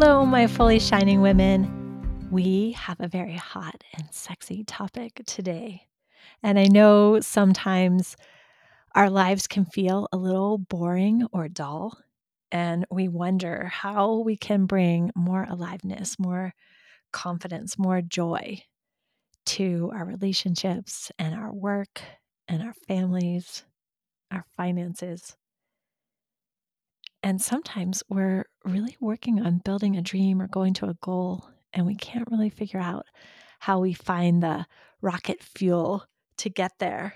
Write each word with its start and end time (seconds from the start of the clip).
Hello, 0.00 0.24
my 0.24 0.46
fully 0.46 0.78
shining 0.78 1.22
women. 1.22 2.28
We 2.30 2.70
have 2.78 3.00
a 3.00 3.08
very 3.08 3.34
hot 3.34 3.82
and 3.94 4.06
sexy 4.12 4.62
topic 4.62 5.20
today. 5.26 5.88
And 6.40 6.56
I 6.56 6.66
know 6.66 7.18
sometimes 7.18 8.16
our 8.94 9.10
lives 9.10 9.48
can 9.48 9.64
feel 9.64 10.06
a 10.12 10.16
little 10.16 10.56
boring 10.56 11.26
or 11.32 11.48
dull, 11.48 11.98
and 12.52 12.86
we 12.92 13.08
wonder 13.08 13.64
how 13.64 14.20
we 14.20 14.36
can 14.36 14.66
bring 14.66 15.10
more 15.16 15.44
aliveness, 15.50 16.16
more 16.16 16.54
confidence, 17.12 17.76
more 17.76 18.00
joy 18.00 18.62
to 19.46 19.90
our 19.92 20.04
relationships 20.04 21.10
and 21.18 21.34
our 21.34 21.52
work 21.52 22.02
and 22.46 22.62
our 22.62 22.74
families, 22.86 23.64
our 24.30 24.44
finances. 24.56 25.36
And 27.22 27.42
sometimes 27.42 28.02
we're 28.08 28.44
really 28.64 28.96
working 29.00 29.40
on 29.40 29.58
building 29.64 29.96
a 29.96 30.02
dream 30.02 30.40
or 30.40 30.46
going 30.46 30.74
to 30.74 30.86
a 30.86 30.96
goal, 31.02 31.48
and 31.72 31.84
we 31.84 31.96
can't 31.96 32.28
really 32.30 32.50
figure 32.50 32.80
out 32.80 33.06
how 33.58 33.80
we 33.80 33.92
find 33.92 34.42
the 34.42 34.66
rocket 35.00 35.42
fuel 35.42 36.04
to 36.38 36.48
get 36.48 36.72
there. 36.78 37.14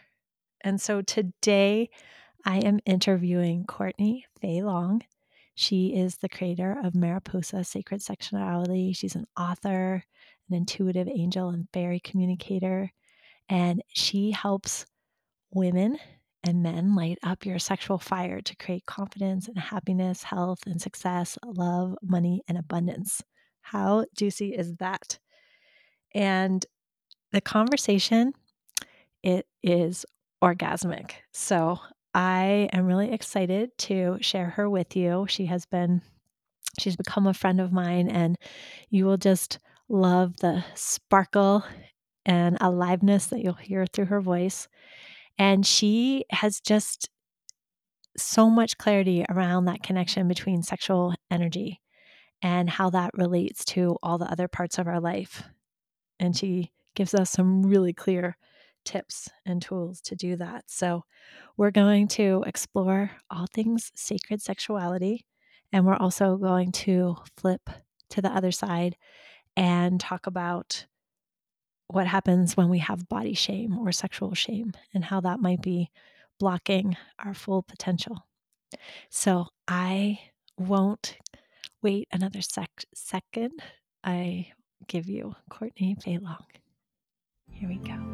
And 0.60 0.80
so 0.80 1.02
today 1.02 1.90
I 2.44 2.58
am 2.58 2.80
interviewing 2.84 3.64
Courtney 3.64 4.26
Fae 4.40 4.62
Long. 4.62 5.02
She 5.54 5.94
is 5.94 6.16
the 6.16 6.28
creator 6.28 6.76
of 6.82 6.94
Mariposa 6.94 7.62
Sacred 7.62 8.02
Sexuality. 8.02 8.92
She's 8.92 9.14
an 9.14 9.26
author, 9.38 10.02
an 10.48 10.56
intuitive 10.56 11.08
angel, 11.08 11.50
and 11.50 11.68
fairy 11.72 12.00
communicator. 12.00 12.90
And 13.48 13.82
she 13.88 14.32
helps 14.32 14.86
women 15.52 15.98
and 16.44 16.62
men 16.62 16.94
light 16.94 17.18
up 17.22 17.46
your 17.46 17.58
sexual 17.58 17.98
fire 17.98 18.40
to 18.40 18.56
create 18.56 18.86
confidence 18.86 19.48
and 19.48 19.58
happiness, 19.58 20.24
health 20.24 20.60
and 20.66 20.80
success, 20.80 21.38
love, 21.44 21.94
money, 22.02 22.42
and 22.48 22.58
abundance. 22.58 23.22
How 23.60 24.06
juicy 24.16 24.54
is 24.54 24.74
that? 24.76 25.18
And 26.14 26.64
the 27.30 27.40
conversation, 27.40 28.32
it 29.22 29.46
is 29.62 30.04
orgasmic. 30.42 31.12
So 31.32 31.78
I 32.14 32.68
am 32.72 32.86
really 32.86 33.12
excited 33.12 33.70
to 33.78 34.18
share 34.20 34.50
her 34.50 34.68
with 34.68 34.96
you. 34.96 35.26
She 35.28 35.46
has 35.46 35.64
been, 35.64 36.02
she's 36.78 36.96
become 36.96 37.26
a 37.26 37.34
friend 37.34 37.60
of 37.60 37.72
mine, 37.72 38.08
and 38.08 38.36
you 38.90 39.06
will 39.06 39.16
just 39.16 39.58
love 39.88 40.36
the 40.38 40.64
sparkle 40.74 41.64
and 42.26 42.58
aliveness 42.60 43.26
that 43.26 43.40
you'll 43.40 43.54
hear 43.54 43.86
through 43.86 44.06
her 44.06 44.20
voice. 44.20 44.68
And 45.42 45.66
she 45.66 46.24
has 46.30 46.60
just 46.60 47.10
so 48.16 48.48
much 48.48 48.78
clarity 48.78 49.26
around 49.28 49.64
that 49.64 49.82
connection 49.82 50.28
between 50.28 50.62
sexual 50.62 51.16
energy 51.32 51.80
and 52.42 52.70
how 52.70 52.90
that 52.90 53.10
relates 53.14 53.64
to 53.64 53.96
all 54.04 54.18
the 54.18 54.30
other 54.30 54.46
parts 54.46 54.78
of 54.78 54.86
our 54.86 55.00
life. 55.00 55.42
And 56.20 56.36
she 56.36 56.70
gives 56.94 57.12
us 57.12 57.28
some 57.30 57.66
really 57.66 57.92
clear 57.92 58.36
tips 58.84 59.28
and 59.44 59.60
tools 59.60 60.00
to 60.02 60.14
do 60.14 60.36
that. 60.36 60.62
So, 60.68 61.02
we're 61.56 61.72
going 61.72 62.06
to 62.08 62.44
explore 62.46 63.10
all 63.28 63.48
things 63.52 63.90
sacred 63.96 64.40
sexuality, 64.40 65.26
and 65.72 65.84
we're 65.84 65.96
also 65.96 66.36
going 66.36 66.70
to 66.86 67.16
flip 67.36 67.68
to 68.10 68.22
the 68.22 68.30
other 68.30 68.52
side 68.52 68.94
and 69.56 69.98
talk 69.98 70.28
about 70.28 70.86
what 71.92 72.06
happens 72.06 72.56
when 72.56 72.68
we 72.68 72.78
have 72.78 73.08
body 73.08 73.34
shame 73.34 73.78
or 73.78 73.92
sexual 73.92 74.34
shame 74.34 74.72
and 74.94 75.04
how 75.04 75.20
that 75.20 75.40
might 75.40 75.60
be 75.62 75.90
blocking 76.38 76.96
our 77.18 77.34
full 77.34 77.62
potential. 77.62 78.26
So 79.10 79.46
I 79.68 80.18
won't 80.58 81.16
wait 81.82 82.08
another 82.12 82.40
sec- 82.40 82.84
second. 82.94 83.62
I 84.02 84.48
give 84.86 85.08
you 85.08 85.34
Courtney 85.50 85.96
Fae 86.02 86.18
Long. 86.20 86.46
Here 87.50 87.68
we 87.68 87.76
go. 87.76 88.11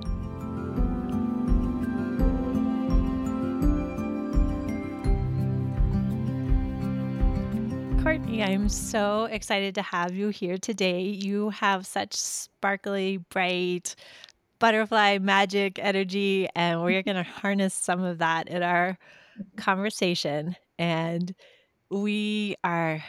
Courtney, 8.03 8.43
I'm 8.43 8.69
so 8.69 9.25
excited 9.25 9.75
to 9.75 9.83
have 9.83 10.15
you 10.15 10.29
here 10.29 10.57
today. 10.57 11.03
You 11.03 11.51
have 11.51 11.87
such 11.87 12.15
sparkly, 12.15 13.17
bright, 13.17 13.97
butterfly 14.59 15.19
magic 15.19 15.79
energy, 15.79 16.49
and 16.55 16.83
we're 16.83 17.03
going 17.03 17.17
to 17.17 17.23
harness 17.23 17.75
some 17.75 18.03
of 18.03 18.19
that 18.19 18.49
in 18.49 18.63
our 18.63 18.99
conversation. 19.57 20.57
And 20.79 21.35
we 21.91 22.57
are 22.63 23.03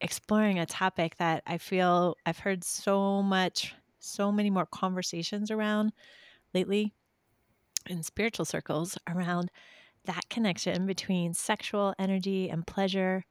exploring 0.00 0.58
a 0.58 0.66
topic 0.66 1.16
that 1.18 1.42
I 1.46 1.58
feel 1.58 2.16
I've 2.26 2.38
heard 2.38 2.64
so 2.64 3.22
much, 3.22 3.74
so 4.00 4.32
many 4.32 4.50
more 4.50 4.66
conversations 4.66 5.50
around 5.50 5.92
lately 6.52 6.92
in 7.88 8.02
spiritual 8.02 8.44
circles 8.44 8.98
around 9.08 9.50
that 10.04 10.28
connection 10.28 10.86
between 10.86 11.34
sexual 11.34 11.94
energy 11.98 12.48
and 12.50 12.66
pleasure 12.66 13.24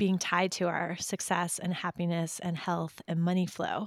being 0.00 0.18
tied 0.18 0.50
to 0.50 0.66
our 0.66 0.96
success 0.96 1.60
and 1.62 1.74
happiness 1.74 2.40
and 2.42 2.56
health 2.56 3.02
and 3.06 3.20
money 3.20 3.44
flow. 3.44 3.86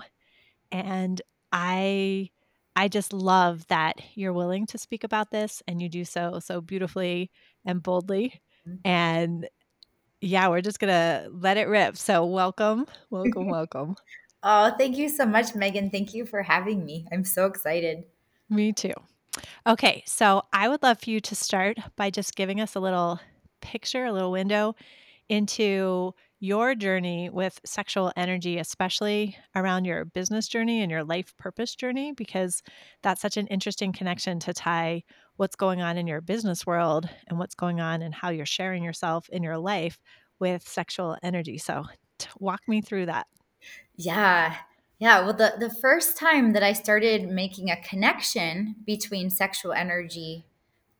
And 0.71 1.19
I 1.51 2.29
I 2.75 2.87
just 2.87 3.13
love 3.13 3.65
that 3.67 3.95
you're 4.13 4.31
willing 4.31 4.67
to 4.67 4.77
speak 4.77 5.03
about 5.03 5.31
this 5.31 5.63
and 5.67 5.81
you 5.81 5.89
do 5.89 6.05
so 6.05 6.39
so 6.39 6.61
beautifully 6.61 7.31
and 7.65 7.81
boldly. 7.81 8.41
Mm-hmm. 8.67 8.87
And 8.87 9.49
yeah, 10.21 10.49
we're 10.49 10.61
just 10.61 10.77
going 10.77 10.93
to 10.93 11.29
let 11.31 11.57
it 11.57 11.67
rip. 11.67 11.97
So 11.97 12.25
welcome, 12.25 12.85
welcome, 13.09 13.47
welcome. 13.57 13.95
Oh, 14.43 14.71
thank 14.77 14.97
you 14.97 15.09
so 15.09 15.25
much, 15.25 15.47
Meghan. 15.53 15.91
Thank 15.91 16.13
you 16.13 16.27
for 16.27 16.43
having 16.43 16.85
me. 16.85 17.07
I'm 17.11 17.25
so 17.25 17.47
excited. 17.47 18.03
Me 18.51 18.71
too. 18.71 18.93
Okay, 19.65 20.03
so 20.05 20.43
I 20.53 20.69
would 20.69 20.83
love 20.83 20.99
for 21.01 21.09
you 21.09 21.19
to 21.21 21.35
start 21.35 21.79
by 21.95 22.11
just 22.11 22.35
giving 22.35 22.61
us 22.61 22.75
a 22.75 22.79
little 22.79 23.19
picture, 23.61 24.05
a 24.05 24.13
little 24.13 24.31
window 24.31 24.75
into 25.33 26.13
your 26.39 26.75
journey 26.75 27.29
with 27.29 27.59
sexual 27.65 28.11
energy, 28.15 28.59
especially 28.59 29.35
around 29.55 29.85
your 29.85 30.05
business 30.05 30.47
journey 30.47 30.81
and 30.81 30.91
your 30.91 31.03
life 31.03 31.35
purpose 31.37 31.73
journey, 31.73 32.11
because 32.11 32.61
that's 33.01 33.21
such 33.21 33.37
an 33.37 33.47
interesting 33.47 33.93
connection 33.93 34.39
to 34.39 34.53
tie 34.53 35.01
what's 35.37 35.55
going 35.55 35.81
on 35.81 35.97
in 35.97 36.05
your 36.05 36.21
business 36.21 36.67
world 36.67 37.09
and 37.27 37.39
what's 37.39 37.55
going 37.55 37.79
on 37.79 38.03
and 38.03 38.13
how 38.13 38.29
you're 38.29 38.45
sharing 38.45 38.83
yourself 38.83 39.27
in 39.29 39.41
your 39.41 39.57
life 39.57 39.99
with 40.39 40.67
sexual 40.67 41.17
energy. 41.23 41.57
So, 41.57 41.83
walk 42.39 42.61
me 42.67 42.81
through 42.81 43.07
that. 43.07 43.25
Yeah. 43.95 44.55
Yeah. 44.99 45.21
Well, 45.21 45.33
the, 45.33 45.53
the 45.57 45.73
first 45.81 46.15
time 46.15 46.53
that 46.53 46.61
I 46.61 46.73
started 46.73 47.27
making 47.27 47.71
a 47.71 47.81
connection 47.81 48.75
between 48.85 49.31
sexual 49.31 49.73
energy 49.73 50.45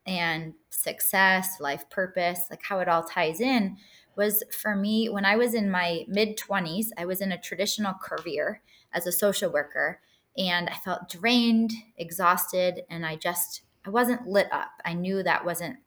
and 0.06 0.54
success, 0.70 1.58
life 1.60 1.90
purpose, 1.90 2.48
like 2.50 2.64
how 2.64 2.80
it 2.80 2.88
all 2.88 3.04
ties 3.04 3.40
in, 3.40 3.78
was 4.16 4.44
for 4.52 4.76
me 4.76 5.10
when 5.10 5.26
I 5.26 5.36
was 5.36 5.54
in 5.54 5.70
my 5.70 6.06
mid 6.08 6.38
20s. 6.38 6.88
I 6.98 7.06
was 7.06 7.22
in 7.22 7.32
a 7.32 7.40
traditional 7.40 7.94
career 7.94 8.62
as 8.94 9.08
a 9.08 9.12
social 9.12 9.52
worker 9.52 10.00
and 10.38 10.70
I 10.70 10.74
felt 10.74 11.10
drained, 11.10 11.72
exhausted, 11.98 12.82
and 12.90 13.06
I 13.06 13.16
just 13.16 13.62
I 13.86 13.90
wasn't 13.90 14.28
lit 14.28 14.48
up. 14.52 14.72
I 14.86 14.94
knew 14.94 15.24
that 15.24 15.46
wasn't 15.46 15.78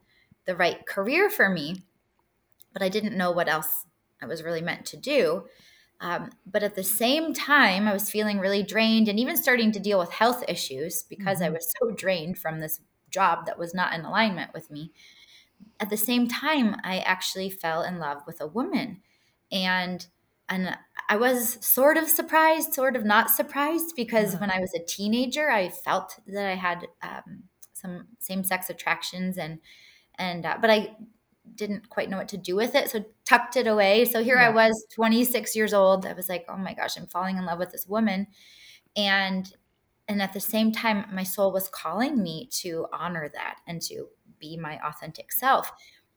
the 0.44 0.56
right 0.56 0.86
career 0.86 1.30
for 1.30 1.48
me, 1.48 1.82
but 2.72 2.82
I 2.82 2.88
didn't 2.88 3.16
know 3.16 3.30
what 3.30 3.48
else 3.48 3.86
I 4.22 4.26
was 4.26 4.42
really 4.42 4.60
meant 4.60 4.86
to 4.86 4.96
do. 4.96 5.46
Um, 6.00 6.30
but 6.44 6.62
at 6.62 6.74
the 6.74 6.84
same 6.84 7.32
time, 7.32 7.88
I 7.88 7.92
was 7.92 8.10
feeling 8.10 8.38
really 8.38 8.62
drained 8.62 9.08
and 9.08 9.18
even 9.18 9.36
starting 9.36 9.72
to 9.72 9.80
deal 9.80 9.98
with 9.98 10.10
health 10.10 10.44
issues 10.46 11.02
because 11.02 11.38
mm-hmm. 11.38 11.46
I 11.46 11.50
was 11.50 11.72
so 11.80 11.90
drained 11.90 12.38
from 12.38 12.60
this 12.60 12.80
job 13.10 13.46
that 13.46 13.58
was 13.58 13.74
not 13.74 13.94
in 13.94 14.04
alignment 14.04 14.52
with 14.52 14.70
me. 14.70 14.92
At 15.78 15.90
the 15.90 15.96
same 15.96 16.28
time, 16.28 16.76
I 16.84 16.98
actually 16.98 17.50
fell 17.50 17.82
in 17.82 17.98
love 17.98 18.22
with 18.26 18.40
a 18.40 18.46
woman. 18.46 19.02
And 19.52 20.06
and 20.48 20.76
I 21.08 21.16
was 21.16 21.58
sort 21.64 21.96
of 21.96 22.08
surprised, 22.08 22.72
sort 22.72 22.96
of 22.96 23.04
not 23.04 23.30
surprised, 23.30 23.94
because 23.96 24.34
yeah. 24.34 24.40
when 24.40 24.50
I 24.50 24.60
was 24.60 24.72
a 24.74 24.84
teenager, 24.84 25.50
I 25.50 25.68
felt 25.68 26.20
that 26.26 26.46
I 26.46 26.54
had 26.54 26.86
um, 27.02 27.44
some 27.72 28.06
same-sex 28.18 28.70
attractions, 28.70 29.38
and 29.38 29.58
and 30.18 30.46
uh, 30.46 30.58
but 30.60 30.70
I 30.70 30.96
didn't 31.54 31.88
quite 31.88 32.10
know 32.10 32.16
what 32.16 32.28
to 32.28 32.36
do 32.36 32.54
with 32.54 32.74
it, 32.74 32.90
so 32.90 33.04
tucked 33.24 33.56
it 33.56 33.66
away. 33.66 34.04
So 34.04 34.22
here 34.22 34.36
yeah. 34.36 34.48
I 34.48 34.50
was, 34.50 34.86
26 34.94 35.54
years 35.56 35.72
old. 35.72 36.06
I 36.06 36.12
was 36.12 36.28
like, 36.28 36.44
oh 36.48 36.56
my 36.56 36.74
gosh, 36.74 36.96
I'm 36.96 37.06
falling 37.06 37.38
in 37.38 37.46
love 37.46 37.58
with 37.58 37.72
this 37.72 37.86
woman, 37.86 38.28
and 38.96 39.52
and 40.08 40.22
at 40.22 40.32
the 40.32 40.40
same 40.40 40.70
time, 40.70 41.06
my 41.12 41.24
soul 41.24 41.52
was 41.52 41.68
calling 41.68 42.22
me 42.22 42.48
to 42.52 42.86
honor 42.92 43.28
that 43.34 43.56
and 43.66 43.82
to 43.82 44.06
be 44.38 44.56
my 44.56 44.78
authentic 44.84 45.32
self. 45.32 45.72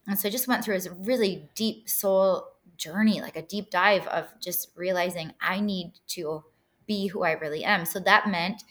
And 0.07 0.18
so 0.18 0.27
I 0.27 0.31
just 0.31 0.48
went 0.48 0.63
through 0.63 0.77
a 0.77 0.92
really 1.04 1.50
deep 1.56 1.89
soul 1.89 2.48
journey, 2.77 3.21
like 3.21 3.36
a 3.36 3.42
deep 3.42 3.69
dive 3.69 4.07
of 4.07 4.27
just 4.39 4.69
realizing 4.75 5.33
I 5.42 5.60
need 5.60 5.94
to 6.10 6.44
be 6.88 7.07
who 7.07 7.24
I 7.24 7.33
really 7.33 7.63
am. 7.63 7.86
So 7.86 8.00
that 8.00 8.30
meant 8.30 8.63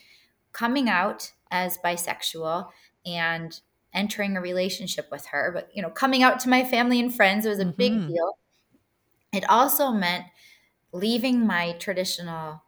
coming 0.52 0.88
out 0.88 1.32
as 1.50 1.78
bisexual 1.78 2.68
and 3.06 3.60
entering 3.94 4.36
a 4.36 4.40
relationship 4.40 5.08
with 5.10 5.26
her, 5.26 5.50
but 5.52 5.70
you 5.74 5.82
know, 5.82 5.90
coming 5.90 6.22
out 6.22 6.40
to 6.40 6.48
my 6.48 6.64
family 6.64 7.00
and 7.00 7.14
friends 7.14 7.46
was 7.46 7.58
a 7.58 7.64
mm-hmm. 7.64 7.76
big 7.76 8.08
deal. 8.08 8.38
It 9.32 9.48
also 9.48 9.90
meant 9.90 10.24
leaving 10.92 11.46
my 11.46 11.72
traditional 11.72 12.62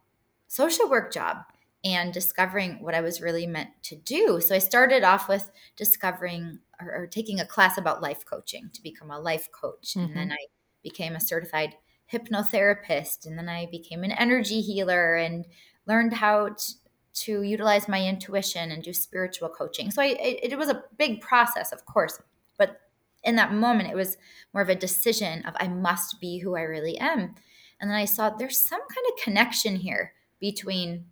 social 0.47 0.89
work 0.89 1.11
job 1.11 1.37
and 1.83 2.13
discovering 2.13 2.77
what 2.81 2.93
I 2.93 3.01
was 3.01 3.21
really 3.21 3.47
meant 3.47 3.69
to 3.83 3.95
do. 3.95 4.39
So 4.39 4.53
I 4.53 4.59
started 4.59 5.03
off 5.03 5.27
with 5.27 5.49
discovering 5.75 6.59
or, 6.79 6.93
or 6.93 7.07
taking 7.07 7.39
a 7.39 7.45
class 7.45 7.77
about 7.77 8.01
life 8.01 8.23
coaching 8.25 8.69
to 8.73 8.83
become 8.83 9.09
a 9.09 9.19
life 9.19 9.49
coach. 9.51 9.95
Mm-hmm. 9.95 9.99
And 9.99 10.15
then 10.15 10.27
mm-hmm. 10.27 10.33
I 10.33 10.45
became 10.83 11.15
a 11.15 11.21
certified 11.21 11.75
hypnotherapist. 12.11 13.25
And 13.25 13.37
then 13.37 13.49
I 13.49 13.67
became 13.71 14.03
an 14.03 14.11
energy 14.11 14.61
healer 14.61 15.15
and 15.15 15.45
learned 15.87 16.13
how 16.13 16.49
to, 16.49 16.73
to 17.13 17.41
utilize 17.41 17.87
my 17.87 18.05
intuition 18.05 18.71
and 18.71 18.83
do 18.83 18.93
spiritual 18.93 19.49
coaching. 19.49 19.89
So 19.91 20.01
I, 20.01 20.17
it, 20.19 20.51
it 20.51 20.57
was 20.57 20.69
a 20.69 20.83
big 20.97 21.21
process, 21.21 21.71
of 21.71 21.85
course. 21.85 22.19
But 22.57 22.79
in 23.23 23.35
that 23.37 23.53
moment, 23.53 23.89
it 23.89 23.95
was 23.95 24.17
more 24.53 24.61
of 24.61 24.69
a 24.69 24.75
decision 24.75 25.43
of 25.45 25.55
I 25.59 25.67
must 25.67 26.19
be 26.21 26.37
who 26.37 26.55
I 26.55 26.61
really 26.61 26.97
am. 26.99 27.35
And 27.79 27.89
then 27.89 27.97
I 27.97 28.05
saw 28.05 28.29
there's 28.29 28.59
some 28.59 28.79
kind 28.79 29.07
of 29.09 29.23
connection 29.23 29.75
here 29.75 30.13
between 30.39 31.05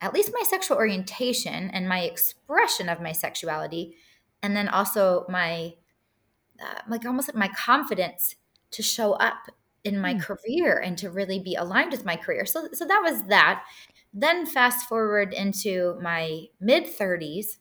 at 0.00 0.14
least 0.14 0.32
my 0.32 0.42
sexual 0.44 0.76
orientation 0.76 1.70
and 1.70 1.88
my 1.88 2.00
expression 2.00 2.88
of 2.88 3.00
my 3.00 3.12
sexuality 3.12 3.96
and 4.42 4.56
then 4.56 4.68
also 4.68 5.24
my 5.28 5.74
uh, 6.60 6.80
like 6.88 7.04
almost 7.04 7.28
like 7.28 7.36
my 7.36 7.48
confidence 7.56 8.36
to 8.70 8.82
show 8.82 9.12
up 9.14 9.48
in 9.84 10.00
my 10.00 10.14
mm. 10.14 10.20
career 10.20 10.78
and 10.78 10.98
to 10.98 11.10
really 11.10 11.38
be 11.38 11.54
aligned 11.54 11.92
with 11.92 12.04
my 12.04 12.16
career. 12.16 12.44
So 12.44 12.68
so 12.72 12.84
that 12.84 13.00
was 13.02 13.24
that. 13.24 13.64
Then 14.12 14.46
fast 14.46 14.88
forward 14.88 15.32
into 15.32 15.98
my 16.00 16.46
mid 16.60 16.84
30s 16.84 17.58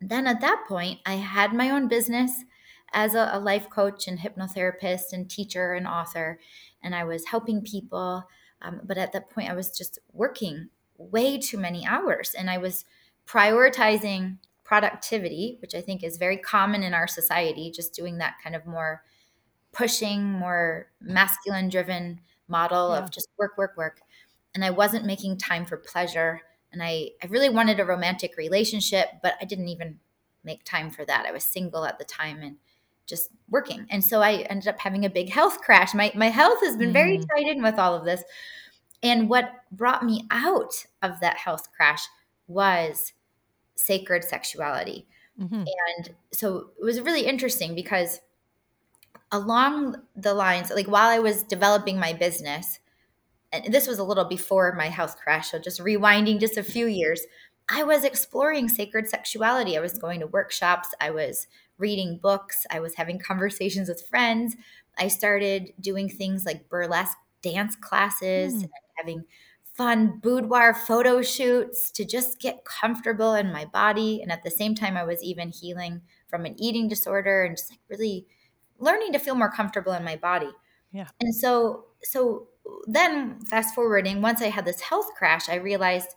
then 0.00 0.26
at 0.26 0.40
that 0.40 0.64
point 0.68 0.98
i 1.06 1.14
had 1.14 1.54
my 1.54 1.70
own 1.70 1.88
business 1.88 2.44
as 2.92 3.14
a, 3.14 3.30
a 3.32 3.38
life 3.38 3.70
coach 3.70 4.06
and 4.06 4.18
hypnotherapist 4.18 5.12
and 5.12 5.30
teacher 5.30 5.72
and 5.72 5.86
author 5.86 6.38
and 6.82 6.94
i 6.94 7.02
was 7.02 7.26
helping 7.26 7.62
people 7.62 8.26
um, 8.64 8.80
but 8.82 8.98
at 8.98 9.12
that 9.12 9.30
point, 9.30 9.50
I 9.50 9.54
was 9.54 9.70
just 9.70 9.98
working 10.12 10.70
way 10.96 11.38
too 11.38 11.58
many 11.58 11.86
hours 11.86 12.34
and 12.36 12.48
I 12.50 12.58
was 12.58 12.84
prioritizing 13.26 14.38
productivity, 14.64 15.58
which 15.60 15.74
I 15.74 15.80
think 15.80 16.02
is 16.02 16.16
very 16.16 16.36
common 16.36 16.82
in 16.82 16.94
our 16.94 17.06
society, 17.06 17.70
just 17.70 17.94
doing 17.94 18.18
that 18.18 18.36
kind 18.42 18.56
of 18.56 18.66
more 18.66 19.02
pushing, 19.72 20.24
more 20.24 20.86
masculine 21.00 21.68
driven 21.68 22.20
model 22.48 22.92
yeah. 22.92 22.98
of 22.98 23.10
just 23.10 23.28
work, 23.38 23.58
work, 23.58 23.76
work. 23.76 24.00
And 24.54 24.64
I 24.64 24.70
wasn't 24.70 25.04
making 25.04 25.38
time 25.38 25.64
for 25.64 25.76
pleasure. 25.76 26.42
And 26.72 26.82
I, 26.82 27.10
I 27.22 27.26
really 27.26 27.48
wanted 27.48 27.80
a 27.80 27.84
romantic 27.84 28.36
relationship, 28.36 29.08
but 29.22 29.34
I 29.40 29.44
didn't 29.44 29.68
even 29.68 29.98
make 30.44 30.64
time 30.64 30.90
for 30.90 31.04
that. 31.04 31.26
I 31.26 31.32
was 31.32 31.44
single 31.44 31.84
at 31.84 31.98
the 31.98 32.04
time 32.04 32.40
and 32.42 32.56
just 33.06 33.30
working. 33.50 33.86
And 33.90 34.02
so 34.02 34.22
I 34.22 34.46
ended 34.48 34.68
up 34.68 34.78
having 34.78 35.04
a 35.04 35.10
big 35.10 35.30
health 35.30 35.60
crash. 35.60 35.94
My 35.94 36.10
my 36.14 36.28
health 36.28 36.60
has 36.60 36.76
been 36.76 36.92
very 36.92 37.18
mm. 37.18 37.26
tied 37.28 37.46
in 37.46 37.62
with 37.62 37.78
all 37.78 37.94
of 37.94 38.04
this. 38.04 38.22
And 39.04 39.28
what 39.28 39.52
brought 39.70 40.04
me 40.04 40.26
out 40.30 40.86
of 41.02 41.20
that 41.20 41.36
health 41.36 41.68
crash 41.76 42.08
was 42.48 43.12
sacred 43.76 44.24
sexuality. 44.24 45.06
Mm-hmm. 45.40 45.64
And 45.96 46.14
so 46.32 46.70
it 46.80 46.84
was 46.84 47.00
really 47.00 47.26
interesting 47.26 47.74
because 47.74 48.20
along 49.30 49.96
the 50.16 50.32
lines, 50.32 50.70
like 50.70 50.86
while 50.86 51.08
I 51.08 51.18
was 51.18 51.42
developing 51.42 51.98
my 51.98 52.12
business, 52.12 52.80
and 53.52 53.72
this 53.72 53.86
was 53.86 53.98
a 53.98 54.04
little 54.04 54.24
before 54.24 54.74
my 54.74 54.88
health 54.88 55.16
crash, 55.16 55.50
so 55.50 55.58
just 55.58 55.80
rewinding 55.80 56.40
just 56.40 56.56
a 56.56 56.64
few 56.64 56.86
years, 56.86 57.20
I 57.68 57.82
was 57.82 58.04
exploring 58.04 58.68
sacred 58.68 59.08
sexuality. 59.08 59.76
I 59.76 59.80
was 59.80 59.98
going 59.98 60.20
to 60.20 60.26
workshops, 60.26 60.94
I 61.00 61.10
was 61.10 61.46
reading 61.78 62.18
books, 62.22 62.66
I 62.70 62.80
was 62.80 62.94
having 62.94 63.18
conversations 63.18 63.88
with 63.88 64.06
friends. 64.06 64.56
I 64.96 65.08
started 65.08 65.72
doing 65.80 66.08
things 66.08 66.46
like 66.46 66.68
burlesque 66.68 67.18
dance 67.42 67.74
classes, 67.76 68.64
mm. 68.64 68.70
Having 69.04 69.24
fun 69.76 70.20
boudoir 70.22 70.72
photo 70.72 71.20
shoots 71.20 71.90
to 71.90 72.04
just 72.04 72.40
get 72.40 72.64
comfortable 72.64 73.34
in 73.34 73.52
my 73.52 73.64
body. 73.64 74.22
And 74.22 74.30
at 74.30 74.42
the 74.42 74.50
same 74.50 74.74
time, 74.74 74.96
I 74.96 75.04
was 75.04 75.22
even 75.22 75.50
healing 75.50 76.02
from 76.28 76.44
an 76.44 76.54
eating 76.58 76.88
disorder 76.88 77.44
and 77.44 77.56
just 77.56 77.70
like 77.70 77.80
really 77.88 78.26
learning 78.78 79.12
to 79.12 79.18
feel 79.18 79.34
more 79.34 79.50
comfortable 79.50 79.92
in 79.92 80.04
my 80.04 80.16
body. 80.16 80.50
Yeah. 80.92 81.08
And 81.20 81.34
so, 81.34 81.86
so 82.02 82.48
then 82.86 83.40
fast 83.40 83.74
forwarding, 83.74 84.22
once 84.22 84.40
I 84.40 84.48
had 84.48 84.64
this 84.64 84.80
health 84.80 85.10
crash, 85.18 85.48
I 85.48 85.56
realized 85.56 86.14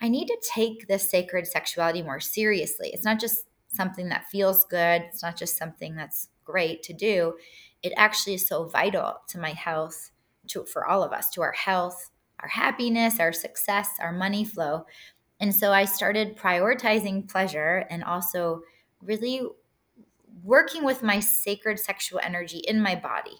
I 0.00 0.08
need 0.08 0.26
to 0.26 0.42
take 0.54 0.88
this 0.88 1.08
sacred 1.08 1.46
sexuality 1.46 2.02
more 2.02 2.20
seriously. 2.20 2.90
It's 2.92 3.04
not 3.04 3.20
just 3.20 3.44
something 3.68 4.08
that 4.08 4.28
feels 4.30 4.64
good. 4.64 5.02
It's 5.02 5.22
not 5.22 5.36
just 5.36 5.58
something 5.58 5.94
that's 5.94 6.28
great 6.44 6.82
to 6.84 6.94
do. 6.94 7.34
It 7.82 7.92
actually 7.96 8.34
is 8.34 8.48
so 8.48 8.64
vital 8.66 9.16
to 9.28 9.38
my 9.38 9.50
health, 9.50 10.10
to 10.48 10.64
for 10.64 10.86
all 10.86 11.02
of 11.02 11.12
us, 11.12 11.28
to 11.30 11.42
our 11.42 11.52
health, 11.52 12.10
our 12.44 12.48
happiness, 12.48 13.20
our 13.20 13.32
success, 13.32 13.88
our 14.00 14.12
money 14.12 14.44
flow. 14.44 14.84
And 15.40 15.54
so 15.54 15.72
I 15.72 15.86
started 15.86 16.36
prioritizing 16.36 17.26
pleasure 17.26 17.86
and 17.88 18.04
also 18.04 18.60
really 19.00 19.40
working 20.42 20.84
with 20.84 21.02
my 21.02 21.20
sacred 21.20 21.80
sexual 21.80 22.20
energy 22.22 22.58
in 22.58 22.82
my 22.82 22.96
body 22.96 23.38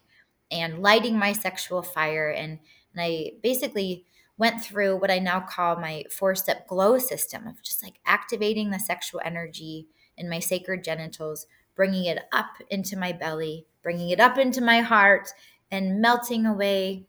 and 0.50 0.78
lighting 0.78 1.18
my 1.18 1.34
sexual 1.34 1.82
fire 1.82 2.30
and, 2.30 2.58
and 2.94 3.02
I 3.02 3.32
basically 3.42 4.06
went 4.38 4.64
through 4.64 4.96
what 4.96 5.10
I 5.10 5.18
now 5.18 5.40
call 5.40 5.76
my 5.76 6.04
four 6.10 6.34
step 6.34 6.66
glow 6.66 6.98
system 6.98 7.46
of 7.46 7.62
just 7.62 7.82
like 7.82 8.00
activating 8.06 8.70
the 8.70 8.78
sexual 8.78 9.20
energy 9.22 9.86
in 10.16 10.30
my 10.30 10.38
sacred 10.38 10.82
genitals, 10.82 11.46
bringing 11.76 12.06
it 12.06 12.20
up 12.32 12.62
into 12.70 12.96
my 12.96 13.12
belly, 13.12 13.66
bringing 13.82 14.08
it 14.08 14.20
up 14.20 14.38
into 14.38 14.62
my 14.62 14.80
heart, 14.80 15.28
and 15.70 16.00
melting 16.00 16.46
away. 16.46 17.04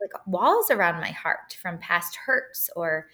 Like 0.00 0.26
walls 0.26 0.70
around 0.70 1.00
my 1.00 1.10
heart 1.10 1.56
from 1.60 1.78
past 1.78 2.16
hurts 2.26 2.70
or 2.76 3.08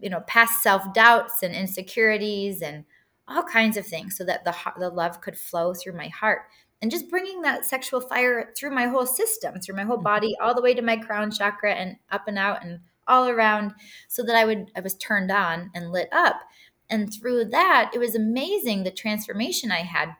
you 0.00 0.10
know 0.10 0.20
past 0.26 0.62
self 0.62 0.92
doubts 0.92 1.42
and 1.42 1.54
insecurities 1.54 2.62
and 2.62 2.84
all 3.28 3.42
kinds 3.42 3.76
of 3.76 3.86
things 3.86 4.16
so 4.16 4.24
that 4.24 4.44
the 4.44 4.54
the 4.78 4.88
love 4.88 5.20
could 5.20 5.38
flow 5.38 5.74
through 5.74 5.96
my 5.96 6.08
heart 6.08 6.42
and 6.82 6.90
just 6.90 7.08
bringing 7.08 7.42
that 7.42 7.64
sexual 7.64 8.00
fire 8.00 8.52
through 8.56 8.70
my 8.70 8.86
whole 8.86 9.06
system 9.06 9.60
through 9.60 9.76
my 9.76 9.84
whole 9.84 9.96
body 9.98 10.28
mm-hmm. 10.28 10.46
all 10.46 10.54
the 10.54 10.62
way 10.62 10.74
to 10.74 10.82
my 10.82 10.96
crown 10.96 11.30
chakra 11.30 11.74
and 11.74 11.96
up 12.10 12.28
and 12.28 12.38
out 12.38 12.64
and 12.64 12.80
all 13.08 13.28
around 13.28 13.72
so 14.08 14.22
that 14.22 14.36
I 14.36 14.44
would 14.44 14.70
I 14.76 14.80
was 14.80 14.96
turned 14.96 15.30
on 15.30 15.70
and 15.74 15.92
lit 15.92 16.08
up 16.12 16.40
and 16.88 17.12
through 17.12 17.46
that, 17.46 17.90
it 17.94 17.98
was 17.98 18.14
amazing 18.14 18.82
the 18.82 18.90
transformation 18.90 19.70
I 19.70 19.82
had. 19.82 20.14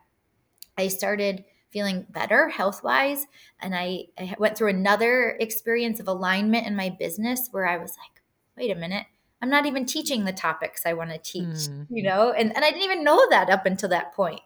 I 0.77 0.89
started 0.89 1.45
feeling 1.77 2.07
better 2.09 2.49
health 2.49 2.83
wise. 2.83 3.27
And 3.59 3.75
I, 3.75 4.05
I 4.17 4.33
went 4.39 4.57
through 4.57 4.69
another 4.69 5.37
experience 5.39 5.99
of 5.99 6.07
alignment 6.07 6.65
in 6.65 6.75
my 6.75 6.89
business 6.89 7.49
where 7.51 7.67
I 7.67 7.77
was 7.77 7.91
like, 7.91 8.23
wait 8.57 8.71
a 8.71 8.79
minute, 8.79 9.05
I'm 9.43 9.51
not 9.51 9.67
even 9.67 9.85
teaching 9.85 10.25
the 10.25 10.33
topics 10.33 10.87
I 10.87 10.93
want 10.93 11.11
to 11.11 11.19
teach, 11.19 11.69
mm. 11.69 11.85
you 11.87 12.01
know? 12.01 12.31
And, 12.31 12.55
and 12.55 12.65
I 12.65 12.71
didn't 12.71 12.85
even 12.85 13.03
know 13.03 13.29
that 13.29 13.51
up 13.51 13.67
until 13.67 13.89
that 13.89 14.15
point 14.15 14.41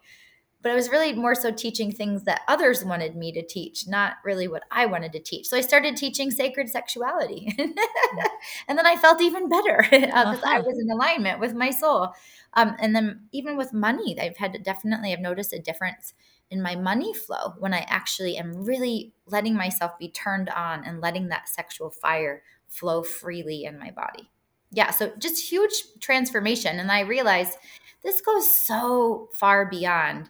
but 0.61 0.71
I 0.71 0.75
was 0.75 0.89
really 0.89 1.13
more 1.13 1.33
so 1.33 1.51
teaching 1.51 1.91
things 1.91 2.23
that 2.23 2.41
others 2.47 2.85
wanted 2.85 3.15
me 3.15 3.31
to 3.31 3.41
teach, 3.41 3.88
not 3.88 4.17
really 4.23 4.47
what 4.47 4.63
I 4.69 4.85
wanted 4.85 5.11
to 5.13 5.19
teach. 5.19 5.47
So 5.47 5.57
I 5.57 5.61
started 5.61 5.97
teaching 5.97 6.29
sacred 6.29 6.69
sexuality. 6.69 7.55
and 8.67 8.77
then 8.77 8.85
I 8.85 8.95
felt 8.95 9.21
even 9.21 9.50
better 9.50 9.85
because 9.89 10.03
uh, 10.13 10.15
uh-huh. 10.15 10.41
I 10.45 10.59
was 10.59 10.77
in 10.77 10.91
alignment 10.91 11.39
with 11.39 11.55
my 11.55 11.71
soul. 11.71 12.13
Um, 12.53 12.75
and 12.79 12.95
then 12.95 13.27
even 13.31 13.57
with 13.57 13.73
money, 13.73 14.19
I've 14.19 14.38
had 14.38 14.61
definitely, 14.63 15.13
I've 15.13 15.19
noticed 15.19 15.53
a 15.53 15.59
difference 15.59 16.13
in 16.51 16.62
my 16.62 16.75
money 16.75 17.13
flow 17.13 17.55
when 17.58 17.74
I 17.74 17.86
actually 17.88 18.38
am 18.38 18.65
really 18.65 19.13
letting 19.25 19.55
myself 19.55 19.98
be 19.98 20.10
turned 20.10 20.50
on 20.50 20.84
and 20.84 21.00
letting 21.00 21.29
that 21.29 21.50
sexual 21.50 21.89
fire 21.89 22.43
flow 22.67 23.01
freely 23.01 23.63
in 23.63 23.79
my 23.79 23.89
body. 23.91 24.29
Yeah, 24.70 24.91
so 24.91 25.13
just 25.17 25.50
huge 25.50 25.74
transformation. 26.00 26.79
And 26.79 26.91
I 26.91 27.01
realized 27.01 27.58
this 28.03 28.22
goes 28.22 28.51
so 28.55 29.29
far 29.34 29.65
beyond 29.65 30.29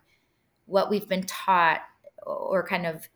what 0.65 0.89
we've 0.89 1.07
been 1.07 1.23
taught 1.23 1.81
or 2.25 2.65
kind 2.65 2.85
of 2.85 3.09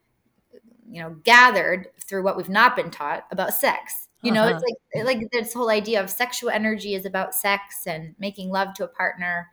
you 0.90 1.02
know 1.02 1.16
gathered 1.24 1.88
through 2.00 2.24
what 2.24 2.38
we've 2.38 2.50
not 2.50 2.76
been 2.76 2.92
taught 2.92 3.26
about 3.32 3.54
sex 3.54 4.08
you 4.22 4.32
know 4.32 4.44
uh-huh. 4.44 4.60
it's 4.94 5.04
like 5.04 5.06
like 5.06 5.32
this 5.32 5.54
whole 5.54 5.70
idea 5.70 6.02
of 6.02 6.10
sexual 6.10 6.50
energy 6.50 6.94
is 6.96 7.06
about 7.06 7.34
sex 7.34 7.88
and 7.88 8.14
making 8.20 8.50
love 8.50 8.74
to 8.74 8.84
a 8.84 8.88
partner 8.88 9.50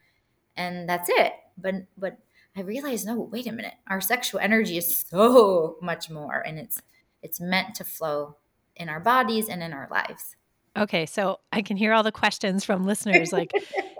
and 0.57 0.89
that's 0.89 1.09
it 1.11 1.33
but 1.57 1.75
but 1.97 2.19
i 2.57 2.61
realized 2.61 3.07
no 3.07 3.21
wait 3.21 3.47
a 3.47 3.53
minute. 3.53 3.75
Our 3.89 4.01
sexual 4.01 4.41
energy 4.41 4.77
is 4.77 5.01
so 5.01 5.77
much 5.81 6.11
more 6.11 6.41
and 6.41 6.59
it's 6.59 6.81
it's 7.23 7.41
meant 7.41 7.75
to 7.77 7.85
flow 7.85 8.37
in 8.75 8.89
our 8.89 9.01
bodies 9.01 9.49
and 9.49 9.63
in 9.63 9.73
our 9.73 9.89
lives. 9.91 10.37
Okay 10.77 11.07
so 11.07 11.41
i 11.53 11.63
can 11.63 11.77
hear 11.77 11.93
all 11.93 12.03
the 12.03 12.13
questions 12.13 12.65
from 12.65 12.85
listeners 12.85 13.33
like 13.33 13.53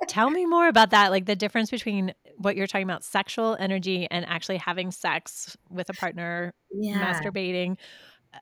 tell 0.09 0.31
me 0.31 0.47
more 0.47 0.69
about 0.69 0.91
that 0.91 1.11
like 1.11 1.27
the 1.27 1.37
difference 1.37 1.71
between 1.71 2.15
what 2.43 2.57
you're 2.57 2.67
talking 2.67 2.85
about 2.85 3.05
sexual 3.05 3.57
energy 3.59 4.07
and 4.11 4.27
actually 4.27 4.57
having 4.57 4.91
sex 4.91 5.57
with 5.71 5.89
a 5.89 5.95
partner 5.95 6.55
yeah. 6.73 7.15
masturbating. 7.15 7.77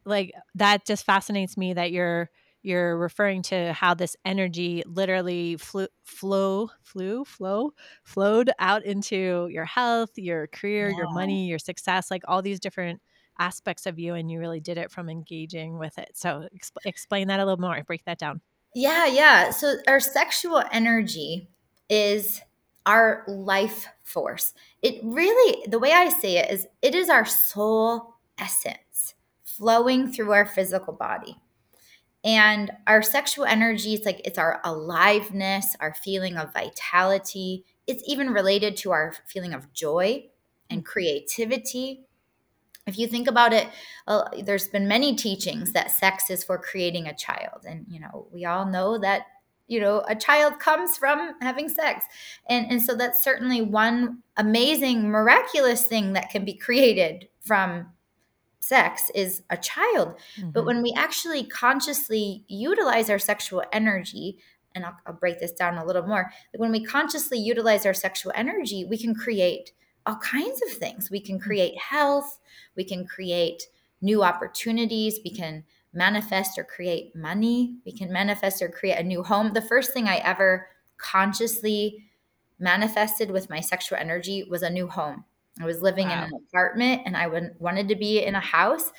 Like 0.04 0.32
that 0.54 0.86
just 0.86 1.04
fascinates 1.04 1.56
me 1.56 1.74
that 1.74 1.92
you're 1.92 2.30
you're 2.62 2.96
referring 2.96 3.42
to 3.42 3.72
how 3.72 3.94
this 3.94 4.16
energy 4.24 4.82
literally 4.86 5.56
flew 5.56 5.86
flow 6.04 6.70
flew 6.82 7.24
flow 7.24 7.70
flowed 8.04 8.50
out 8.58 8.84
into 8.84 9.48
your 9.50 9.64
health 9.64 10.10
your 10.16 10.46
career 10.48 10.90
yeah. 10.90 10.96
your 10.98 11.10
money 11.10 11.46
your 11.46 11.58
success 11.58 12.10
like 12.10 12.22
all 12.28 12.42
these 12.42 12.60
different 12.60 13.00
aspects 13.40 13.86
of 13.86 13.98
you 13.98 14.14
and 14.14 14.30
you 14.30 14.38
really 14.38 14.60
did 14.60 14.78
it 14.78 14.92
from 14.92 15.08
engaging 15.08 15.78
with 15.78 15.98
it. 15.98 16.10
So 16.14 16.46
exp- 16.54 16.76
explain 16.84 17.26
that 17.28 17.40
a 17.40 17.44
little 17.44 17.60
more, 17.60 17.82
break 17.84 18.04
that 18.04 18.18
down. 18.18 18.40
Yeah, 18.74 19.06
yeah. 19.06 19.50
So 19.50 19.76
our 19.88 19.98
sexual 19.98 20.62
energy 20.70 21.48
is 21.88 22.40
our 22.86 23.24
life 23.26 23.88
force. 24.04 24.52
It 24.82 25.00
really, 25.02 25.66
the 25.66 25.78
way 25.78 25.92
I 25.92 26.08
say 26.08 26.36
it 26.36 26.52
is, 26.52 26.66
it 26.82 26.94
is 26.94 27.08
our 27.08 27.24
soul 27.24 28.14
essence 28.38 29.14
flowing 29.42 30.12
through 30.12 30.32
our 30.32 30.46
physical 30.46 30.92
body. 30.92 31.36
And 32.22 32.70
our 32.86 33.02
sexual 33.02 33.46
energy, 33.46 33.94
it's 33.94 34.04
like 34.04 34.20
it's 34.24 34.38
our 34.38 34.60
aliveness, 34.64 35.74
our 35.80 35.94
feeling 35.94 36.36
of 36.36 36.52
vitality. 36.52 37.64
It's 37.86 38.02
even 38.06 38.30
related 38.30 38.76
to 38.78 38.92
our 38.92 39.14
feeling 39.26 39.54
of 39.54 39.72
joy 39.72 40.26
and 40.68 40.84
creativity. 40.84 42.04
If 42.86 42.98
you 42.98 43.06
think 43.06 43.26
about 43.26 43.52
it, 43.52 43.68
uh, 44.06 44.24
there's 44.44 44.68
been 44.68 44.88
many 44.88 45.14
teachings 45.16 45.72
that 45.72 45.90
sex 45.90 46.30
is 46.30 46.44
for 46.44 46.58
creating 46.58 47.06
a 47.06 47.16
child. 47.16 47.64
And, 47.66 47.86
you 47.88 48.00
know, 48.00 48.26
we 48.32 48.44
all 48.44 48.66
know 48.66 48.98
that, 48.98 49.22
you 49.66 49.80
know, 49.80 50.02
a 50.08 50.16
child 50.16 50.58
comes 50.58 50.96
from 50.96 51.34
having 51.40 51.68
sex. 51.68 52.04
And, 52.48 52.70
and 52.70 52.82
so 52.82 52.94
that's 52.94 53.22
certainly 53.22 53.62
one 53.62 54.22
amazing, 54.36 55.08
miraculous 55.08 55.84
thing 55.84 56.12
that 56.14 56.30
can 56.30 56.44
be 56.44 56.54
created 56.54 57.28
from 57.40 57.86
sex 58.60 59.10
is 59.14 59.42
a 59.50 59.56
child. 59.56 60.14
Mm-hmm. 60.36 60.50
But 60.50 60.66
when 60.66 60.82
we 60.82 60.94
actually 60.96 61.44
consciously 61.44 62.44
utilize 62.48 63.10
our 63.10 63.18
sexual 63.18 63.64
energy, 63.72 64.38
and 64.74 64.84
I'll, 64.84 64.96
I'll 65.06 65.14
break 65.14 65.40
this 65.40 65.52
down 65.52 65.78
a 65.78 65.84
little 65.84 66.06
more, 66.06 66.30
when 66.56 66.70
we 66.70 66.84
consciously 66.84 67.38
utilize 67.38 67.86
our 67.86 67.94
sexual 67.94 68.32
energy, 68.34 68.84
we 68.84 68.98
can 68.98 69.14
create 69.14 69.72
all 70.06 70.16
kinds 70.16 70.62
of 70.62 70.70
things. 70.70 71.10
We 71.10 71.20
can 71.20 71.36
mm-hmm. 71.36 71.46
create 71.46 71.78
health, 71.78 72.38
we 72.76 72.84
can 72.84 73.06
create 73.06 73.64
new 74.00 74.22
opportunities, 74.22 75.18
we 75.24 75.30
can 75.30 75.64
manifest 75.92 76.58
or 76.58 76.64
create 76.64 77.16
money, 77.16 77.76
we 77.84 77.92
can 77.92 78.12
manifest 78.12 78.62
or 78.62 78.68
create 78.68 78.98
a 78.98 79.02
new 79.02 79.22
home. 79.22 79.52
The 79.52 79.62
first 79.62 79.92
thing 79.92 80.08
I 80.08 80.16
ever 80.16 80.68
consciously 80.98 82.04
manifested 82.58 83.30
with 83.30 83.50
my 83.50 83.60
sexual 83.60 83.98
energy 83.98 84.44
was 84.44 84.62
a 84.62 84.70
new 84.70 84.86
home. 84.86 85.24
I 85.60 85.66
was 85.66 85.82
living 85.82 86.08
wow. 86.08 86.24
in 86.24 86.24
an 86.24 86.30
apartment 86.48 87.02
and 87.06 87.16
I 87.16 87.26
wanted 87.58 87.88
to 87.88 87.96
be 87.96 88.22
in 88.22 88.34
a 88.34 88.40
house. 88.40 88.90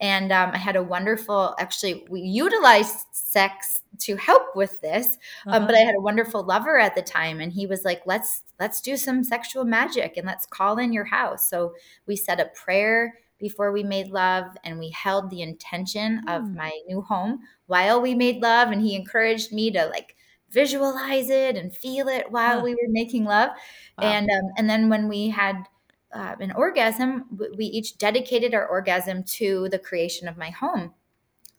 And 0.00 0.32
um, 0.32 0.50
I 0.54 0.58
had 0.58 0.76
a 0.76 0.82
wonderful, 0.82 1.54
actually, 1.58 2.06
we 2.08 2.20
utilized 2.20 3.06
sex 3.12 3.82
to 4.00 4.16
help 4.16 4.56
with 4.56 4.80
this. 4.80 5.18
Um, 5.46 5.54
uh-huh. 5.54 5.66
But 5.66 5.74
I 5.74 5.80
had 5.80 5.94
a 5.94 6.00
wonderful 6.00 6.42
lover 6.42 6.78
at 6.78 6.94
the 6.94 7.02
time, 7.02 7.40
and 7.40 7.52
he 7.52 7.66
was 7.66 7.84
like, 7.84 8.02
"Let's 8.06 8.42
let's 8.58 8.80
do 8.80 8.96
some 8.96 9.22
sexual 9.22 9.64
magic 9.64 10.16
and 10.16 10.26
let's 10.26 10.46
call 10.46 10.78
in 10.78 10.92
your 10.92 11.04
house." 11.04 11.48
So 11.48 11.74
we 12.06 12.16
said 12.16 12.40
a 12.40 12.46
prayer 12.46 13.14
before 13.38 13.72
we 13.72 13.82
made 13.82 14.08
love, 14.08 14.56
and 14.64 14.78
we 14.78 14.90
held 14.90 15.28
the 15.28 15.42
intention 15.42 16.22
mm. 16.26 16.34
of 16.36 16.44
hmm. 16.44 16.56
my 16.56 16.72
new 16.88 17.02
home 17.02 17.40
while 17.66 18.00
we 18.00 18.14
made 18.14 18.40
love. 18.42 18.68
And 18.68 18.80
he 18.80 18.94
encouraged 18.94 19.52
me 19.52 19.70
to 19.72 19.86
like 19.86 20.16
visualize 20.50 21.30
it 21.30 21.56
and 21.56 21.74
feel 21.74 22.08
it 22.08 22.30
while 22.30 22.62
we 22.62 22.72
were 22.72 22.88
making 22.88 23.24
love. 23.24 23.50
Wow. 23.98 24.08
And 24.08 24.30
um, 24.30 24.50
and 24.56 24.70
then 24.70 24.88
when 24.88 25.08
we 25.08 25.28
had 25.28 25.66
uh, 26.12 26.34
an 26.40 26.52
orgasm, 26.52 27.24
we 27.56 27.66
each 27.66 27.96
dedicated 27.98 28.54
our 28.54 28.66
orgasm 28.66 29.22
to 29.22 29.68
the 29.70 29.78
creation 29.78 30.26
of 30.28 30.36
my 30.36 30.50
home, 30.50 30.92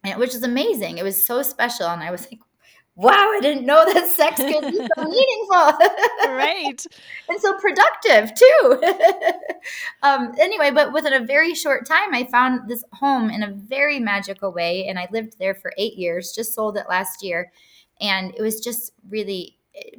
and, 0.03 0.19
which 0.19 0.35
is 0.35 0.43
amazing. 0.43 0.97
It 0.97 1.03
was 1.03 1.25
so 1.25 1.41
special, 1.41 1.87
and 1.87 2.03
I 2.03 2.11
was 2.11 2.27
like, 2.29 2.39
"Wow, 2.95 3.11
I 3.13 3.39
didn't 3.41 3.65
know 3.65 3.85
that 3.85 4.07
sex 4.07 4.37
could 4.37 4.71
be 4.71 4.77
so 4.77 5.03
meaningful, 5.09 5.87
right? 6.27 6.85
and 7.29 7.39
so 7.39 7.57
productive 7.59 8.33
too." 8.35 8.83
um, 10.03 10.33
anyway, 10.37 10.71
but 10.71 10.91
within 10.91 11.13
a 11.13 11.25
very 11.25 11.55
short 11.55 11.87
time, 11.87 12.13
I 12.13 12.25
found 12.25 12.69
this 12.69 12.83
home 12.91 13.29
in 13.29 13.43
a 13.43 13.51
very 13.51 13.99
magical 13.99 14.51
way, 14.51 14.87
and 14.87 14.99
I 14.99 15.07
lived 15.11 15.39
there 15.39 15.55
for 15.55 15.71
eight 15.77 15.95
years. 15.95 16.33
Just 16.33 16.53
sold 16.53 16.77
it 16.77 16.89
last 16.89 17.23
year, 17.23 17.53
and 18.01 18.33
it 18.35 18.41
was 18.41 18.59
just 18.59 18.91
really 19.09 19.57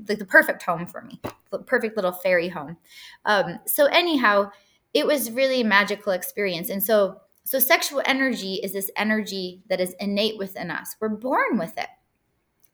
like 0.08 0.18
the 0.18 0.24
perfect 0.24 0.62
home 0.62 0.86
for 0.86 1.02
me, 1.02 1.20
the 1.50 1.58
perfect 1.58 1.96
little 1.96 2.12
fairy 2.12 2.48
home. 2.48 2.76
Um, 3.24 3.58
so 3.66 3.86
anyhow, 3.86 4.50
it 4.94 5.06
was 5.06 5.30
really 5.30 5.62
a 5.62 5.64
magical 5.64 6.12
experience. 6.12 6.68
And 6.68 6.82
so, 6.82 7.20
so 7.44 7.58
sexual 7.58 8.02
energy 8.04 8.54
is 8.62 8.72
this 8.72 8.90
energy 8.96 9.62
that 9.68 9.80
is 9.80 9.94
innate 9.98 10.38
within 10.38 10.70
us. 10.70 10.96
We're 11.00 11.08
born 11.08 11.58
with 11.58 11.76
it. 11.78 11.88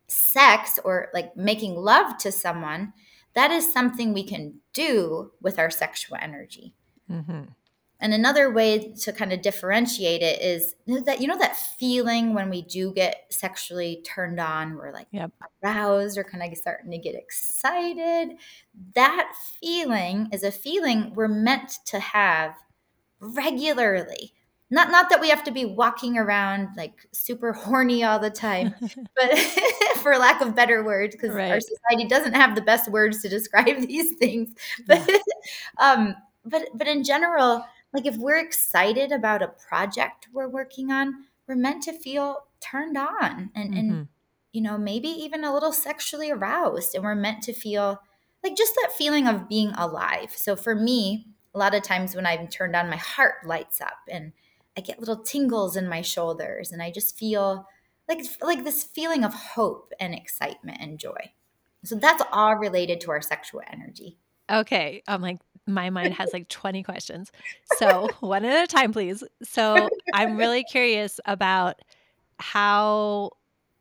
Sex 0.08 0.78
or 0.84 1.08
like 1.14 1.36
making 1.36 1.74
love 1.76 2.18
to 2.18 2.32
someone, 2.32 2.92
that 3.34 3.50
is 3.50 3.72
something 3.72 4.12
we 4.12 4.24
can 4.24 4.54
do 4.72 5.32
with 5.40 5.58
our 5.58 5.70
sexual 5.70 6.16
energy. 6.20 6.74
Mm-hmm. 7.10 7.44
And 8.00 8.14
another 8.14 8.48
way 8.50 8.92
to 9.00 9.12
kind 9.12 9.32
of 9.32 9.42
differentiate 9.42 10.22
it 10.22 10.40
is 10.40 10.76
that 10.86 11.20
you 11.20 11.26
know 11.26 11.38
that 11.38 11.56
feeling 11.56 12.32
when 12.32 12.48
we 12.48 12.62
do 12.62 12.92
get 12.92 13.24
sexually 13.30 14.02
turned 14.06 14.38
on, 14.38 14.76
we're 14.76 14.92
like 14.92 15.08
yep. 15.10 15.32
aroused 15.64 16.16
or 16.16 16.22
kind 16.22 16.44
of 16.44 16.56
starting 16.56 16.92
to 16.92 16.98
get 16.98 17.16
excited. 17.16 18.36
That 18.94 19.32
feeling 19.60 20.28
is 20.32 20.44
a 20.44 20.52
feeling 20.52 21.12
we're 21.14 21.26
meant 21.26 21.78
to 21.86 21.98
have 21.98 22.54
regularly. 23.20 24.32
Not 24.70 24.90
not 24.90 25.08
that 25.10 25.20
we 25.20 25.30
have 25.30 25.42
to 25.44 25.50
be 25.50 25.64
walking 25.64 26.18
around 26.18 26.68
like 26.76 27.08
super 27.12 27.52
horny 27.52 28.04
all 28.04 28.18
the 28.18 28.30
time, 28.30 28.74
but 29.16 29.38
for 30.02 30.16
lack 30.18 30.40
of 30.40 30.54
better 30.54 30.84
words, 30.84 31.16
because 31.16 31.30
right. 31.30 31.50
our 31.50 31.60
society 31.60 32.06
doesn't 32.06 32.34
have 32.34 32.54
the 32.54 32.62
best 32.62 32.90
words 32.90 33.22
to 33.22 33.28
describe 33.28 33.80
these 33.88 34.16
things. 34.16 34.50
But 34.86 35.08
yeah. 35.08 35.18
um, 35.78 36.14
but 36.44 36.68
but 36.74 36.86
in 36.86 37.02
general 37.02 37.64
like 37.92 38.06
if 38.06 38.16
we're 38.16 38.38
excited 38.38 39.12
about 39.12 39.42
a 39.42 39.48
project 39.48 40.28
we're 40.32 40.48
working 40.48 40.90
on, 40.90 41.24
we're 41.46 41.56
meant 41.56 41.82
to 41.84 41.92
feel 41.92 42.44
turned 42.60 42.96
on 42.96 43.50
and, 43.54 43.70
mm-hmm. 43.70 43.78
and 43.78 44.08
you 44.52 44.60
know, 44.60 44.76
maybe 44.76 45.08
even 45.08 45.44
a 45.44 45.52
little 45.52 45.72
sexually 45.72 46.30
aroused. 46.30 46.94
And 46.94 47.04
we're 47.04 47.14
meant 47.14 47.42
to 47.44 47.52
feel 47.52 48.00
like 48.42 48.56
just 48.56 48.74
that 48.76 48.92
feeling 48.92 49.26
of 49.26 49.48
being 49.48 49.70
alive. 49.70 50.32
So 50.34 50.56
for 50.56 50.74
me, 50.74 51.26
a 51.54 51.58
lot 51.58 51.74
of 51.74 51.82
times 51.82 52.14
when 52.14 52.26
I'm 52.26 52.48
turned 52.48 52.76
on, 52.76 52.90
my 52.90 52.96
heart 52.96 53.46
lights 53.46 53.80
up 53.80 53.98
and 54.08 54.32
I 54.76 54.80
get 54.80 55.00
little 55.00 55.22
tingles 55.22 55.76
in 55.76 55.88
my 55.88 56.02
shoulders 56.02 56.70
and 56.70 56.82
I 56.82 56.90
just 56.90 57.18
feel 57.18 57.66
like 58.08 58.24
like 58.40 58.64
this 58.64 58.84
feeling 58.84 59.24
of 59.24 59.34
hope 59.34 59.92
and 59.98 60.14
excitement 60.14 60.78
and 60.80 60.98
joy. 60.98 61.32
So 61.84 61.96
that's 61.96 62.22
all 62.32 62.56
related 62.56 63.00
to 63.02 63.10
our 63.10 63.20
sexual 63.20 63.62
energy. 63.70 64.18
Okay. 64.50 65.02
I'm 65.06 65.22
like, 65.22 65.38
my 65.66 65.90
mind 65.90 66.14
has 66.14 66.30
like 66.32 66.48
20 66.48 66.82
questions. 66.82 67.30
So, 67.76 68.08
one 68.20 68.44
at 68.44 68.64
a 68.64 68.66
time, 68.66 68.92
please. 68.92 69.22
So, 69.42 69.88
I'm 70.14 70.36
really 70.36 70.64
curious 70.64 71.20
about 71.26 71.76
how 72.38 73.32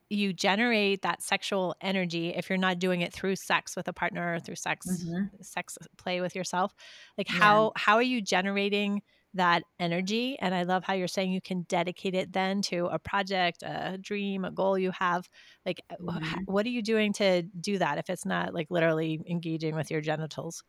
you 0.10 0.34
generate 0.34 1.02
that 1.02 1.22
sexual 1.22 1.76
energy 1.82 2.30
if 2.30 2.50
you're 2.50 2.58
not 2.58 2.80
doing 2.80 3.02
it 3.02 3.12
through 3.12 3.36
sex 3.36 3.76
with 3.76 3.88
a 3.88 3.94
partner 3.94 4.36
or 4.36 4.40
through 4.40 4.56
sex 4.56 4.88
mm-hmm. 4.88 5.26
sex 5.42 5.78
play 5.98 6.22
with 6.22 6.34
yourself 6.34 6.74
like 7.18 7.30
yeah. 7.30 7.40
how 7.40 7.72
how 7.76 7.96
are 7.96 8.02
you 8.02 8.22
generating 8.22 9.02
that 9.38 9.64
energy 9.80 10.38
and 10.40 10.54
i 10.54 10.64
love 10.64 10.84
how 10.84 10.94
you're 10.94 11.08
saying 11.08 11.32
you 11.32 11.42
can 11.42 11.62
dedicate 11.64 12.14
it 12.14 12.32
then 12.34 12.62
to 12.62 12.86
a 12.88 13.00
project 13.00 13.64
a 13.64 13.98
dream 14.00 14.46
a 14.46 14.52
goal 14.52 14.78
you 14.78 14.92
have 14.92 15.28
like 15.66 15.82
mm-hmm. 16.00 16.42
what 16.46 16.66
are 16.66 16.70
you 16.70 16.82
doing 16.82 17.14
to 17.14 17.42
do 17.42 17.78
that 17.78 17.98
if 17.98 18.10
it's 18.10 18.26
not 18.26 18.54
like 18.54 18.68
literally 18.70 19.22
engaging 19.28 19.76
with 19.76 19.90
your 19.90 20.02
genitals 20.02 20.64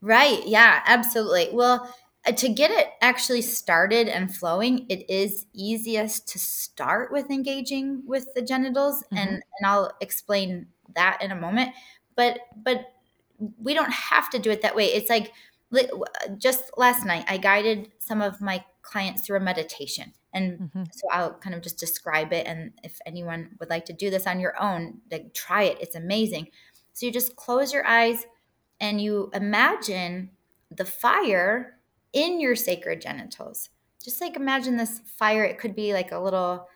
Right. 0.00 0.46
Yeah, 0.46 0.82
absolutely. 0.86 1.48
Well, 1.52 1.92
uh, 2.26 2.32
to 2.32 2.48
get 2.48 2.70
it 2.70 2.88
actually 3.00 3.42
started 3.42 4.08
and 4.08 4.34
flowing, 4.34 4.86
it 4.88 5.08
is 5.10 5.46
easiest 5.54 6.28
to 6.28 6.38
start 6.38 7.12
with 7.12 7.30
engaging 7.30 8.02
with 8.06 8.32
the 8.34 8.42
genitals 8.42 9.02
mm-hmm. 9.04 9.16
and 9.16 9.30
and 9.30 9.66
I'll 9.66 9.92
explain 10.00 10.66
that 10.94 11.18
in 11.22 11.30
a 11.30 11.36
moment. 11.36 11.72
But 12.16 12.40
but 12.56 12.92
we 13.58 13.72
don't 13.72 13.92
have 13.92 14.28
to 14.30 14.38
do 14.38 14.50
it 14.50 14.62
that 14.62 14.76
way. 14.76 14.86
It's 14.86 15.08
like 15.08 15.32
just 16.38 16.70
last 16.76 17.06
night 17.06 17.24
I 17.28 17.36
guided 17.36 17.92
some 17.98 18.20
of 18.20 18.40
my 18.40 18.64
clients 18.82 19.22
through 19.22 19.38
a 19.38 19.40
meditation. 19.40 20.12
And 20.32 20.58
mm-hmm. 20.58 20.82
so 20.92 21.08
I'll 21.10 21.34
kind 21.34 21.54
of 21.54 21.62
just 21.62 21.78
describe 21.78 22.32
it 22.32 22.46
and 22.46 22.72
if 22.82 22.98
anyone 23.04 23.56
would 23.58 23.70
like 23.70 23.84
to 23.86 23.92
do 23.92 24.10
this 24.10 24.26
on 24.26 24.40
your 24.40 24.60
own, 24.60 25.00
like 25.10 25.34
try 25.34 25.64
it. 25.64 25.78
It's 25.80 25.94
amazing. 25.94 26.48
So 26.92 27.06
you 27.06 27.12
just 27.12 27.36
close 27.36 27.72
your 27.72 27.86
eyes 27.86 28.26
and 28.80 29.00
you 29.00 29.30
imagine 29.34 30.30
the 30.70 30.84
fire 30.84 31.78
in 32.12 32.40
your 32.40 32.56
sacred 32.56 33.00
genitals. 33.00 33.70
Just 34.02 34.20
like 34.20 34.36
imagine 34.36 34.76
this 34.76 35.00
fire, 35.04 35.44
it 35.44 35.58
could 35.58 35.74
be 35.74 35.92
like 35.92 36.12
a 36.12 36.18
little 36.18 36.66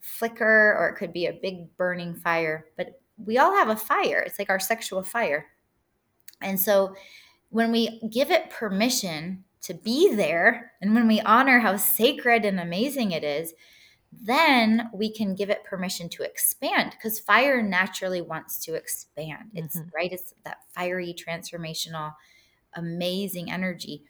flicker 0.00 0.76
or 0.78 0.88
it 0.88 0.96
could 0.96 1.12
be 1.12 1.26
a 1.26 1.32
big 1.32 1.76
burning 1.76 2.14
fire, 2.14 2.66
but 2.76 3.00
we 3.16 3.38
all 3.38 3.54
have 3.54 3.68
a 3.68 3.76
fire. 3.76 4.20
It's 4.20 4.38
like 4.38 4.50
our 4.50 4.60
sexual 4.60 5.02
fire. 5.02 5.46
And 6.40 6.58
so 6.58 6.94
when 7.52 7.70
we 7.70 8.00
give 8.10 8.30
it 8.30 8.48
permission 8.50 9.44
to 9.60 9.74
be 9.74 10.14
there 10.14 10.72
and 10.80 10.94
when 10.94 11.06
we 11.06 11.20
honor 11.20 11.60
how 11.60 11.76
sacred 11.76 12.46
and 12.46 12.58
amazing 12.58 13.12
it 13.12 13.22
is, 13.22 13.52
then 14.10 14.88
we 14.92 15.12
can 15.12 15.34
give 15.34 15.50
it 15.50 15.62
permission 15.62 16.08
to 16.08 16.22
expand 16.22 16.92
because 16.92 17.20
fire 17.20 17.62
naturally 17.62 18.22
wants 18.22 18.58
to 18.64 18.74
expand. 18.74 19.50
It's 19.54 19.76
mm-hmm. 19.76 19.88
right, 19.94 20.12
it's 20.12 20.32
that 20.44 20.62
fiery, 20.74 21.14
transformational, 21.14 22.14
amazing 22.74 23.52
energy. 23.52 24.04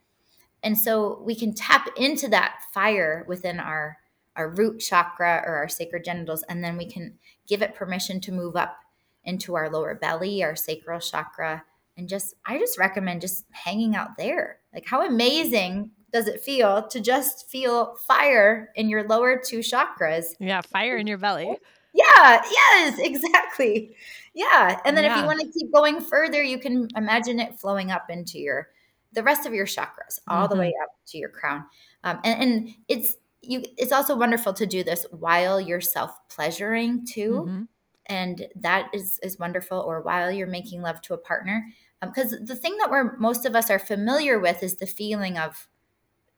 And 0.62 0.78
so 0.78 1.20
we 1.24 1.34
can 1.34 1.52
tap 1.52 1.88
into 1.96 2.28
that 2.28 2.60
fire 2.72 3.24
within 3.28 3.58
our 3.58 3.98
our 4.36 4.48
root 4.48 4.78
chakra 4.78 5.42
or 5.44 5.56
our 5.56 5.68
sacred 5.68 6.04
genitals 6.04 6.42
and 6.44 6.64
then 6.64 6.78
we 6.78 6.86
can 6.86 7.18
give 7.46 7.60
it 7.60 7.74
permission 7.74 8.18
to 8.18 8.32
move 8.32 8.56
up 8.56 8.78
into 9.24 9.54
our 9.56 9.68
lower 9.68 9.94
belly, 9.94 10.42
our 10.42 10.56
sacral 10.56 11.00
chakra 11.00 11.64
and 11.96 12.08
just 12.08 12.34
I 12.46 12.58
just 12.58 12.78
recommend 12.78 13.20
just 13.20 13.44
hanging 13.50 13.94
out 13.94 14.16
there. 14.16 14.58
Like 14.72 14.86
how 14.86 15.06
amazing 15.06 15.90
does 16.12 16.28
it 16.28 16.40
feel 16.40 16.86
to 16.88 17.00
just 17.00 17.50
feel 17.50 17.96
fire 18.06 18.70
in 18.76 18.88
your 18.88 19.06
lower 19.08 19.40
two 19.42 19.60
chakras? 19.60 20.26
Yeah, 20.38 20.60
fire 20.60 20.96
in 20.96 21.06
your 21.06 21.18
belly. 21.18 21.56
Yeah, 21.94 22.42
yes, 22.50 22.98
exactly. 22.98 23.94
Yeah. 24.32 24.80
And 24.86 24.96
then 24.96 25.04
yeah. 25.04 25.14
if 25.14 25.20
you 25.20 25.26
want 25.26 25.40
to 25.40 25.50
keep 25.52 25.70
going 25.72 26.00
further, 26.00 26.42
you 26.42 26.58
can 26.58 26.88
imagine 26.96 27.38
it 27.38 27.60
flowing 27.60 27.90
up 27.90 28.06
into 28.08 28.38
your 28.38 28.68
the 29.12 29.22
rest 29.22 29.44
of 29.44 29.52
your 29.52 29.66
chakras, 29.66 30.18
all 30.26 30.46
mm-hmm. 30.46 30.54
the 30.54 30.58
way 30.58 30.68
mm-hmm. 30.68 30.84
up 30.84 30.88
to 31.08 31.18
your 31.18 31.28
crown. 31.28 31.66
Um, 32.02 32.18
and, 32.24 32.42
and 32.42 32.68
it's 32.88 33.16
you 33.42 33.62
it's 33.76 33.92
also 33.92 34.16
wonderful 34.16 34.54
to 34.54 34.66
do 34.66 34.82
this 34.82 35.04
while 35.10 35.60
you're 35.60 35.80
self-pleasuring 35.80 37.06
too. 37.06 37.44
Mm-hmm. 37.46 37.62
And 38.06 38.46
that 38.56 38.88
is 38.92 39.18
is 39.22 39.38
wonderful, 39.38 39.78
or 39.78 40.02
while 40.02 40.30
you're 40.30 40.46
making 40.46 40.82
love 40.82 41.00
to 41.02 41.14
a 41.14 41.18
partner. 41.18 41.66
Because 42.00 42.32
um, 42.32 42.44
the 42.44 42.56
thing 42.56 42.76
that 42.78 42.90
we're 42.90 43.16
most 43.18 43.46
of 43.46 43.54
us 43.54 43.70
are 43.70 43.78
familiar 43.78 44.38
with 44.38 44.62
is 44.62 44.76
the 44.76 44.86
feeling 44.86 45.38
of 45.38 45.68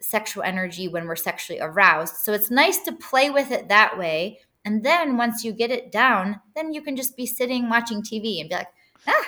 sexual 0.00 0.42
energy 0.42 0.88
when 0.88 1.06
we're 1.06 1.16
sexually 1.16 1.60
aroused. 1.60 2.16
So 2.16 2.32
it's 2.32 2.50
nice 2.50 2.80
to 2.80 2.92
play 2.92 3.30
with 3.30 3.50
it 3.50 3.68
that 3.68 3.98
way. 3.98 4.40
And 4.64 4.84
then 4.84 5.16
once 5.16 5.44
you 5.44 5.52
get 5.52 5.70
it 5.70 5.92
down, 5.92 6.40
then 6.54 6.72
you 6.72 6.82
can 6.82 6.96
just 6.96 7.16
be 7.16 7.26
sitting 7.26 7.68
watching 7.68 8.02
TV 8.02 8.40
and 8.40 8.48
be 8.48 8.54
like, 8.54 8.68
ah, 9.06 9.26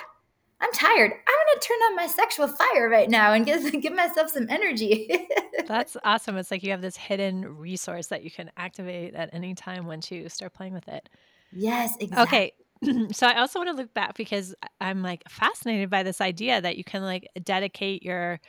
I'm 0.59 0.71
tired. 0.71 1.11
I'm 1.11 1.35
going 1.47 1.59
to 1.59 1.67
turn 1.67 1.77
on 1.77 1.95
my 1.95 2.07
sexual 2.07 2.47
fire 2.47 2.89
right 2.89 3.09
now 3.09 3.33
and 3.33 3.45
give, 3.45 3.71
give 3.81 3.93
myself 3.93 4.31
some 4.31 4.47
energy. 4.49 5.27
That's 5.67 5.95
awesome. 6.03 6.37
It's 6.37 6.49
like 6.49 6.63
you 6.63 6.71
have 6.71 6.81
this 6.81 6.97
hidden 6.97 7.57
resource 7.57 8.07
that 8.07 8.23
you 8.23 8.31
can 8.31 8.49
activate 8.57 9.13
at 9.13 9.29
any 9.33 9.53
time 9.53 9.85
once 9.85 10.09
you 10.09 10.27
start 10.29 10.53
playing 10.53 10.73
with 10.73 10.87
it. 10.87 11.09
Yes, 11.51 11.95
exactly. 11.99 12.53
Okay. 12.83 13.07
so 13.11 13.27
I 13.27 13.39
also 13.39 13.59
want 13.59 13.69
to 13.69 13.75
look 13.75 13.93
back 13.93 14.15
because 14.15 14.53
I'm 14.79 15.01
like 15.01 15.23
fascinated 15.29 15.89
by 15.89 16.03
this 16.03 16.21
idea 16.21 16.61
that 16.61 16.77
you 16.77 16.83
can 16.83 17.01
like 17.01 17.27
dedicate 17.43 18.03
your 18.03 18.39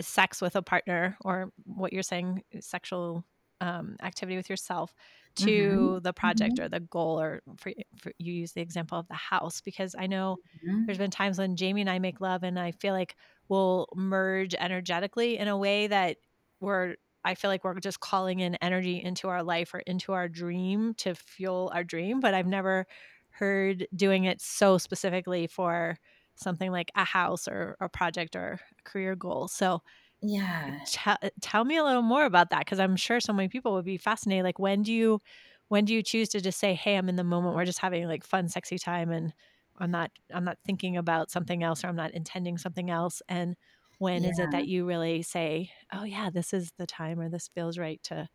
sex 0.00 0.40
with 0.40 0.56
a 0.56 0.62
partner 0.62 1.16
or 1.24 1.52
what 1.64 1.92
you're 1.92 2.02
saying 2.02 2.42
sexual 2.60 3.24
um, 3.60 3.96
activity 4.02 4.36
with 4.36 4.50
yourself 4.50 4.94
to 5.34 5.46
mm-hmm. 5.46 5.98
the 6.02 6.12
project 6.12 6.56
mm-hmm. 6.56 6.64
or 6.64 6.68
the 6.68 6.80
goal 6.80 7.20
or 7.20 7.42
for, 7.56 7.72
for, 7.96 8.12
you 8.18 8.32
use 8.32 8.52
the 8.52 8.60
example 8.60 8.98
of 8.98 9.08
the 9.08 9.14
house 9.14 9.62
because 9.62 9.94
i 9.98 10.06
know 10.06 10.36
mm-hmm. 10.66 10.84
there's 10.84 10.98
been 10.98 11.10
times 11.10 11.38
when 11.38 11.56
jamie 11.56 11.80
and 11.80 11.88
i 11.88 11.98
make 11.98 12.20
love 12.20 12.42
and 12.42 12.58
i 12.58 12.70
feel 12.72 12.92
like 12.92 13.16
we'll 13.48 13.86
merge 13.94 14.54
energetically 14.54 15.38
in 15.38 15.48
a 15.48 15.56
way 15.56 15.86
that 15.86 16.18
we're 16.60 16.96
i 17.24 17.34
feel 17.34 17.50
like 17.50 17.64
we're 17.64 17.78
just 17.80 18.00
calling 18.00 18.40
in 18.40 18.54
energy 18.56 19.02
into 19.02 19.28
our 19.28 19.42
life 19.42 19.74
or 19.74 19.80
into 19.80 20.12
our 20.12 20.28
dream 20.28 20.94
to 20.94 21.14
fuel 21.14 21.70
our 21.74 21.84
dream 21.84 22.20
but 22.20 22.34
i've 22.34 22.46
never 22.46 22.86
heard 23.30 23.86
doing 23.94 24.24
it 24.24 24.40
so 24.40 24.78
specifically 24.78 25.46
for 25.46 25.98
something 26.34 26.70
like 26.70 26.90
a 26.94 27.04
house 27.04 27.46
or 27.48 27.76
a 27.80 27.88
project 27.88 28.36
or 28.36 28.52
a 28.78 28.82
career 28.84 29.14
goal 29.16 29.48
so 29.48 29.80
yeah. 30.22 30.86
T- 30.86 30.98
uh, 31.10 31.30
tell 31.40 31.64
me 31.64 31.76
a 31.76 31.84
little 31.84 32.02
more 32.02 32.24
about 32.24 32.50
that 32.50 32.60
because 32.60 32.80
I'm 32.80 32.96
sure 32.96 33.20
so 33.20 33.32
many 33.32 33.48
people 33.48 33.72
would 33.74 33.84
be 33.84 33.96
fascinated. 33.98 34.44
Like, 34.44 34.58
when 34.58 34.82
do 34.82 34.92
you, 34.92 35.20
when 35.68 35.84
do 35.84 35.94
you 35.94 36.02
choose 36.02 36.28
to 36.30 36.40
just 36.40 36.58
say, 36.58 36.74
"Hey, 36.74 36.96
I'm 36.96 37.08
in 37.08 37.16
the 37.16 37.24
moment. 37.24 37.54
We're 37.54 37.64
just 37.64 37.78
having 37.78 38.06
like 38.06 38.24
fun, 38.24 38.48
sexy 38.48 38.78
time, 38.78 39.10
and 39.10 39.32
I'm 39.78 39.90
not, 39.90 40.10
I'm 40.32 40.44
not 40.44 40.58
thinking 40.64 40.96
about 40.96 41.30
something 41.30 41.62
else, 41.62 41.84
or 41.84 41.88
I'm 41.88 41.96
not 41.96 42.12
intending 42.12 42.58
something 42.58 42.90
else." 42.90 43.22
And 43.28 43.56
when 44.02 44.24
yeah. 44.24 44.30
is 44.30 44.38
it 44.40 44.50
that 44.50 44.66
you 44.66 44.84
really 44.84 45.22
say, 45.22 45.70
"Oh 45.92 46.02
yeah, 46.02 46.28
this 46.28 46.52
is 46.52 46.72
the 46.76 46.86
time," 46.86 47.20
or 47.20 47.28
"This 47.28 47.48
feels 47.54 47.78
right 47.78 48.02
to, 48.04 48.28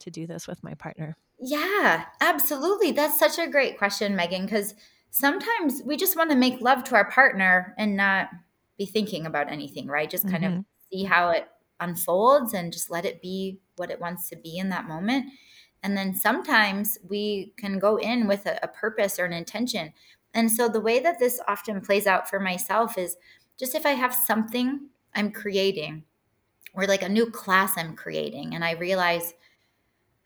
to 0.00 0.10
do 0.10 0.26
this 0.26 0.46
with 0.46 0.62
my 0.62 0.74
partner"? 0.74 1.16
Yeah, 1.40 2.04
absolutely. 2.20 2.92
That's 2.92 3.18
such 3.18 3.38
a 3.38 3.50
great 3.50 3.78
question, 3.78 4.16
Meghan. 4.16 4.44
Because 4.44 4.74
sometimes 5.10 5.82
we 5.84 5.96
just 5.96 6.16
want 6.16 6.30
to 6.30 6.36
make 6.36 6.60
love 6.60 6.84
to 6.84 6.94
our 6.94 7.10
partner 7.10 7.74
and 7.76 7.96
not 7.96 8.28
be 8.78 8.86
thinking 8.86 9.26
about 9.26 9.50
anything, 9.50 9.88
right? 9.88 10.08
Just 10.08 10.28
kind 10.28 10.44
mm-hmm. 10.44 10.58
of 10.58 10.64
see 10.90 11.04
how 11.04 11.30
it 11.30 11.48
unfolds 11.80 12.54
and 12.54 12.72
just 12.72 12.88
let 12.88 13.04
it 13.04 13.20
be 13.20 13.58
what 13.76 13.90
it 13.90 14.00
wants 14.00 14.28
to 14.28 14.36
be 14.36 14.56
in 14.56 14.68
that 14.68 14.86
moment. 14.86 15.26
And 15.82 15.96
then 15.96 16.14
sometimes 16.14 16.96
we 17.08 17.52
can 17.56 17.78
go 17.78 17.96
in 17.96 18.26
with 18.26 18.46
a, 18.46 18.58
a, 18.62 18.68
purpose 18.68 19.18
or 19.18 19.24
an 19.24 19.32
intention. 19.32 19.92
And 20.34 20.50
so 20.50 20.68
the 20.68 20.80
way 20.80 20.98
that 21.00 21.18
this 21.18 21.40
often 21.46 21.80
plays 21.80 22.06
out 22.06 22.28
for 22.28 22.40
myself 22.40 22.98
is 22.98 23.16
just 23.58 23.74
if 23.74 23.86
I 23.86 23.90
have 23.90 24.14
something 24.14 24.88
I'm 25.14 25.32
creating 25.32 26.04
or 26.74 26.86
like 26.86 27.02
a 27.02 27.08
new 27.08 27.30
class 27.30 27.72
I'm 27.76 27.96
creating, 27.96 28.54
and 28.54 28.64
I 28.64 28.72
realize 28.72 29.34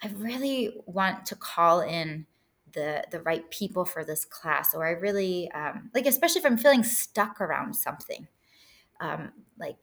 I 0.02 0.08
really 0.16 0.74
want 0.86 1.26
to 1.26 1.36
call 1.36 1.80
in 1.80 2.26
the 2.72 3.04
the 3.10 3.20
right 3.20 3.50
people 3.50 3.84
for 3.84 4.04
this 4.04 4.24
class, 4.24 4.74
or 4.74 4.86
I 4.86 4.90
really 4.90 5.50
um, 5.52 5.90
like, 5.94 6.06
especially 6.06 6.40
if 6.40 6.46
I'm 6.46 6.58
feeling 6.58 6.84
stuck 6.84 7.40
around 7.40 7.74
something, 7.74 8.26
um, 9.00 9.32
like 9.58 9.76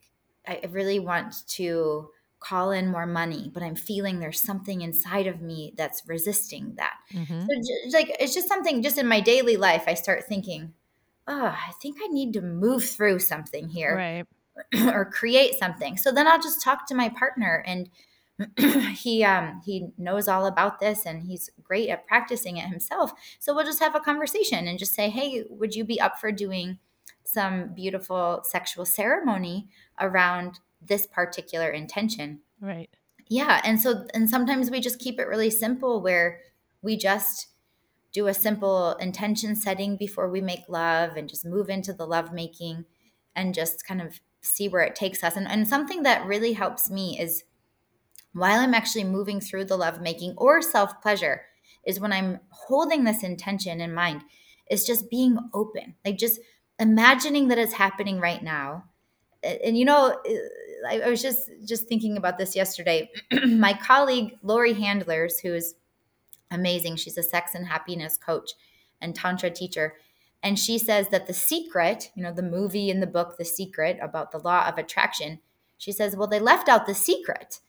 I 0.47 0.61
really 0.69 0.99
want 0.99 1.47
to 1.49 2.09
call 2.39 2.71
in 2.71 2.87
more 2.87 3.05
money, 3.05 3.51
but 3.53 3.63
I'm 3.63 3.75
feeling 3.75 4.19
there's 4.19 4.39
something 4.39 4.81
inside 4.81 5.27
of 5.27 5.41
me 5.41 5.73
that's 5.77 6.03
resisting 6.07 6.73
that. 6.77 6.95
Mm-hmm. 7.13 7.41
So, 7.41 7.97
like, 7.97 8.15
it's 8.19 8.33
just 8.33 8.47
something 8.47 8.81
just 8.81 8.97
in 8.97 9.07
my 9.07 9.19
daily 9.19 9.57
life, 9.57 9.83
I 9.87 9.93
start 9.93 10.25
thinking, 10.25 10.73
oh, 11.27 11.47
I 11.47 11.71
think 11.81 11.97
I 12.01 12.07
need 12.07 12.33
to 12.33 12.41
move 12.41 12.85
through 12.85 13.19
something 13.19 13.67
here. 13.67 13.95
Right. 13.95 14.25
or 14.93 15.05
create 15.05 15.55
something. 15.55 15.97
So 15.97 16.11
then 16.11 16.27
I'll 16.27 16.41
just 16.41 16.61
talk 16.61 16.87
to 16.87 16.95
my 16.95 17.09
partner 17.09 17.63
and 17.65 17.89
he 18.95 19.23
um 19.23 19.61
he 19.65 19.89
knows 19.97 20.29
all 20.29 20.45
about 20.45 20.79
this 20.79 21.05
and 21.05 21.23
he's 21.23 21.49
great 21.61 21.89
at 21.89 22.07
practicing 22.07 22.57
it 22.57 22.69
himself. 22.69 23.11
So 23.39 23.53
we'll 23.53 23.65
just 23.65 23.81
have 23.81 23.95
a 23.95 23.99
conversation 23.99 24.67
and 24.67 24.79
just 24.79 24.93
say, 24.93 25.09
"Hey, 25.09 25.43
would 25.49 25.75
you 25.75 25.83
be 25.83 25.99
up 25.99 26.19
for 26.19 26.31
doing 26.31 26.79
some 27.31 27.73
beautiful 27.73 28.41
sexual 28.43 28.85
ceremony 28.85 29.67
around 29.99 30.59
this 30.81 31.05
particular 31.05 31.69
intention. 31.69 32.39
Right. 32.59 32.89
Yeah. 33.27 33.61
And 33.63 33.79
so, 33.79 34.05
and 34.13 34.29
sometimes 34.29 34.71
we 34.71 34.79
just 34.79 34.99
keep 34.99 35.19
it 35.19 35.27
really 35.27 35.51
simple 35.51 36.01
where 36.01 36.39
we 36.81 36.97
just 36.97 37.47
do 38.11 38.27
a 38.27 38.33
simple 38.33 38.93
intention 38.93 39.55
setting 39.55 39.95
before 39.95 40.29
we 40.29 40.41
make 40.41 40.63
love 40.67 41.15
and 41.15 41.29
just 41.29 41.45
move 41.45 41.69
into 41.69 41.93
the 41.93 42.07
love 42.07 42.33
making 42.33 42.85
and 43.35 43.53
just 43.53 43.85
kind 43.85 44.01
of 44.01 44.19
see 44.41 44.67
where 44.67 44.83
it 44.83 44.95
takes 44.95 45.23
us. 45.23 45.35
And, 45.35 45.47
and 45.47 45.67
something 45.67 46.03
that 46.03 46.25
really 46.25 46.53
helps 46.53 46.89
me 46.89 47.19
is 47.19 47.43
while 48.33 48.59
I'm 48.59 48.73
actually 48.73 49.03
moving 49.03 49.41
through 49.41 49.65
the 49.65 49.77
love 49.77 50.01
making 50.01 50.35
or 50.37 50.61
self 50.61 51.01
pleasure, 51.01 51.41
is 51.85 51.99
when 51.99 52.13
I'm 52.13 52.39
holding 52.49 53.03
this 53.03 53.23
intention 53.23 53.81
in 53.81 53.93
mind, 53.93 54.21
is 54.69 54.85
just 54.85 55.09
being 55.09 55.37
open. 55.53 55.95
Like 56.05 56.17
just 56.17 56.39
imagining 56.79 57.47
that 57.49 57.57
it's 57.57 57.73
happening 57.73 58.19
right 58.19 58.43
now 58.43 58.85
and 59.43 59.77
you 59.77 59.85
know 59.85 60.17
I, 60.87 61.01
I 61.01 61.09
was 61.09 61.21
just 61.21 61.49
just 61.65 61.87
thinking 61.87 62.17
about 62.17 62.37
this 62.37 62.55
yesterday 62.55 63.09
my 63.45 63.73
colleague 63.73 64.37
lori 64.41 64.73
handlers 64.73 65.39
who 65.39 65.53
is 65.53 65.75
amazing 66.51 66.95
she's 66.95 67.17
a 67.17 67.23
sex 67.23 67.53
and 67.55 67.67
happiness 67.67 68.17
coach 68.17 68.51
and 69.01 69.15
tantra 69.15 69.49
teacher 69.49 69.95
and 70.41 70.57
she 70.57 70.77
says 70.77 71.09
that 71.09 71.27
the 71.27 71.33
secret 71.33 72.11
you 72.15 72.23
know 72.23 72.33
the 72.33 72.41
movie 72.41 72.89
and 72.89 73.01
the 73.01 73.07
book 73.07 73.37
the 73.37 73.45
secret 73.45 73.97
about 74.01 74.31
the 74.31 74.39
law 74.39 74.67
of 74.67 74.77
attraction 74.77 75.39
she 75.79 75.91
says 75.91 76.15
well 76.15 76.27
they 76.27 76.39
left 76.39 76.69
out 76.69 76.85
the 76.85 76.93
secret. 76.93 77.61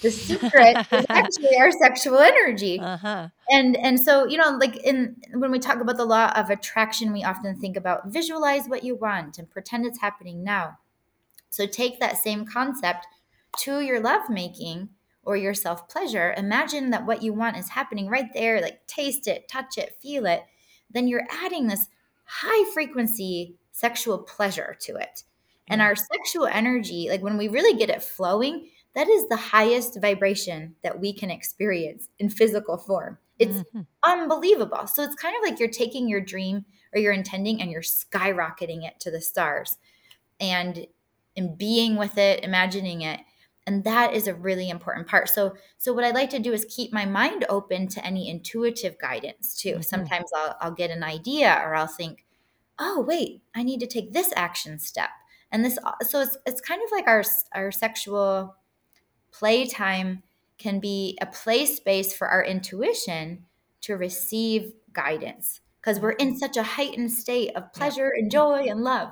The 0.00 0.10
secret 0.10 0.86
is 0.92 1.04
actually 1.10 1.58
our 1.58 1.70
sexual 1.70 2.18
energy. 2.18 2.80
Uh-huh. 2.80 3.28
and 3.50 3.76
and 3.76 4.00
so 4.00 4.26
you 4.26 4.38
know 4.38 4.56
like 4.58 4.76
in 4.78 5.16
when 5.34 5.50
we 5.50 5.58
talk 5.58 5.80
about 5.80 5.98
the 5.98 6.06
law 6.06 6.32
of 6.34 6.48
attraction 6.48 7.12
we 7.12 7.22
often 7.22 7.54
think 7.60 7.76
about 7.76 8.10
visualize 8.10 8.68
what 8.68 8.84
you 8.84 8.94
want 8.94 9.36
and 9.36 9.50
pretend 9.50 9.84
it's 9.84 10.00
happening 10.00 10.42
now. 10.42 10.78
So 11.50 11.66
take 11.66 12.00
that 12.00 12.16
same 12.16 12.46
concept 12.46 13.06
to 13.58 13.80
your 13.80 14.00
lovemaking 14.00 14.90
or 15.24 15.36
your 15.36 15.54
self 15.54 15.88
pleasure 15.88 16.34
imagine 16.38 16.90
that 16.90 17.04
what 17.04 17.22
you 17.22 17.34
want 17.34 17.56
is 17.58 17.70
happening 17.70 18.08
right 18.08 18.32
there 18.32 18.62
like 18.62 18.86
taste 18.86 19.26
it 19.26 19.48
touch 19.48 19.76
it 19.76 19.96
feel 20.00 20.24
it. 20.24 20.44
Then 20.88 21.08
you're 21.08 21.26
adding 21.30 21.66
this 21.66 21.88
high 22.26 22.70
frequency 22.72 23.56
sexual 23.72 24.18
pleasure 24.18 24.76
to 24.80 24.96
it 24.96 25.22
and 25.68 25.82
our 25.82 25.96
sexual 25.96 26.46
energy 26.46 27.08
like 27.10 27.22
when 27.22 27.36
we 27.36 27.48
really 27.48 27.76
get 27.78 27.90
it 27.90 28.02
flowing 28.02 28.68
that 28.96 29.08
is 29.10 29.28
the 29.28 29.36
highest 29.36 30.00
vibration 30.00 30.74
that 30.82 30.98
we 30.98 31.12
can 31.12 31.30
experience 31.30 32.08
in 32.18 32.30
physical 32.30 32.78
form. 32.78 33.18
It's 33.38 33.58
mm-hmm. 33.58 33.82
unbelievable. 34.02 34.86
So 34.86 35.02
it's 35.02 35.14
kind 35.14 35.36
of 35.36 35.42
like 35.42 35.60
you're 35.60 35.68
taking 35.68 36.08
your 36.08 36.22
dream 36.22 36.64
or 36.94 36.98
you're 36.98 37.12
intending 37.12 37.60
and 37.60 37.70
you're 37.70 37.82
skyrocketing 37.82 38.86
it 38.86 38.98
to 39.00 39.10
the 39.10 39.20
stars 39.20 39.76
and 40.40 40.86
in 41.34 41.56
being 41.56 41.96
with 41.96 42.16
it, 42.16 42.42
imagining 42.42 43.02
it. 43.02 43.20
And 43.66 43.82
that 43.82 44.14
is 44.14 44.28
a 44.28 44.34
really 44.34 44.70
important 44.70 45.08
part. 45.08 45.28
So 45.28 45.54
so 45.76 45.92
what 45.92 46.04
I 46.04 46.10
like 46.10 46.30
to 46.30 46.38
do 46.38 46.52
is 46.52 46.64
keep 46.68 46.92
my 46.92 47.04
mind 47.04 47.44
open 47.48 47.88
to 47.88 48.04
any 48.04 48.28
intuitive 48.28 48.98
guidance 48.98 49.54
too. 49.54 49.72
Mm-hmm. 49.72 49.82
Sometimes 49.82 50.30
I'll 50.34 50.56
I'll 50.60 50.72
get 50.72 50.90
an 50.90 51.02
idea 51.02 51.60
or 51.64 51.74
I'll 51.74 51.86
think, 51.86 52.24
"Oh, 52.78 53.04
wait, 53.06 53.42
I 53.54 53.64
need 53.64 53.80
to 53.80 53.86
take 53.86 54.12
this 54.12 54.32
action 54.36 54.78
step." 54.78 55.10
And 55.50 55.64
this 55.64 55.78
uh, 55.84 55.92
so 56.02 56.20
it's 56.20 56.36
it's 56.46 56.60
kind 56.60 56.80
of 56.82 56.90
like 56.92 57.08
our 57.08 57.24
our 57.54 57.72
sexual 57.72 58.54
playtime 59.32 60.22
can 60.58 60.80
be 60.80 61.18
a 61.20 61.26
play 61.26 61.66
space 61.66 62.16
for 62.16 62.28
our 62.28 62.44
intuition 62.44 63.44
to 63.82 63.96
receive 63.96 64.72
guidance 64.92 65.60
because 65.80 66.00
we're 66.00 66.12
in 66.12 66.30
mm-hmm. 66.30 66.38
such 66.38 66.56
a 66.56 66.62
heightened 66.62 67.12
state 67.12 67.54
of 67.54 67.72
pleasure 67.72 68.12
and 68.16 68.30
mm-hmm. 68.30 68.64
joy 68.64 68.70
and 68.70 68.82
love. 68.82 69.10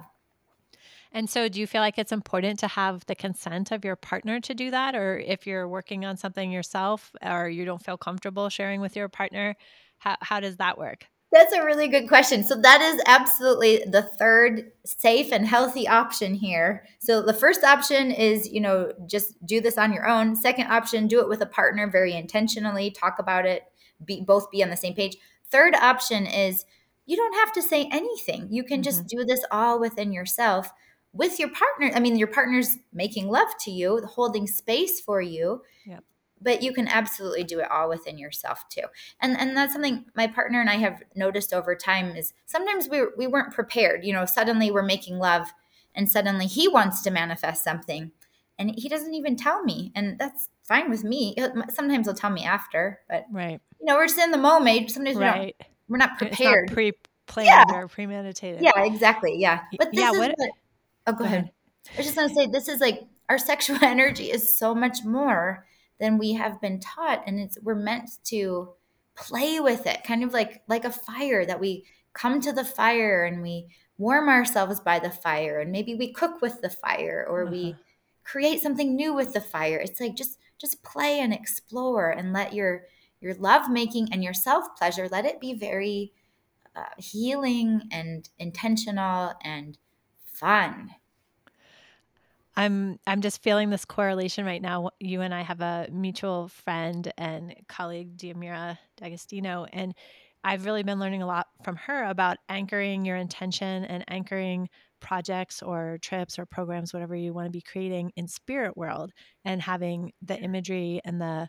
And 1.14 1.30
so, 1.30 1.48
do 1.48 1.60
you 1.60 1.66
feel 1.68 1.80
like 1.80 1.96
it's 1.96 2.10
important 2.10 2.58
to 2.58 2.68
have 2.68 3.06
the 3.06 3.14
consent 3.14 3.70
of 3.70 3.84
your 3.84 3.94
partner 3.94 4.40
to 4.40 4.52
do 4.52 4.72
that? 4.72 4.96
Or 4.96 5.16
if 5.16 5.46
you're 5.46 5.68
working 5.68 6.04
on 6.04 6.16
something 6.16 6.50
yourself 6.50 7.12
or 7.22 7.48
you 7.48 7.64
don't 7.64 7.82
feel 7.82 7.96
comfortable 7.96 8.48
sharing 8.48 8.80
with 8.80 8.96
your 8.96 9.08
partner, 9.08 9.54
how, 9.98 10.16
how 10.20 10.40
does 10.40 10.56
that 10.56 10.76
work? 10.76 11.06
That's 11.30 11.52
a 11.52 11.64
really 11.64 11.86
good 11.86 12.08
question. 12.08 12.42
So 12.42 12.60
that 12.60 12.80
is 12.80 13.00
absolutely 13.06 13.84
the 13.86 14.02
third 14.02 14.72
safe 14.84 15.32
and 15.32 15.46
healthy 15.46 15.86
option 15.86 16.34
here. 16.34 16.84
So 16.98 17.22
the 17.22 17.32
first 17.32 17.62
option 17.62 18.10
is, 18.10 18.48
you 18.48 18.60
know, 18.60 18.92
just 19.06 19.34
do 19.46 19.60
this 19.60 19.78
on 19.78 19.92
your 19.92 20.08
own. 20.08 20.34
Second 20.34 20.66
option, 20.66 21.06
do 21.06 21.20
it 21.20 21.28
with 21.28 21.40
a 21.40 21.46
partner 21.46 21.88
very 21.88 22.12
intentionally, 22.12 22.90
talk 22.90 23.20
about 23.20 23.46
it, 23.46 23.62
be 24.04 24.20
both 24.20 24.50
be 24.50 24.64
on 24.64 24.70
the 24.70 24.76
same 24.76 24.94
page. 24.94 25.16
Third 25.48 25.76
option 25.76 26.26
is 26.26 26.64
you 27.06 27.16
don't 27.16 27.34
have 27.34 27.52
to 27.52 27.62
say 27.62 27.88
anything. 27.92 28.48
You 28.50 28.64
can 28.64 28.82
just 28.82 29.00
mm-hmm. 29.00 29.18
do 29.18 29.24
this 29.24 29.44
all 29.50 29.78
within 29.78 30.12
yourself 30.12 30.72
with 31.14 31.38
your 31.38 31.48
partner. 31.48 31.90
I 31.94 32.00
mean, 32.00 32.16
your 32.16 32.28
partner's 32.28 32.76
making 32.92 33.28
love 33.28 33.48
to 33.60 33.70
you, 33.70 34.02
holding 34.06 34.46
space 34.46 35.00
for 35.00 35.22
you. 35.22 35.62
Yep 35.86 36.04
but 36.44 36.62
you 36.62 36.72
can 36.72 36.86
absolutely 36.86 37.42
do 37.42 37.58
it 37.58 37.70
all 37.70 37.88
within 37.88 38.18
yourself 38.18 38.68
too 38.68 38.82
and 39.20 39.36
and 39.38 39.56
that's 39.56 39.72
something 39.72 40.04
my 40.14 40.26
partner 40.26 40.60
and 40.60 40.70
i 40.70 40.74
have 40.74 41.02
noticed 41.16 41.52
over 41.52 41.74
time 41.74 42.14
is 42.14 42.32
sometimes 42.44 42.88
we, 42.88 43.02
we 43.16 43.26
weren't 43.26 43.52
prepared 43.52 44.04
you 44.04 44.12
know 44.12 44.24
suddenly 44.24 44.70
we're 44.70 44.82
making 44.82 45.18
love 45.18 45.52
and 45.94 46.08
suddenly 46.10 46.46
he 46.46 46.68
wants 46.68 47.02
to 47.02 47.10
manifest 47.10 47.64
something 47.64 48.12
and 48.58 48.72
he 48.76 48.88
doesn't 48.88 49.14
even 49.14 49.36
tell 49.36 49.64
me 49.64 49.90
and 49.96 50.18
that's 50.18 50.50
fine 50.62 50.90
with 50.90 51.02
me 51.02 51.34
sometimes 51.70 52.06
he'll 52.06 52.14
tell 52.14 52.30
me 52.30 52.44
after 52.44 53.00
but 53.08 53.24
right 53.32 53.60
you 53.80 53.86
know 53.86 53.96
we're 53.96 54.06
just 54.06 54.18
in 54.18 54.30
the 54.30 54.38
moment 54.38 54.90
sometimes 54.90 55.16
we 55.16 55.24
right. 55.24 55.56
don't 55.58 55.68
we're 55.88 55.98
not 55.98 56.16
prepared 56.18 56.68
not 56.68 56.74
pre-planned 56.74 57.46
yeah. 57.46 57.74
or 57.74 57.88
premeditated 57.88 58.60
yeah 58.60 58.84
exactly 58.84 59.36
yeah 59.38 59.60
but 59.78 59.90
this 59.90 60.00
yeah, 60.00 60.10
is 60.10 60.18
what, 60.18 60.34
what 60.36 60.50
oh 61.06 61.12
go, 61.12 61.18
go 61.18 61.24
ahead. 61.24 61.38
ahead 61.38 61.52
i 61.94 61.96
was 61.98 62.06
just 62.06 62.16
going 62.16 62.28
to 62.28 62.34
say 62.34 62.46
this 62.46 62.68
is 62.68 62.80
like 62.80 63.02
our 63.28 63.38
sexual 63.38 63.78
energy 63.82 64.30
is 64.30 64.56
so 64.56 64.74
much 64.74 65.04
more 65.04 65.66
than 66.00 66.18
we 66.18 66.32
have 66.32 66.60
been 66.60 66.80
taught 66.80 67.22
and 67.26 67.38
it's 67.38 67.58
we're 67.62 67.74
meant 67.74 68.10
to 68.24 68.70
play 69.14 69.60
with 69.60 69.86
it 69.86 70.02
kind 70.04 70.24
of 70.24 70.32
like 70.32 70.62
like 70.68 70.84
a 70.84 70.90
fire 70.90 71.44
that 71.46 71.60
we 71.60 71.84
come 72.12 72.40
to 72.40 72.52
the 72.52 72.64
fire 72.64 73.24
and 73.24 73.42
we 73.42 73.68
warm 73.96 74.28
ourselves 74.28 74.80
by 74.80 74.98
the 74.98 75.10
fire 75.10 75.60
and 75.60 75.70
maybe 75.70 75.94
we 75.94 76.12
cook 76.12 76.42
with 76.42 76.60
the 76.60 76.70
fire 76.70 77.26
or 77.28 77.42
uh-huh. 77.42 77.52
we 77.52 77.76
create 78.24 78.60
something 78.60 78.96
new 78.96 79.14
with 79.14 79.32
the 79.32 79.40
fire 79.40 79.78
it's 79.78 80.00
like 80.00 80.16
just 80.16 80.38
just 80.58 80.82
play 80.82 81.20
and 81.20 81.32
explore 81.32 82.10
and 82.10 82.32
let 82.32 82.52
your 82.52 82.84
your 83.20 83.34
love 83.34 83.70
making 83.70 84.08
and 84.12 84.24
your 84.24 84.34
self 84.34 84.64
pleasure 84.76 85.08
let 85.08 85.24
it 85.24 85.40
be 85.40 85.54
very 85.54 86.12
uh, 86.74 86.84
healing 86.98 87.82
and 87.92 88.28
intentional 88.38 89.32
and 89.42 89.78
fun 90.34 90.90
I'm 92.56 92.98
I'm 93.06 93.20
just 93.20 93.42
feeling 93.42 93.70
this 93.70 93.84
correlation 93.84 94.44
right 94.44 94.62
now. 94.62 94.90
You 95.00 95.22
and 95.22 95.34
I 95.34 95.42
have 95.42 95.60
a 95.60 95.88
mutual 95.90 96.48
friend 96.48 97.12
and 97.18 97.54
colleague, 97.68 98.16
Diamira 98.16 98.78
D'Agostino, 98.96 99.66
and 99.72 99.94
I've 100.44 100.66
really 100.66 100.82
been 100.82 101.00
learning 101.00 101.22
a 101.22 101.26
lot 101.26 101.48
from 101.64 101.76
her 101.76 102.04
about 102.04 102.36
anchoring 102.48 103.04
your 103.04 103.16
intention 103.16 103.84
and 103.86 104.04
anchoring 104.08 104.68
projects 105.00 105.62
or 105.62 105.98
trips 106.00 106.38
or 106.38 106.46
programs, 106.46 106.92
whatever 106.92 107.16
you 107.16 107.32
want 107.32 107.46
to 107.46 107.50
be 107.50 107.62
creating 107.62 108.12
in 108.14 108.28
spirit 108.28 108.76
world, 108.76 109.12
and 109.44 109.60
having 109.60 110.12
the 110.22 110.38
imagery 110.38 111.00
and 111.04 111.20
the 111.20 111.48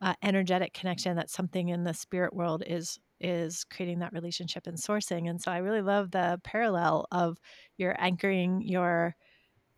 uh, 0.00 0.14
energetic 0.22 0.72
connection 0.72 1.16
that 1.16 1.30
something 1.30 1.68
in 1.68 1.84
the 1.84 1.94
spirit 1.94 2.34
world 2.34 2.62
is 2.66 2.98
is 3.20 3.64
creating 3.64 4.00
that 4.00 4.12
relationship 4.12 4.66
and 4.66 4.76
sourcing. 4.76 5.28
And 5.28 5.40
so 5.40 5.50
I 5.50 5.58
really 5.58 5.82
love 5.82 6.10
the 6.10 6.40
parallel 6.44 7.06
of 7.12 7.38
you're 7.76 7.96
anchoring 7.98 8.62
your 8.62 9.14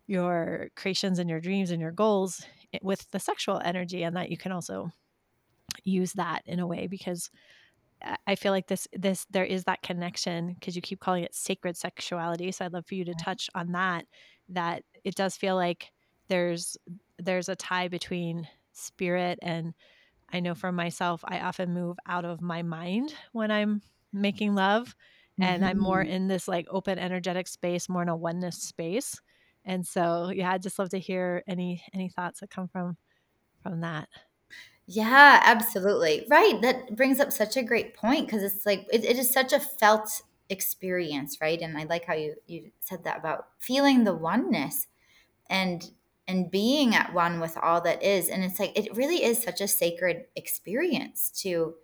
your 0.05 0.69
creations 0.75 1.19
and 1.19 1.29
your 1.29 1.39
dreams 1.39 1.71
and 1.71 1.81
your 1.81 1.91
goals 1.91 2.45
eh, 2.73 2.79
with 2.81 3.09
the 3.11 3.19
sexual 3.19 3.61
energy 3.63 4.03
and 4.03 4.15
that 4.17 4.29
you 4.29 4.37
can 4.37 4.51
also 4.51 4.91
use 5.85 6.11
that 6.13 6.41
in 6.45 6.59
a 6.59 6.67
way 6.67 6.87
because 6.87 7.29
I 8.27 8.35
feel 8.35 8.51
like 8.51 8.67
this 8.67 8.87
this 8.91 9.25
there 9.29 9.45
is 9.45 9.63
that 9.63 9.81
connection 9.81 10.55
because 10.59 10.75
you 10.75 10.81
keep 10.81 10.99
calling 10.99 11.23
it 11.23 11.33
sacred 11.33 11.77
sexuality. 11.77 12.51
So 12.51 12.65
I'd 12.65 12.73
love 12.73 12.85
for 12.85 12.95
you 12.95 13.05
to 13.05 13.13
touch 13.13 13.49
on 13.55 13.71
that. 13.71 14.05
That 14.49 14.83
it 15.03 15.15
does 15.15 15.37
feel 15.37 15.55
like 15.55 15.91
there's 16.27 16.77
there's 17.17 17.47
a 17.49 17.55
tie 17.55 17.87
between 17.87 18.47
spirit 18.73 19.39
and 19.41 19.73
I 20.33 20.39
know 20.39 20.55
for 20.55 20.71
myself, 20.71 21.23
I 21.25 21.39
often 21.41 21.73
move 21.73 21.97
out 22.07 22.25
of 22.25 22.41
my 22.41 22.63
mind 22.63 23.13
when 23.31 23.51
I'm 23.51 23.81
making 24.11 24.55
love, 24.55 24.95
and 25.39 25.61
mm-hmm. 25.61 25.69
I'm 25.69 25.79
more 25.79 26.03
mm-hmm. 26.03 26.11
in 26.11 26.27
this 26.27 26.47
like 26.47 26.65
open 26.69 26.97
energetic 26.97 27.47
space, 27.47 27.87
more 27.87 28.01
in 28.01 28.09
a 28.09 28.15
oneness 28.15 28.57
space. 28.57 29.21
And 29.63 29.85
so, 29.85 30.29
yeah, 30.29 30.51
I'd 30.51 30.63
just 30.63 30.79
love 30.79 30.89
to 30.89 30.99
hear 30.99 31.43
any 31.47 31.83
any 31.93 32.09
thoughts 32.09 32.39
that 32.39 32.49
come 32.49 32.67
from 32.67 32.97
from 33.61 33.81
that. 33.81 34.09
Yeah, 34.85 35.39
absolutely. 35.43 36.27
Right. 36.29 36.61
That 36.61 36.95
brings 36.95 37.19
up 37.19 37.31
such 37.31 37.55
a 37.55 37.63
great 37.63 37.95
point 37.95 38.25
because 38.25 38.43
it's 38.43 38.65
like 38.65 38.85
it, 38.91 39.05
it 39.05 39.17
is 39.17 39.31
such 39.31 39.53
a 39.53 39.59
felt 39.59 40.21
experience, 40.49 41.37
right? 41.39 41.61
And 41.61 41.77
I 41.77 41.83
like 41.83 42.05
how 42.05 42.15
you 42.15 42.35
you 42.47 42.71
said 42.81 43.03
that 43.05 43.19
about 43.19 43.47
feeling 43.59 44.03
the 44.03 44.13
oneness 44.13 44.87
and 45.49 45.89
and 46.27 46.49
being 46.49 46.95
at 46.95 47.13
one 47.13 47.39
with 47.39 47.57
all 47.57 47.81
that 47.81 48.03
is. 48.03 48.29
And 48.29 48.43
it's 48.43 48.59
like 48.59 48.77
it 48.77 48.95
really 48.95 49.23
is 49.23 49.41
such 49.41 49.61
a 49.61 49.67
sacred 49.67 50.25
experience 50.35 51.31
to 51.41 51.75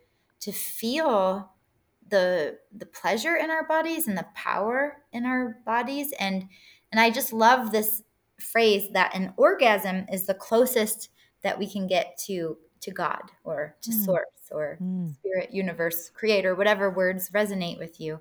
to 0.41 0.52
feel 0.52 1.52
the 2.08 2.58
the 2.75 2.86
pleasure 2.86 3.36
in 3.36 3.52
our 3.52 3.67
bodies 3.67 4.08
and 4.08 4.17
the 4.17 4.25
power 4.34 5.04
in 5.12 5.25
our 5.25 5.58
bodies 5.65 6.12
and 6.19 6.45
and 6.91 6.99
I 6.99 7.12
just 7.12 7.32
love 7.32 7.71
this 7.71 8.02
phrase 8.39 8.89
that 8.93 9.15
an 9.15 9.34
orgasm 9.38 10.06
is 10.12 10.25
the 10.25 10.34
closest 10.34 11.10
that 11.43 11.60
we 11.60 11.69
can 11.69 11.88
get 11.88 12.17
to 12.25 12.58
to 12.82 12.91
God 12.91 13.21
or 13.43 13.75
to 13.82 13.91
mm. 13.91 14.06
source 14.06 14.25
or 14.52 14.78
mm. 14.82 15.13
spirit, 15.15 15.54
universe, 15.54 16.10
creator, 16.10 16.56
whatever 16.56 16.89
words 16.89 17.30
resonate 17.30 17.78
with 17.78 17.99
you. 17.99 18.19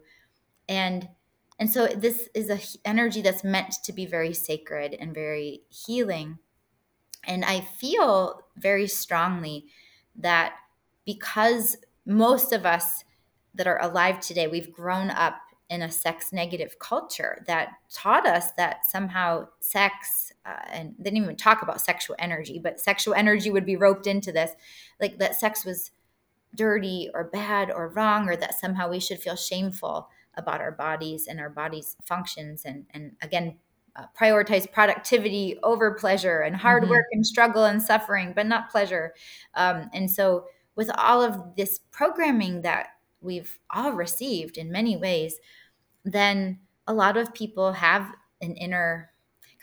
And 0.69 1.09
and 1.59 1.71
so 1.71 1.89
this 1.89 2.29
is 2.35 2.51
a 2.51 2.61
energy 2.89 3.21
that's 3.21 3.43
meant 3.43 3.75
to 3.85 3.93
be 3.93 4.07
very 4.07 4.33
sacred 4.33 4.95
and 4.99 5.13
very 5.13 5.63
healing. 5.69 6.39
And 7.27 7.45
I 7.45 7.61
feel 7.61 8.43
very 8.57 8.87
strongly 8.87 9.67
that 10.17 10.55
because 11.05 11.77
most 12.07 12.53
of 12.53 12.65
us 12.65 13.05
that 13.55 13.67
are 13.67 13.83
alive 13.83 14.21
today, 14.21 14.47
we've 14.47 14.73
grown 14.73 15.11
up 15.11 15.41
in 15.69 15.83
a 15.83 15.91
sex 15.91 16.33
negative 16.33 16.79
culture 16.79 17.43
that 17.47 17.71
taught 17.93 18.27
us 18.27 18.53
that 18.53 18.87
somehow 18.87 19.47
sex 19.61 20.33
uh, 20.47 20.61
and 20.71 20.95
they 20.99 21.11
didn't 21.11 21.25
even 21.25 21.37
talk 21.37 21.61
about 21.61 21.79
sexual 21.79 22.17
energy 22.19 22.59
but 22.59 22.81
sexual 22.81 23.13
energy 23.13 23.51
would 23.51 23.67
be 23.67 23.77
roped 23.77 24.07
into 24.07 24.33
this 24.33 24.53
like 24.99 25.19
that 25.19 25.39
sex 25.39 25.67
was 25.67 25.91
dirty 26.55 27.11
or 27.13 27.25
bad 27.25 27.71
or 27.71 27.89
wrong 27.89 28.27
or 28.29 28.35
that 28.35 28.59
somehow 28.59 28.89
we 28.89 28.99
should 28.99 29.21
feel 29.21 29.37
shameful 29.37 30.09
about 30.39 30.61
our 30.61 30.73
bodies 30.73 31.27
and 31.27 31.41
our 31.41 31.51
bodies 31.51 31.97
functions 32.07 32.65
and 32.65 32.87
and 32.91 33.13
again 33.21 33.59
uh, 33.97 34.05
prioritize 34.19 34.71
productivity 34.71 35.59
over 35.63 35.95
pleasure 35.95 36.41
and 36.41 36.57
hard 36.57 36.85
mm-hmm. 36.85 36.93
work 36.93 37.07
and 37.13 37.27
struggle 37.27 37.65
and 37.65 37.83
suffering 37.83 38.33
but 38.35 38.47
not 38.47 38.71
pleasure 38.71 39.13
um, 39.55 39.91
and 39.93 40.11
so 40.11 40.45
with 40.77 40.91
all 40.97 41.21
of 41.21 41.57
this 41.57 41.81
programming 41.91 42.63
that 42.63 42.89
we've 43.21 43.59
all 43.71 43.93
received 43.93 44.57
in 44.57 44.71
many 44.71 44.97
ways 44.97 45.39
then 46.05 46.59
a 46.87 46.95
lot 46.95 47.17
of 47.17 47.35
people 47.35 47.73
have 47.73 48.11
an 48.41 48.55
inner 48.55 49.11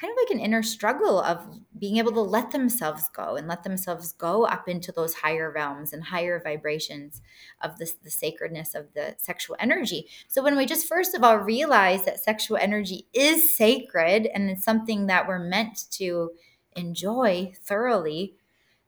kind 0.05 0.17
of 0.17 0.23
like 0.23 0.37
an 0.37 0.45
inner 0.45 0.61
struggle 0.61 1.19
of 1.19 1.39
being 1.77 1.97
able 1.97 2.11
to 2.11 2.21
let 2.21 2.51
themselves 2.51 3.09
go 3.09 3.35
and 3.35 3.47
let 3.47 3.63
themselves 3.63 4.11
go 4.11 4.45
up 4.45 4.67
into 4.67 4.91
those 4.91 5.15
higher 5.15 5.51
realms 5.51 5.93
and 5.93 6.03
higher 6.03 6.39
vibrations 6.43 7.21
of 7.61 7.77
this 7.77 7.93
the 8.03 8.11
sacredness 8.11 8.75
of 8.75 8.93
the 8.93 9.15
sexual 9.17 9.55
energy. 9.59 10.07
So 10.27 10.43
when 10.43 10.55
we 10.55 10.65
just 10.65 10.87
first 10.87 11.15
of 11.15 11.23
all 11.23 11.37
realize 11.37 12.05
that 12.05 12.23
sexual 12.23 12.57
energy 12.57 13.07
is 13.13 13.55
sacred 13.55 14.27
and 14.27 14.49
it's 14.49 14.63
something 14.63 15.07
that 15.07 15.27
we're 15.27 15.39
meant 15.39 15.89
to 15.91 16.31
enjoy 16.73 17.53
thoroughly, 17.63 18.35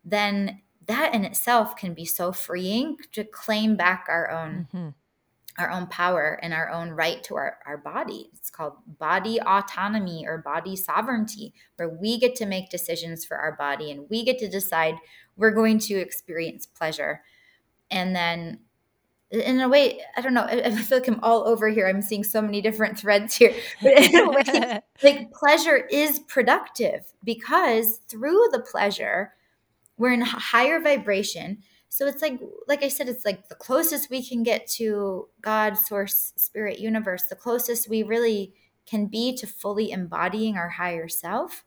then 0.05 0.61
that 0.85 1.15
in 1.15 1.25
itself 1.25 1.75
can 1.75 1.93
be 1.93 2.05
so 2.05 2.31
freeing 2.31 2.97
to 3.13 3.23
claim 3.23 3.75
back 3.75 4.05
our 4.07 4.29
own 4.29 4.67
mm-hmm 4.73 4.89
our 5.57 5.69
own 5.71 5.87
power 5.87 6.39
and 6.41 6.53
our 6.53 6.69
own 6.69 6.91
right 6.91 7.23
to 7.23 7.35
our, 7.35 7.57
our 7.65 7.77
body. 7.77 8.29
It's 8.33 8.49
called 8.49 8.73
body 8.99 9.39
autonomy 9.41 10.25
or 10.27 10.37
body 10.37 10.75
sovereignty, 10.75 11.53
where 11.77 11.89
we 11.89 12.19
get 12.19 12.35
to 12.35 12.45
make 12.45 12.69
decisions 12.69 13.25
for 13.25 13.37
our 13.37 13.53
body 13.53 13.91
and 13.91 14.07
we 14.09 14.23
get 14.23 14.37
to 14.39 14.47
decide 14.47 14.95
we're 15.35 15.51
going 15.51 15.79
to 15.79 15.95
experience 15.95 16.65
pleasure. 16.65 17.21
And 17.89 18.15
then, 18.15 18.59
in 19.31 19.59
a 19.59 19.67
way, 19.67 20.01
I 20.15 20.21
don't 20.21 20.33
know, 20.33 20.43
I, 20.43 20.71
feel 20.71 20.99
like 20.99 21.07
I'm 21.07 21.19
all 21.21 21.47
over 21.47 21.67
here. 21.67 21.87
I'm 21.87 22.01
seeing 22.01 22.23
so 22.23 22.41
many 22.41 22.61
different 22.61 22.97
threads 22.97 23.35
here. 23.35 23.53
But 23.81 23.97
in 23.97 24.15
a 24.15 24.29
way, 24.29 24.81
like 25.03 25.31
pleasure 25.31 25.75
is 25.75 26.19
productive 26.19 27.01
because 27.23 27.99
through 28.07 28.49
the 28.51 28.59
pleasure, 28.59 29.33
we're 29.97 30.13
in 30.13 30.21
higher 30.21 30.79
vibration 30.79 31.63
so 31.89 32.05
it's 32.05 32.21
like 32.21 32.39
like 32.67 32.83
i 32.83 32.87
said 32.87 33.07
it's 33.07 33.25
like 33.25 33.47
the 33.49 33.55
closest 33.55 34.09
we 34.09 34.27
can 34.27 34.43
get 34.43 34.67
to 34.67 35.27
god 35.41 35.77
source 35.77 36.33
spirit 36.35 36.79
universe 36.79 37.23
the 37.23 37.35
closest 37.35 37.89
we 37.89 38.03
really 38.03 38.53
can 38.85 39.07
be 39.07 39.35
to 39.35 39.45
fully 39.45 39.91
embodying 39.91 40.57
our 40.57 40.69
higher 40.69 41.07
self 41.07 41.63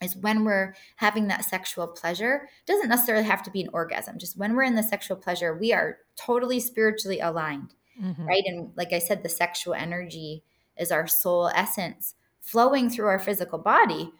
is 0.00 0.16
when 0.16 0.44
we're 0.44 0.74
having 0.96 1.26
that 1.26 1.44
sexual 1.44 1.88
pleasure. 1.88 2.48
It 2.60 2.70
doesn't 2.70 2.88
necessarily 2.88 3.24
have 3.24 3.42
to 3.42 3.50
be 3.50 3.62
an 3.62 3.70
orgasm 3.72 4.16
just 4.16 4.38
when 4.38 4.54
we're 4.54 4.62
in 4.62 4.76
the 4.76 4.82
sexual 4.82 5.16
pleasure 5.16 5.56
we 5.56 5.72
are 5.72 5.98
totally 6.14 6.60
spiritually 6.60 7.18
aligned 7.18 7.74
mm-hmm. 8.00 8.26
right? 8.26 8.42
And 8.46 8.72
like 8.76 8.92
i 8.92 8.98
said 8.98 9.22
the 9.22 9.28
sexual 9.28 9.74
energy 9.74 10.44
is 10.76 10.92
our 10.92 11.06
soul 11.06 11.50
essence 11.54 12.14
flowing 12.40 12.88
through 12.88 13.08
our 13.08 13.18
physical 13.18 13.58
body. 13.58 14.12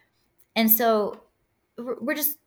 And 0.57 0.71
so 0.71 1.23
we're 1.79 2.14
just 2.14 2.38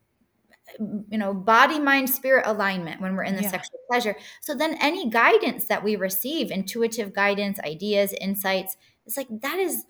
you 0.79 1.17
know 1.17 1.33
body 1.33 1.79
mind 1.79 2.09
spirit 2.09 2.43
alignment 2.47 3.01
when 3.01 3.15
we're 3.15 3.23
in 3.23 3.35
the 3.35 3.41
yeah. 3.41 3.51
sexual 3.51 3.79
pleasure 3.89 4.15
so 4.41 4.55
then 4.55 4.75
any 4.81 5.09
guidance 5.09 5.65
that 5.65 5.83
we 5.83 5.95
receive 5.95 6.51
intuitive 6.51 7.13
guidance 7.13 7.59
ideas 7.61 8.13
insights 8.19 8.77
it's 9.05 9.17
like 9.17 9.27
that 9.41 9.59
is 9.59 9.85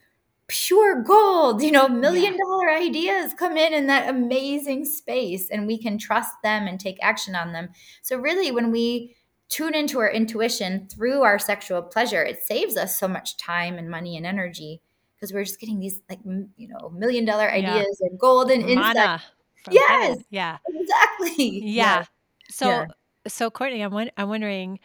pure 0.47 1.01
gold 1.01 1.61
you 1.61 1.71
know 1.71 1.87
million 1.87 2.33
yeah. 2.33 2.39
dollar 2.39 2.69
ideas 2.69 3.33
come 3.37 3.55
in 3.55 3.73
in 3.73 3.87
that 3.87 4.09
amazing 4.09 4.83
space 4.83 5.49
and 5.49 5.65
we 5.65 5.77
can 5.77 5.97
trust 5.97 6.33
them 6.43 6.67
and 6.67 6.79
take 6.79 6.97
action 7.01 7.35
on 7.35 7.53
them 7.53 7.69
so 8.01 8.17
really 8.17 8.51
when 8.51 8.71
we 8.71 9.15
tune 9.47 9.73
into 9.73 9.99
our 9.99 10.09
intuition 10.09 10.87
through 10.89 11.21
our 11.21 11.39
sexual 11.39 11.81
pleasure 11.81 12.23
it 12.23 12.41
saves 12.43 12.75
us 12.75 12.99
so 12.99 13.07
much 13.07 13.37
time 13.37 13.77
and 13.77 13.89
money 13.89 14.17
and 14.17 14.25
energy 14.25 14.81
because 15.15 15.31
we're 15.31 15.43
just 15.43 15.59
getting 15.59 15.79
these 15.79 16.01
like 16.09 16.19
you 16.57 16.67
know 16.67 16.89
million 16.89 17.23
dollar 17.23 17.49
ideas 17.49 17.97
yeah. 18.01 18.07
and 18.09 18.19
golden 18.19 18.61
insights 18.61 19.23
yes 19.69 19.89
heaven. 19.89 20.25
yeah 20.29 20.57
exactly 20.67 21.59
yeah, 21.63 21.99
yeah. 21.99 22.05
so 22.49 22.67
yeah. 22.67 22.85
so 23.27 23.49
courtney 23.49 23.81
i'm 23.81 23.93
i'm 24.17 24.29
wondering 24.29 24.79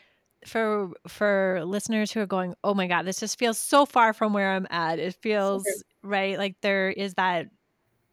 for 0.46 0.90
for 1.08 1.62
listeners 1.64 2.12
who 2.12 2.20
are 2.20 2.26
going 2.26 2.54
oh 2.62 2.74
my 2.74 2.86
god 2.86 3.02
this 3.02 3.20
just 3.20 3.38
feels 3.38 3.58
so 3.58 3.86
far 3.86 4.12
from 4.12 4.32
where 4.32 4.52
i'm 4.52 4.66
at 4.70 4.98
it 4.98 5.14
feels 5.14 5.64
sure. 5.64 6.10
right 6.10 6.38
like 6.38 6.56
there 6.60 6.90
is 6.90 7.14
that 7.14 7.46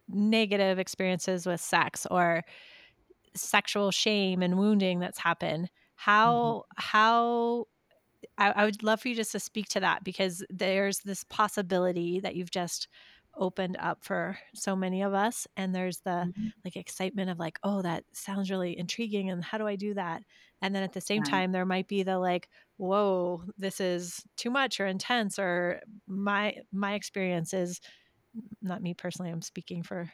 negative 0.08 0.80
experiences 0.80 1.46
with 1.46 1.62
sex 1.62 2.06
or 2.10 2.42
sexual 3.36 3.92
shame 3.92 4.42
and 4.42 4.58
wounding 4.58 5.00
that's 5.00 5.20
happened 5.20 5.70
how 5.96 6.34
mm-hmm. 6.36 6.82
how 6.82 7.66
I, 8.38 8.52
I, 8.52 8.66
would 8.66 8.84
love 8.84 9.02
for 9.02 9.10
you 9.10 9.16
just 9.16 9.32
to 9.34 9.40
speak 9.40 9.68
to 9.70 9.80
that 9.82 10.04
because 10.04 10.44
there's 10.50 11.00
this 11.00 11.24
possibility 11.26 12.20
that 12.22 12.36
you've 12.36 12.52
just 12.52 12.88
opened 13.36 13.78
up 13.80 14.04
for 14.04 14.38
so 14.54 14.76
many 14.76 15.02
of 15.02 15.14
us 15.14 15.48
and 15.58 15.74
there's 15.74 16.00
the 16.00 16.10
mm-hmm. 16.10 16.48
like 16.64 16.76
excitement 16.76 17.30
of 17.30 17.40
like 17.40 17.58
oh 17.64 17.82
that 17.82 18.04
sounds 18.12 18.52
really 18.52 18.78
intriguing 18.78 19.30
and 19.30 19.44
how 19.44 19.58
do 19.58 19.68
i 19.68 19.76
do 19.76 19.94
that 19.94 20.22
and 20.62 20.76
then 20.76 20.84
at 20.84 20.94
the 20.94 21.02
same 21.02 21.24
yeah. 21.26 21.32
time 21.32 21.52
there 21.52 21.66
might 21.66 21.88
be 21.88 22.04
the 22.04 22.18
like 22.20 22.48
whoa 22.78 23.44
this 23.58 23.80
is 23.80 24.24
too 24.38 24.50
much 24.50 24.80
or 24.80 24.86
intense 24.86 25.40
or 25.40 25.82
my 26.08 26.56
my 26.72 26.94
experience 26.94 27.54
is 27.54 27.82
not 28.62 28.82
me 28.82 28.94
personally 28.94 29.32
i'm 29.32 29.42
speaking 29.42 29.84
for 29.84 30.12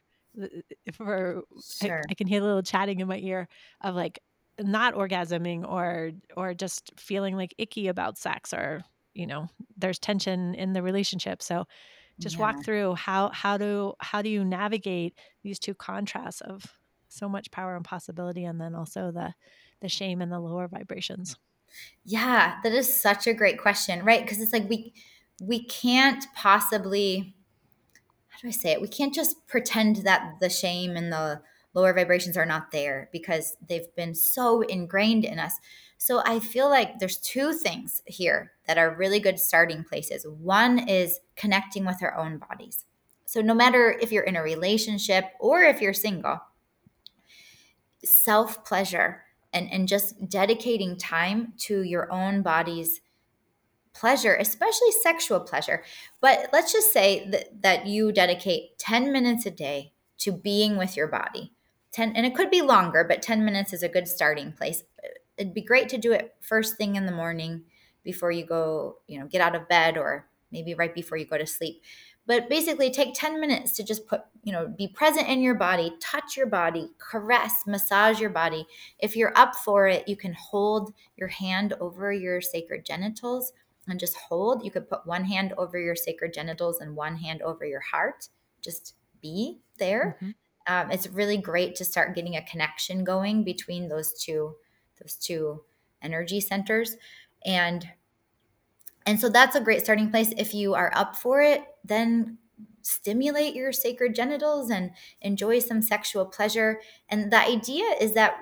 for 0.94 1.44
sure. 1.82 1.98
I, 1.98 2.12
I 2.12 2.14
can 2.14 2.28
hear 2.28 2.42
a 2.42 2.46
little 2.46 2.62
chatting 2.62 3.00
in 3.00 3.08
my 3.08 3.18
ear 3.18 3.48
of 3.82 3.96
like 3.96 4.20
not 4.60 4.94
orgasming 4.94 5.70
or 5.70 6.12
or 6.38 6.54
just 6.54 6.92
feeling 6.98 7.36
like 7.36 7.54
icky 7.58 7.88
about 7.88 8.18
sex 8.18 8.54
or 8.54 8.84
you 9.14 9.26
know 9.28 9.48
there's 9.78 10.00
tension 10.00 10.54
in 10.56 10.74
the 10.74 10.82
relationship 10.82 11.42
so 11.42 11.66
just 12.20 12.36
yeah. 12.36 12.42
walk 12.42 12.64
through 12.64 12.96
how 12.96 13.30
how 13.30 13.58
do 13.58 13.94
how 14.00 14.22
do 14.22 14.30
you 14.30 14.44
navigate 14.44 15.18
these 15.44 15.60
two 15.60 15.74
contrasts 15.74 16.42
of 16.42 16.64
so 17.08 17.28
much 17.28 17.50
power 17.52 17.76
and 17.76 17.86
possibility 17.86 18.46
and 18.46 18.60
then 18.60 18.76
also 18.76 19.12
the 19.12 19.34
the 19.82 19.90
shame 19.90 20.22
and 20.22 20.32
the 20.32 20.40
lower 20.40 20.68
vibrations? 20.68 21.38
Yeah 22.04 22.56
that 22.64 22.74
is 22.74 23.02
such 23.02 23.28
a 23.28 23.34
great 23.34 23.60
question 23.60 24.04
right? 24.04 24.22
Because 24.22 24.42
it's 24.42 24.54
like 24.54 24.70
we 24.70 24.94
we 25.42 25.64
can't 25.64 26.26
possibly 26.36 27.36
how 28.28 28.40
do 28.42 28.48
i 28.48 28.52
say 28.52 28.72
it? 28.72 28.82
We 28.82 28.88
can't 28.88 29.14
just 29.14 29.48
pretend 29.48 29.98
that 29.98 30.36
the 30.40 30.50
shame 30.50 30.96
and 30.96 31.12
the 31.12 31.42
lower 31.74 31.94
vibrations 31.94 32.36
are 32.38 32.46
not 32.46 32.72
there 32.72 33.10
because 33.12 33.56
they've 33.68 33.94
been 33.96 34.16
so 34.16 34.62
ingrained 34.62 35.26
in 35.26 35.40
us 35.40 35.60
so 36.02 36.22
I 36.26 36.40
feel 36.40 36.70
like 36.70 36.98
there's 36.98 37.18
two 37.18 37.52
things 37.52 38.02
here 38.06 38.54
that 38.66 38.78
are 38.78 38.96
really 38.96 39.20
good 39.20 39.38
starting 39.38 39.84
places. 39.84 40.26
One 40.26 40.80
is 40.80 41.20
connecting 41.36 41.86
with 41.86 42.02
our 42.02 42.16
own 42.16 42.38
bodies. 42.38 42.86
So 43.26 43.42
no 43.42 43.54
matter 43.54 43.98
if 44.02 44.10
you're 44.10 44.24
in 44.24 44.38
a 44.38 44.42
relationship 44.42 45.26
or 45.42 45.62
if 45.62 45.82
you're 45.82 45.94
single, 45.94 46.40
self 48.06 48.64
pleasure 48.64 49.24
and, 49.52 49.70
and 49.72 49.90
just 49.90 50.30
dedicating 50.30 50.96
time 50.96 51.54
to 51.58 51.84
your 51.84 52.10
own 52.14 52.44
body's 52.44 53.02
pleasure, 53.94 54.36
especially 54.36 54.92
sexual 55.04 55.42
pleasure. 55.42 55.84
But 56.22 56.48
let's 56.54 56.72
just 56.72 56.94
say 56.94 57.28
that, 57.30 57.62
that 57.62 57.88
you 57.88 58.14
dedicate 58.14 58.80
10 58.80 59.12
minutes 59.12 59.46
a 59.46 59.52
day 59.52 59.92
to 60.20 60.32
being 60.32 60.78
with 60.78 60.96
your 60.96 61.08
body. 61.08 61.52
10 61.92 62.14
and 62.16 62.26
it 62.26 62.36
could 62.36 62.52
be 62.52 62.62
longer, 62.62 63.04
but 63.04 63.22
10 63.22 63.44
minutes 63.44 63.74
is 63.74 63.84
a 63.84 63.90
good 63.90 64.08
starting 64.08 64.52
place 64.52 64.84
it'd 65.40 65.54
be 65.54 65.62
great 65.62 65.90
to 65.90 65.98
do 65.98 66.12
it 66.12 66.36
first 66.42 66.76
thing 66.76 66.96
in 66.96 67.06
the 67.06 67.12
morning 67.12 67.64
before 68.04 68.32
you 68.32 68.46
go, 68.46 68.98
you 69.08 69.20
know, 69.20 69.26
get 69.26 69.42
out 69.42 69.56
of 69.56 69.68
bed 69.68 69.98
or 69.98 70.28
maybe 70.52 70.74
right 70.74 70.94
before 70.94 71.18
you 71.18 71.26
go 71.26 71.38
to 71.38 71.48
sleep. 71.48 71.82
But 72.28 72.50
basically 72.50 72.92
take 72.92 73.14
10 73.16 73.40
minutes 73.40 73.76
to 73.78 73.84
just 73.84 74.06
put, 74.06 74.22
you 74.44 74.52
know, 74.52 74.68
be 74.68 74.88
present 74.88 75.28
in 75.28 75.42
your 75.42 75.56
body, 75.56 75.94
touch 76.00 76.38
your 76.38 76.46
body, 76.46 76.90
caress, 77.00 77.64
massage 77.66 78.20
your 78.20 78.30
body. 78.30 78.68
If 79.00 79.16
you're 79.16 79.36
up 79.36 79.56
for 79.56 79.88
it, 79.88 80.08
you 80.08 80.16
can 80.16 80.34
hold 80.34 80.94
your 81.16 81.30
hand 81.30 81.74
over 81.80 82.12
your 82.12 82.42
sacred 82.42 82.86
genitals 82.86 83.54
and 83.88 84.00
just 84.00 84.16
hold. 84.16 84.64
You 84.64 84.72
could 84.72 84.90
put 84.90 85.08
one 85.08 85.24
hand 85.24 85.54
over 85.58 85.80
your 85.80 85.96
sacred 85.96 86.34
genitals 86.34 86.82
and 86.82 86.96
one 86.96 87.16
hand 87.16 87.42
over 87.42 87.66
your 87.66 87.80
heart. 87.80 88.28
Just 88.62 88.96
be 89.22 89.62
there. 89.80 90.18
Mm-hmm. 90.18 90.32
Um, 90.68 90.92
it's 90.92 91.08
really 91.08 91.38
great 91.38 91.76
to 91.76 91.86
start 91.86 92.16
getting 92.16 92.36
a 92.36 92.46
connection 92.46 93.04
going 93.04 93.44
between 93.44 93.88
those 93.88 94.14
two 94.14 94.56
those 95.02 95.16
two 95.16 95.64
energy 96.02 96.42
centers. 96.42 96.96
And 97.46 97.88
and 99.06 99.20
so 99.20 99.30
that's 99.30 99.56
a 99.56 99.62
great 99.62 99.82
starting 99.82 100.12
place. 100.12 100.34
If 100.38 100.54
you 100.54 100.76
are 100.76 100.92
up 100.96 101.16
for 101.16 101.42
it 101.42 101.64
then 101.84 102.38
stimulate 102.82 103.56
your 103.56 103.72
sacred 103.72 104.16
genitals 104.16 104.70
and 104.70 104.92
enjoy 105.22 105.60
some 105.60 105.82
sexual 105.82 106.26
pleasure. 106.26 106.82
And 107.10 107.32
the 107.32 107.40
idea 107.40 107.86
is 108.00 108.14
that 108.14 108.38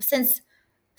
since 0.00 0.42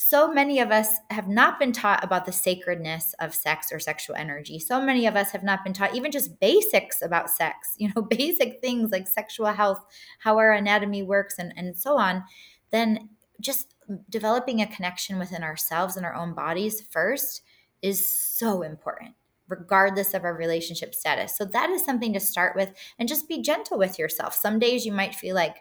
so 0.05 0.29
many 0.33 0.59
of 0.59 0.69
us 0.69 0.97
have 1.11 1.29
not 1.29 1.59
been 1.59 1.71
taught 1.71 2.03
about 2.03 2.25
the 2.25 2.31
sacredness 2.33 3.15
of 3.21 3.33
sex 3.33 3.71
or 3.71 3.79
sexual 3.79 4.17
energy. 4.17 4.59
So 4.59 4.81
many 4.81 5.07
of 5.07 5.15
us 5.15 5.31
have 5.31 5.43
not 5.43 5.63
been 5.63 5.71
taught 5.71 5.95
even 5.95 6.11
just 6.11 6.41
basics 6.41 7.01
about 7.01 7.29
sex, 7.29 7.73
you 7.77 7.89
know, 7.95 8.01
basic 8.01 8.59
things 8.59 8.91
like 8.91 9.07
sexual 9.07 9.47
health, 9.47 9.81
how 10.19 10.37
our 10.37 10.51
anatomy 10.51 11.03
works, 11.03 11.35
and, 11.39 11.53
and 11.55 11.77
so 11.77 11.97
on. 11.97 12.25
Then 12.71 13.11
just 13.39 13.75
developing 14.09 14.61
a 14.61 14.67
connection 14.67 15.19
within 15.19 15.41
ourselves 15.41 15.95
and 15.95 16.05
our 16.05 16.15
own 16.15 16.33
bodies 16.33 16.81
first 16.89 17.41
is 17.81 18.05
so 18.05 18.61
important 18.61 19.15
regardless 19.47 20.13
of 20.13 20.23
our 20.23 20.35
relationship 20.35 20.95
status. 20.95 21.37
So 21.37 21.45
that 21.45 21.69
is 21.69 21.85
something 21.85 22.13
to 22.13 22.19
start 22.19 22.55
with 22.55 22.73
and 22.99 23.07
just 23.07 23.29
be 23.29 23.41
gentle 23.41 23.77
with 23.77 23.99
yourself. 23.99 24.33
Some 24.33 24.59
days 24.59 24.85
you 24.85 24.91
might 24.91 25.15
feel 25.15 25.35
like, 25.35 25.57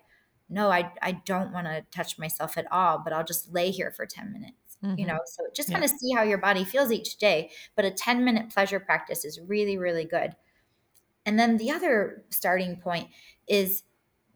no, 0.52 0.70
I, 0.70 0.92
I 1.00 1.12
don't 1.24 1.52
want 1.52 1.66
to 1.66 1.84
touch 1.90 2.18
myself 2.18 2.56
at 2.56 2.70
all, 2.70 3.00
but 3.02 3.12
I'll 3.12 3.24
just 3.24 3.52
lay 3.52 3.70
here 3.70 3.90
for 3.90 4.06
10 4.06 4.32
minutes. 4.32 4.54
Mm-hmm. 4.84 4.98
You 4.98 5.06
know, 5.06 5.18
so 5.24 5.44
just 5.54 5.68
yeah. 5.68 5.74
kind 5.78 5.84
of 5.84 5.90
see 5.90 6.12
how 6.12 6.22
your 6.22 6.38
body 6.38 6.64
feels 6.64 6.90
each 6.90 7.16
day. 7.16 7.50
But 7.76 7.84
a 7.84 7.90
10 7.90 8.24
minute 8.24 8.50
pleasure 8.50 8.80
practice 8.80 9.24
is 9.24 9.40
really, 9.40 9.78
really 9.78 10.04
good. 10.04 10.34
And 11.24 11.38
then 11.38 11.56
the 11.56 11.70
other 11.70 12.24
starting 12.30 12.76
point 12.76 13.08
is 13.46 13.84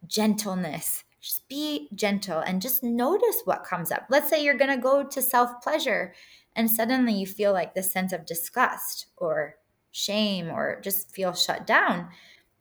gentleness 0.07 1.05
just 1.27 1.49
be 1.49 1.89
gentle 1.93 2.39
and 2.39 2.63
just 2.63 2.85
notice 2.85 3.43
what 3.45 3.65
comes 3.65 3.91
up. 3.91 4.07
Let's 4.09 4.31
say 4.31 4.45
you're 4.45 4.57
going 4.57 4.71
to 4.71 4.81
go 4.81 5.03
to 5.03 5.21
self 5.21 5.61
pleasure 5.61 6.15
and 6.55 6.71
suddenly 6.71 7.15
you 7.15 7.27
feel 7.27 7.53
like 7.53 7.75
this 7.75 7.91
sense 7.91 8.13
of 8.13 8.25
disgust 8.25 9.07
or 9.17 9.57
shame 9.91 10.49
or 10.49 10.81
just 10.83 11.11
feel 11.11 11.35
shut 11.35 11.67
down. 11.67 12.11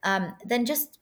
Um, 0.01 0.33
then 0.43 0.65
just 0.65 0.97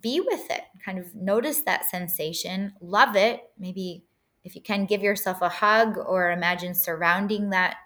be 0.00 0.20
with 0.20 0.50
it. 0.50 0.62
Kind 0.84 0.98
of 0.98 1.14
notice 1.14 1.62
that 1.62 1.84
sensation, 1.84 2.74
love 2.80 3.16
it. 3.16 3.42
Maybe 3.58 4.04
if 4.44 4.54
you 4.54 4.62
can 4.62 4.86
give 4.86 5.02
yourself 5.02 5.42
a 5.42 5.48
hug 5.48 5.98
or 5.98 6.30
imagine 6.30 6.74
surrounding 6.74 7.50
that 7.50 7.76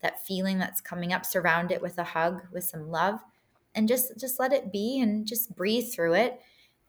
that 0.00 0.24
feeling 0.26 0.58
that's 0.58 0.80
coming 0.80 1.12
up, 1.12 1.24
surround 1.24 1.70
it 1.70 1.80
with 1.80 1.96
a 1.96 2.04
hug 2.04 2.42
with 2.52 2.64
some 2.64 2.90
love 2.90 3.20
and 3.74 3.88
just 3.88 4.18
just 4.18 4.38
let 4.38 4.52
it 4.52 4.72
be 4.72 5.00
and 5.00 5.26
just 5.26 5.54
breathe 5.54 5.92
through 5.92 6.14
it 6.14 6.40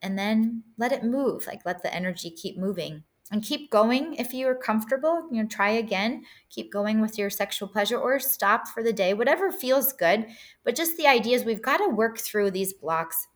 and 0.02 0.18
then 0.18 0.64
let 0.78 0.92
it 0.92 1.04
move 1.04 1.46
like 1.48 1.66
let 1.66 1.82
the 1.82 1.94
energy 1.94 2.30
keep 2.30 2.58
moving 2.58 3.04
and 3.32 3.44
keep 3.44 3.72
going 3.72 4.14
if 4.16 4.34
you're 4.34 4.56
comfortable 4.56 5.28
you 5.32 5.42
know 5.42 5.48
try 5.48 5.70
again 5.70 6.24
keep 6.50 6.72
going 6.72 7.02
with 7.02 7.18
your 7.18 7.30
sexual 7.30 7.68
pleasure 7.68 7.98
or 7.98 8.20
stop 8.20 8.68
for 8.68 8.84
the 8.84 8.94
day 8.94 9.14
whatever 9.14 9.52
feels 9.52 9.94
good 9.94 10.26
but 10.64 10.76
just 10.76 10.98
the 10.98 11.08
idea 11.08 11.36
is 11.36 11.46
we've 11.46 11.62
got 11.62 11.78
to 11.78 11.88
work 11.88 12.18
through 12.18 12.52
these 12.52 12.74
blocks 12.74 13.28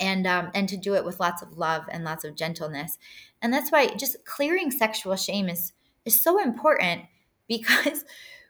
and 0.00 0.26
um, 0.26 0.50
and 0.54 0.68
to 0.68 0.76
do 0.76 0.94
it 0.94 1.04
with 1.04 1.20
lots 1.20 1.42
of 1.42 1.58
love 1.58 1.84
and 1.90 2.04
lots 2.04 2.24
of 2.24 2.36
gentleness. 2.36 2.98
And 3.40 3.52
that's 3.52 3.70
why 3.70 3.88
just 3.88 4.24
clearing 4.24 4.70
sexual 4.70 5.16
shame 5.16 5.48
is 5.48 5.72
is 6.04 6.20
so 6.20 6.40
important 6.42 7.02
because 7.48 8.04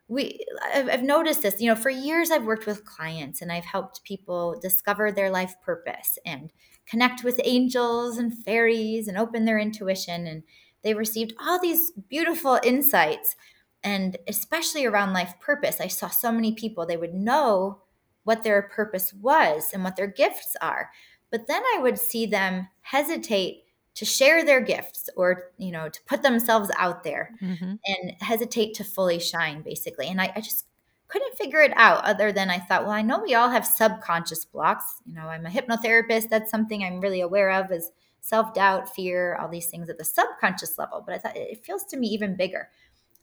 we 0.09 0.45
I've, 0.75 1.03
noticed 1.03 1.43
this 1.43 1.61
you 1.61 1.69
know 1.69 1.75
for 1.75 1.89
years 1.89 2.31
i've 2.31 2.45
worked 2.45 2.67
with 2.67 2.85
clients 2.85 3.41
and 3.41 3.51
i've 3.51 3.65
helped 3.65 4.05
people 4.05 4.59
discover 4.61 5.11
their 5.11 5.31
life 5.31 5.55
purpose 5.65 6.19
and 6.27 6.53
connect 6.87 7.25
with 7.25 7.41
angels 7.45 8.19
and 8.19 8.45
fairies 8.45 9.09
and 9.09 9.17
open 9.17 9.45
their 9.45 9.59
intuition 9.59 10.27
and 10.27 10.43
they 10.83 10.95
received 10.95 11.33
all 11.41 11.61
these 11.61 11.93
beautiful 12.09 12.59
insights. 12.65 13.37
And 13.85 14.17
especially 14.27 14.85
around 14.85 15.13
life 15.13 15.35
purpose 15.41 15.81
i 15.81 15.89
saw 15.89 16.09
so 16.09 16.31
many 16.31 16.55
people 16.55 16.87
they 16.87 16.97
would 16.97 17.15
know 17.15 17.83
what 18.25 18.45
their 18.45 18.63
purpose 18.63 19.13
was 19.13 19.71
and 19.73 19.83
what 19.83 19.97
their 19.97 20.07
gifts 20.07 20.55
are 20.61 20.91
but 21.33 21.49
then 21.49 21.63
I 21.75 21.81
would 21.81 21.99
see 21.99 22.27
them 22.27 22.69
hesitate 22.83 23.65
to 23.95 24.05
share 24.05 24.45
their 24.45 24.61
gifts 24.61 25.11
or, 25.17 25.51
you 25.59 25.73
know, 25.73 25.89
to 25.89 26.01
put 26.07 26.23
themselves 26.23 26.71
out 26.79 27.03
there 27.03 27.35
Mm-hmm. 27.43 27.75
and 27.85 28.13
hesitate 28.21 28.75
to 28.75 28.85
fully 28.85 29.19
shine, 29.19 29.63
basically. 29.63 30.07
And 30.07 30.21
I, 30.21 30.33
I 30.37 30.41
just 30.41 30.67
couldn't 31.09 31.37
figure 31.37 31.61
it 31.61 31.73
out 31.77 32.05
other 32.05 32.33
than 32.33 32.49
I 32.49 32.59
thought, 32.59 32.85
well, 32.85 32.93
I 32.93 33.03
know 33.03 33.19
we 33.21 33.35
all 33.35 33.51
have 33.51 33.67
subconscious 33.67 34.47
blocks. 34.47 34.85
You 35.05 35.15
know, 35.15 35.27
I'm 35.27 35.45
a 35.45 35.51
hypnotherapist. 35.51 36.31
That's 36.31 36.51
something 36.51 36.83
I'm 36.83 37.01
really 37.01 37.21
aware 37.21 37.51
of 37.51 37.71
is 37.71 37.91
self 38.23 38.55
doubt, 38.55 38.95
fear, 38.95 39.37
all 39.37 39.49
these 39.49 39.67
things 39.67 39.91
at 39.91 39.99
the 39.99 40.05
subconscious 40.05 40.79
level. 40.79 41.03
But 41.05 41.15
I 41.15 41.19
thought 41.19 41.37
it 41.37 41.65
feels 41.65 41.85
to 41.87 41.99
me 41.99 42.07
even 42.09 42.37
bigger. 42.37 42.69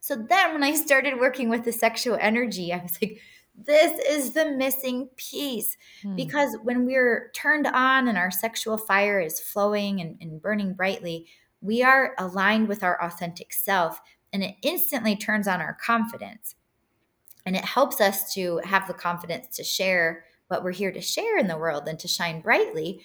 So 0.02 0.16
then 0.16 0.54
when 0.54 0.64
I 0.64 0.76
started 0.76 1.20
working 1.20 1.50
with 1.50 1.64
the 1.66 1.72
sexual 1.72 2.18
energy, 2.22 2.72
I 2.72 2.78
was 2.78 2.98
like, 3.02 3.20
this 3.66 4.00
is 4.08 4.34
the 4.34 4.52
missing 4.52 5.10
piece. 5.18 5.78
Hmm. 6.02 6.16
Because 6.16 6.56
when 6.64 6.86
we're 6.86 7.32
turned 7.34 7.68
on 7.68 8.08
and 8.08 8.18
our 8.18 8.32
sexual 8.32 8.78
fire 8.78 9.20
is 9.20 9.40
flowing 9.40 10.00
and, 10.00 10.18
and 10.22 10.42
burning 10.42 10.74
brightly, 10.74 11.28
we 11.62 11.84
are 11.84 12.14
aligned 12.18 12.68
with 12.68 12.84
our 12.84 13.02
authentic 13.04 13.54
self 13.54 14.00
and 14.32 14.44
it 14.44 14.56
instantly 14.62 15.16
turns 15.16 15.48
on 15.48 15.60
our 15.60 15.74
confidence. 15.74 16.56
And 17.46 17.56
it 17.56 17.66
helps 17.66 18.00
us 18.00 18.34
to 18.34 18.62
have 18.64 18.88
the 18.88 18.94
confidence 18.94 19.56
to 19.58 19.64
share 19.64 20.26
what 20.48 20.64
we're 20.64 20.72
here 20.72 20.92
to 20.92 21.02
share 21.02 21.38
in 21.38 21.48
the 21.48 21.58
world 21.58 21.88
and 21.88 22.00
to 22.00 22.08
shine 22.08 22.42
brightly. 22.42 23.02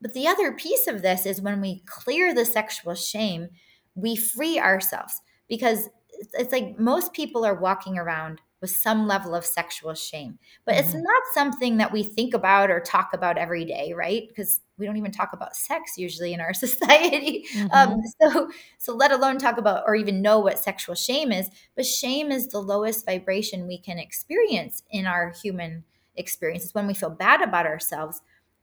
But 0.00 0.12
the 0.12 0.26
other 0.26 0.52
piece 0.52 0.86
of 0.86 1.02
this 1.02 1.26
is 1.26 1.40
when 1.40 1.60
we 1.60 1.82
clear 1.86 2.34
the 2.34 2.44
sexual 2.44 2.94
shame, 2.94 3.48
we 3.94 4.16
free 4.16 4.58
ourselves 4.58 5.20
because 5.48 5.88
it's 6.34 6.52
like 6.52 6.78
most 6.78 7.12
people 7.12 7.44
are 7.44 7.54
walking 7.54 7.98
around 7.98 8.40
with 8.60 8.70
some 8.70 9.06
level 9.06 9.34
of 9.34 9.44
sexual 9.44 9.94
shame. 9.94 10.38
But 10.64 10.76
it's 10.76 10.94
Mhm. 10.94 11.02
not 11.02 11.22
something 11.34 11.76
that 11.78 11.92
we 11.92 12.02
think 12.02 12.34
about 12.34 12.70
or 12.70 12.80
talk 12.80 13.10
about 13.12 13.38
every 13.38 13.64
day, 13.64 13.92
right? 13.92 14.26
Because 14.28 14.60
we 14.76 14.86
don't 14.86 14.96
even 14.96 15.12
talk 15.12 15.32
about 15.32 15.56
sex 15.56 15.96
usually 15.96 16.32
in 16.32 16.40
our 16.40 16.54
society. 16.54 17.46
Um, 17.72 17.94
Mhm. 17.94 18.02
so, 18.20 18.50
so 18.78 18.94
let 18.94 19.12
alone 19.12 19.38
talk 19.38 19.58
about 19.58 19.84
or 19.86 19.94
even 19.94 20.22
know 20.22 20.38
what 20.40 20.58
sexual 20.58 20.94
shame 20.94 21.32
is. 21.32 21.48
But 21.76 21.86
shame 21.86 22.30
is 22.32 22.48
the 22.48 22.60
lowest 22.60 23.04
vibration 23.06 23.66
we 23.66 23.78
can 23.78 23.98
experience 23.98 24.82
in 24.90 25.06
our 25.06 25.30
human 25.30 25.84
experiences 26.16 26.74
when 26.74 26.86
we 26.86 26.94
feel 26.94 27.10
bad 27.10 27.42
about 27.42 27.66
ourselves. 27.66 28.22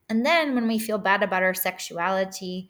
And 0.09 0.25
then 0.25 0.55
when 0.55 0.67
we 0.67 0.77
feel 0.77 0.97
bad 0.97 1.23
about 1.23 1.43
our 1.43 1.53
sexuality 1.53 2.69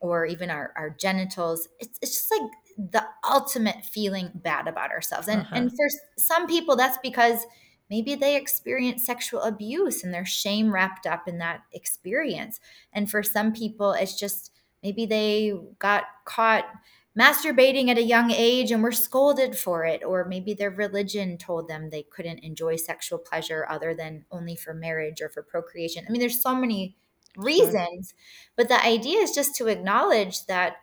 or 0.00 0.26
even 0.26 0.50
our, 0.50 0.72
our 0.76 0.90
genitals, 0.90 1.68
it's, 1.80 1.98
it's 2.02 2.12
just 2.14 2.30
like 2.30 2.50
the 2.76 3.04
ultimate 3.28 3.84
feeling 3.84 4.30
bad 4.34 4.66
about 4.68 4.90
ourselves. 4.90 5.28
And 5.28 5.46
Uh-huh. 5.46 5.54
and 5.54 5.70
for 5.70 5.86
some 6.18 6.46
people 6.46 6.76
that's 6.76 6.98
because 7.02 7.46
maybe 7.90 8.14
they 8.14 8.36
experience 8.36 9.04
sexual 9.06 9.42
abuse 9.42 10.02
and 10.02 10.12
there's 10.12 10.28
shame 10.28 10.72
wrapped 10.72 11.06
up 11.06 11.28
in 11.28 11.38
that 11.38 11.62
experience. 11.72 12.60
And 12.92 13.10
for 13.10 13.22
some 13.22 13.52
people 13.52 13.92
it's 13.92 14.18
just 14.18 14.52
maybe 14.82 15.06
they 15.06 15.52
got 15.78 16.04
caught 16.24 16.64
masturbating 17.18 17.88
at 17.88 17.98
a 17.98 18.02
young 18.02 18.30
age 18.32 18.72
and 18.72 18.82
were 18.82 18.90
scolded 18.92 19.56
for 19.56 19.84
it 19.84 20.02
or 20.02 20.24
maybe 20.24 20.52
their 20.52 20.70
religion 20.70 21.38
told 21.38 21.68
them 21.68 21.90
they 21.90 22.02
couldn't 22.02 22.38
enjoy 22.40 22.74
sexual 22.76 23.18
pleasure 23.18 23.66
other 23.68 23.94
than 23.94 24.24
only 24.32 24.56
for 24.56 24.74
marriage 24.74 25.22
or 25.22 25.28
for 25.28 25.42
procreation. 25.42 26.04
I 26.08 26.10
mean 26.10 26.20
there's 26.20 26.42
so 26.42 26.54
many 26.56 26.96
reasons, 27.36 28.14
but 28.56 28.68
the 28.68 28.82
idea 28.84 29.20
is 29.20 29.32
just 29.32 29.54
to 29.56 29.68
acknowledge 29.68 30.46
that 30.46 30.76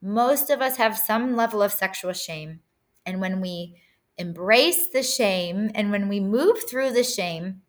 most 0.00 0.50
of 0.50 0.60
us 0.60 0.76
have 0.76 0.96
some 0.98 1.36
level 1.36 1.62
of 1.62 1.72
sexual 1.72 2.12
shame. 2.12 2.60
And 3.06 3.20
when 3.20 3.40
we 3.40 3.80
embrace 4.16 4.88
the 4.88 5.02
shame 5.02 5.70
and 5.74 5.90
when 5.90 6.08
we 6.08 6.20
move 6.20 6.68
through 6.68 6.92
the 6.92 7.04
shame, 7.04 7.62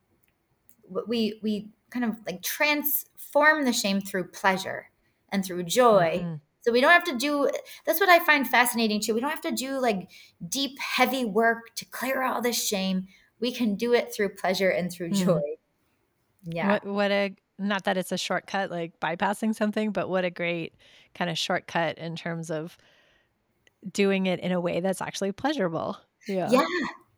we 1.07 1.39
we 1.43 1.69
kind 1.89 2.05
of 2.05 2.19
like 2.25 2.41
transform 2.41 3.65
the 3.65 3.73
shame 3.73 4.01
through 4.01 4.27
pleasure 4.29 4.89
and 5.29 5.43
through 5.45 5.63
joy. 5.63 6.21
Mhm. 6.23 6.41
So 6.61 6.71
we 6.71 6.81
don't 6.81 6.91
have 6.91 7.05
to 7.05 7.15
do 7.17 7.49
that's 7.85 7.99
what 7.99 8.09
I 8.09 8.19
find 8.19 8.47
fascinating 8.47 8.99
too. 9.01 9.13
We 9.13 9.21
don't 9.21 9.29
have 9.29 9.41
to 9.41 9.51
do 9.51 9.79
like 9.79 10.09
deep 10.47 10.79
heavy 10.79 11.25
work 11.25 11.75
to 11.75 11.85
clear 11.85 12.21
all 12.23 12.41
this 12.41 12.63
shame. 12.67 13.07
We 13.39 13.53
can 13.53 13.75
do 13.75 13.93
it 13.93 14.13
through 14.13 14.35
pleasure 14.35 14.69
and 14.69 14.91
through 14.91 15.11
Mm. 15.11 15.25
joy. 15.25 15.41
Yeah. 16.43 16.67
What 16.73 16.85
what 16.85 17.11
a 17.11 17.35
not 17.59 17.83
that 17.85 17.97
it's 17.97 18.11
a 18.11 18.17
shortcut 18.17 18.71
like 18.71 18.99
bypassing 18.99 19.55
something, 19.55 19.91
but 19.91 20.09
what 20.09 20.25
a 20.25 20.31
great 20.31 20.75
kind 21.15 21.29
of 21.29 21.37
shortcut 21.37 21.97
in 21.99 22.15
terms 22.15 22.51
of 22.51 22.77
doing 23.91 24.25
it 24.25 24.39
in 24.39 24.51
a 24.51 24.59
way 24.61 24.79
that's 24.79 25.01
actually 25.01 25.31
pleasurable. 25.31 25.97
Yeah. 26.27 26.49
Yeah. 26.51 26.65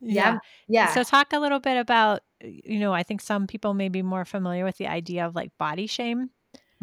Yeah. 0.07 0.13
Yeah. 0.13 0.37
Yeah. 0.67 0.87
So 0.87 1.03
talk 1.03 1.33
a 1.33 1.39
little 1.39 1.59
bit 1.59 1.77
about 1.77 2.21
you 2.43 2.79
know, 2.79 2.93
I 2.93 3.03
think 3.03 3.21
some 3.21 3.45
people 3.47 3.73
may 3.75 3.89
be 3.89 4.01
more 4.01 4.25
familiar 4.25 4.63
with 4.65 4.77
the 4.77 4.87
idea 4.87 5.25
of 5.27 5.35
like 5.35 5.55
body 5.59 5.87
shame. 5.87 6.31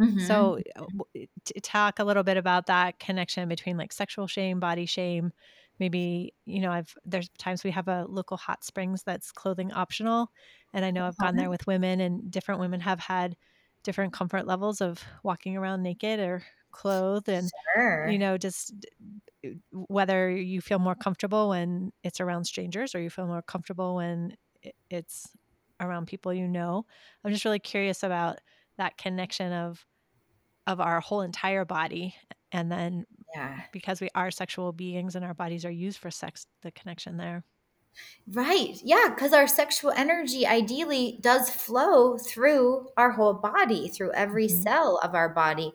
Mhm. 0.00 0.20
So 0.20 0.58
uh, 0.76 0.86
w- 1.14 1.26
t- 1.44 1.60
talk 1.60 1.98
a 1.98 2.04
little 2.04 2.22
bit 2.22 2.36
about 2.36 2.66
that 2.66 3.00
connection 3.00 3.48
between 3.48 3.76
like 3.76 3.92
sexual 3.92 4.26
shame, 4.28 4.60
body 4.60 4.86
shame. 4.86 5.32
Maybe, 5.78 6.34
you 6.46 6.60
know, 6.60 6.70
I've 6.72 6.96
there's 7.04 7.28
times 7.38 7.64
we 7.64 7.70
have 7.72 7.88
a 7.88 8.04
local 8.08 8.36
hot 8.36 8.64
springs 8.64 9.02
that's 9.04 9.32
clothing 9.32 9.72
optional. 9.72 10.32
And 10.72 10.84
I 10.84 10.90
know 10.90 11.06
I've 11.06 11.18
gone 11.18 11.36
there 11.36 11.50
with 11.50 11.66
women 11.66 12.00
and 12.00 12.30
different 12.30 12.60
women 12.60 12.80
have 12.80 13.00
had 13.00 13.36
different 13.84 14.12
comfort 14.12 14.46
levels 14.46 14.80
of 14.80 15.04
walking 15.22 15.56
around 15.56 15.82
naked 15.82 16.20
or 16.20 16.44
clothed 16.72 17.28
and 17.28 17.52
Sure. 17.74 18.04
you 18.04 18.18
know 18.18 18.38
just 18.38 18.74
whether 19.72 20.30
you 20.30 20.60
feel 20.60 20.78
more 20.78 20.94
comfortable 20.94 21.48
when 21.50 21.92
it's 22.02 22.20
around 22.20 22.44
strangers 22.44 22.94
or 22.94 23.00
you 23.00 23.10
feel 23.10 23.26
more 23.26 23.42
comfortable 23.42 23.94
when 23.96 24.36
it's 24.90 25.36
around 25.80 26.06
people 26.06 26.34
you 26.34 26.48
know 26.48 26.84
i'm 27.24 27.32
just 27.32 27.44
really 27.44 27.58
curious 27.60 28.02
about 28.02 28.38
that 28.78 28.96
connection 28.98 29.52
of 29.52 29.86
of 30.66 30.80
our 30.80 31.00
whole 31.00 31.22
entire 31.22 31.64
body 31.64 32.14
and 32.52 32.70
then 32.72 33.06
yeah. 33.34 33.60
because 33.72 34.00
we 34.00 34.08
are 34.14 34.30
sexual 34.30 34.72
beings 34.72 35.14
and 35.14 35.24
our 35.24 35.34
bodies 35.34 35.64
are 35.64 35.70
used 35.70 35.98
for 35.98 36.10
sex 36.10 36.46
the 36.62 36.70
connection 36.70 37.16
there 37.16 37.44
Right. 38.30 38.76
Yeah. 38.84 39.08
Because 39.08 39.32
our 39.32 39.48
sexual 39.48 39.90
energy 39.90 40.46
ideally 40.46 41.18
does 41.20 41.50
flow 41.50 42.16
through 42.16 42.88
our 42.96 43.10
whole 43.12 43.32
body, 43.34 43.88
through 43.88 44.12
every 44.12 44.46
Mhm. 44.46 44.62
cell 44.62 44.98
of 45.02 45.14
our 45.14 45.28
body, 45.28 45.72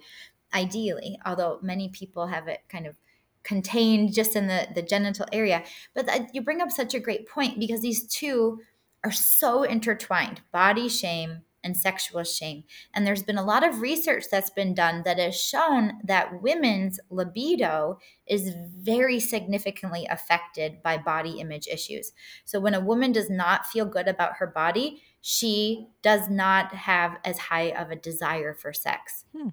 ideally, 0.54 1.20
although 1.26 1.60
many 1.62 1.90
people 1.90 2.28
have 2.28 2.48
it 2.48 2.62
kind 2.70 2.88
of 2.88 2.96
contained 3.44 4.14
just 4.14 4.36
in 4.36 4.48
the, 4.48 4.68
the 4.74 4.82
genital 4.82 5.26
area. 5.34 5.64
But 5.94 6.06
that, 6.06 6.34
you 6.34 6.42
bring 6.42 6.62
up 6.62 6.72
such 6.72 6.94
a 6.94 7.00
great 7.00 7.28
point 7.28 7.60
because 7.60 7.82
these 7.82 8.08
two 8.08 8.62
are 9.04 9.12
so 9.12 9.64
intertwined 9.64 10.42
body 10.52 10.88
shame 10.88 11.42
and 11.64 11.78
sexual 11.78 12.24
shame. 12.24 12.64
And 12.94 13.08
there's 13.08 13.24
been 13.24 13.38
a 13.38 13.46
lot 13.46 13.68
of 13.68 13.82
research 13.82 14.26
that's 14.30 14.50
been 14.50 14.74
done 14.74 15.04
that 15.06 15.20
has 15.20 15.40
shown 15.40 15.94
that 16.04 16.42
women's 16.42 17.00
libido 17.10 18.00
is 18.28 18.54
very 18.76 19.20
significantly 19.20 20.06
affected 20.10 20.84
by 20.84 20.98
body 20.98 21.40
image 21.40 21.68
issues. 21.68 22.12
So 22.46 22.60
when 22.60 22.74
a 22.74 22.82
woman 22.82 23.12
does 23.12 23.30
not 23.30 23.66
feel 23.66 23.86
good 23.86 24.08
about 24.08 24.38
her 24.38 24.48
body, 24.48 25.02
she 25.22 25.88
does 26.02 26.30
not 26.30 26.74
have 26.74 27.18
as 27.24 27.38
high 27.38 27.72
of 27.72 27.92
a 27.92 27.96
desire 27.96 28.54
for 28.54 28.74
sex. 28.74 29.26
Hmm. 29.36 29.50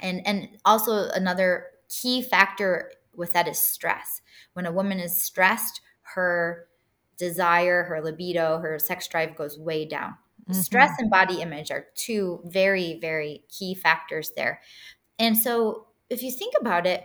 And 0.00 0.26
and 0.26 0.48
also 0.64 1.08
another 1.10 1.66
key 1.88 2.22
factor 2.22 2.92
with 3.14 3.32
that 3.32 3.48
is 3.48 3.58
stress. 3.58 4.22
When 4.52 4.66
a 4.66 4.72
woman 4.72 5.00
is 5.00 5.20
stressed, 5.20 5.80
her 6.14 6.66
desire, 7.16 7.84
her 7.84 8.00
libido, 8.00 8.58
her 8.58 8.78
sex 8.78 9.08
drive 9.08 9.36
goes 9.36 9.58
way 9.58 9.84
down. 9.84 10.14
Stress 10.50 10.90
Mhm. 10.90 10.98
and 10.98 11.10
body 11.10 11.40
image 11.42 11.70
are 11.70 11.86
two 11.94 12.40
very, 12.46 12.98
very 13.00 13.44
key 13.48 13.74
factors 13.74 14.32
there. 14.36 14.60
And 15.18 15.36
so, 15.38 15.88
if 16.10 16.22
you 16.22 16.30
think 16.32 16.54
about 16.60 16.86
it, 16.86 17.04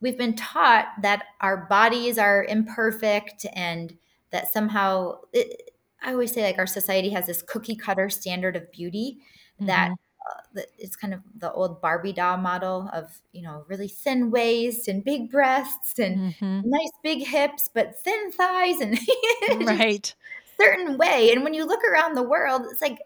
we've 0.00 0.18
been 0.18 0.34
taught 0.36 0.88
that 1.02 1.24
our 1.40 1.66
bodies 1.68 2.18
are 2.18 2.44
imperfect 2.44 3.46
and 3.54 3.98
that 4.30 4.48
somehow, 4.52 5.20
it, 5.32 5.70
I 6.02 6.12
always 6.12 6.32
say, 6.32 6.42
like, 6.42 6.58
our 6.58 6.66
society 6.66 7.10
has 7.10 7.26
this 7.26 7.42
cookie 7.42 7.76
cutter 7.76 8.10
standard 8.10 8.56
of 8.56 8.70
beauty 8.72 9.20
that 9.66 9.90
Mhm. 9.90 9.98
uh, 10.30 10.40
that 10.54 10.68
it's 10.78 10.96
kind 10.96 11.12
of 11.14 11.20
the 11.34 11.52
old 11.52 11.80
Barbie 11.82 12.12
doll 12.12 12.36
model 12.38 12.88
of, 12.92 13.20
you 13.32 13.42
know, 13.42 13.64
really 13.68 13.88
thin 13.88 14.30
waist 14.30 14.88
and 14.88 15.04
big 15.04 15.30
breasts 15.30 15.98
and 15.98 16.20
Mhm. 16.20 16.62
nice 16.62 16.90
big 17.02 17.26
hips, 17.26 17.68
but 17.74 17.98
thin 18.04 18.30
thighs 18.32 18.80
and 18.80 18.98
right 19.48 20.14
certain 20.62 20.98
way. 20.98 21.30
And 21.32 21.42
when 21.44 21.54
you 21.54 21.66
look 21.66 21.80
around 21.84 22.14
the 22.14 22.22
world, 22.22 22.62
it's 22.70 22.82
like 22.82 22.98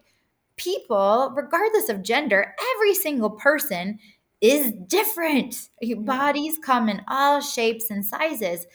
people, 0.57 1.33
regardless 1.35 1.89
of 1.89 2.03
gender, 2.03 2.55
every 2.75 2.93
single 2.93 3.31
person 3.31 3.99
is 4.41 4.73
different. 4.87 5.69
Your 5.81 6.01
bodies 6.01 6.59
come 6.63 6.89
in 6.89 7.01
all 7.07 7.41
shapes 7.41 7.89
and 7.89 8.05
sizes. 8.05 8.65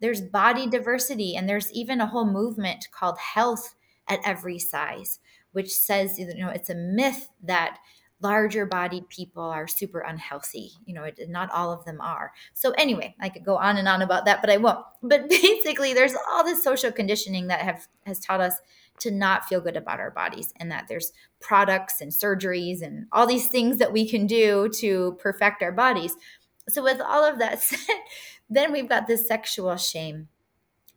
There's 0.00 0.20
body 0.20 0.66
diversity, 0.68 1.36
and 1.36 1.48
there's 1.48 1.72
even 1.72 2.00
a 2.00 2.06
whole 2.06 2.26
movement 2.26 2.88
called 2.90 3.18
health 3.18 3.74
at 4.08 4.20
every 4.24 4.58
size, 4.58 5.18
which 5.52 5.72
says, 5.72 6.18
you 6.18 6.26
know, 6.34 6.50
it's 6.50 6.70
a 6.70 6.74
myth 6.74 7.30
that 7.42 7.78
larger 8.20 8.64
bodied 8.66 9.08
people 9.08 9.42
are 9.42 9.68
super 9.68 10.00
unhealthy. 10.00 10.72
You 10.84 10.94
know, 10.94 11.04
it, 11.04 11.20
not 11.28 11.50
all 11.50 11.72
of 11.72 11.84
them 11.84 12.00
are. 12.00 12.32
So, 12.54 12.70
anyway, 12.72 13.14
I 13.20 13.28
could 13.28 13.44
go 13.44 13.56
on 13.56 13.76
and 13.76 13.88
on 13.88 14.02
about 14.02 14.24
that, 14.24 14.40
but 14.40 14.50
I 14.50 14.56
won't. 14.56 14.84
But 15.02 15.28
basically, 15.28 15.94
there's 15.94 16.14
all 16.30 16.42
this 16.42 16.64
social 16.64 16.90
conditioning 16.90 17.46
that 17.48 17.60
have 17.60 17.86
has 18.06 18.18
taught 18.18 18.40
us 18.40 18.58
to 19.00 19.10
not 19.10 19.44
feel 19.44 19.60
good 19.60 19.76
about 19.76 20.00
our 20.00 20.10
bodies 20.10 20.52
and 20.56 20.70
that 20.70 20.86
there's 20.88 21.12
products 21.38 22.00
and 22.00 22.10
surgeries 22.10 22.82
and 22.82 23.06
all 23.12 23.26
these 23.26 23.48
things 23.48 23.78
that 23.78 23.92
we 23.92 24.08
can 24.08 24.26
do 24.26 24.70
to 24.80 25.16
perfect 25.20 25.62
our 25.62 25.72
bodies. 25.72 26.16
So, 26.68 26.82
with 26.82 27.00
all 27.00 27.24
of 27.24 27.38
that 27.38 27.60
said, 27.62 27.78
then 28.48 28.72
we've 28.72 28.88
got 28.88 29.06
this 29.06 29.26
sexual 29.26 29.76
shame 29.76 30.28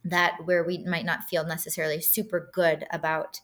that 0.03 0.38
where 0.45 0.63
we 0.63 0.78
might 0.80 1.05
not 1.05 1.26
feel 1.26 1.45
necessarily 1.45 2.01
super 2.01 2.49
good 2.53 2.86
about 2.91 3.41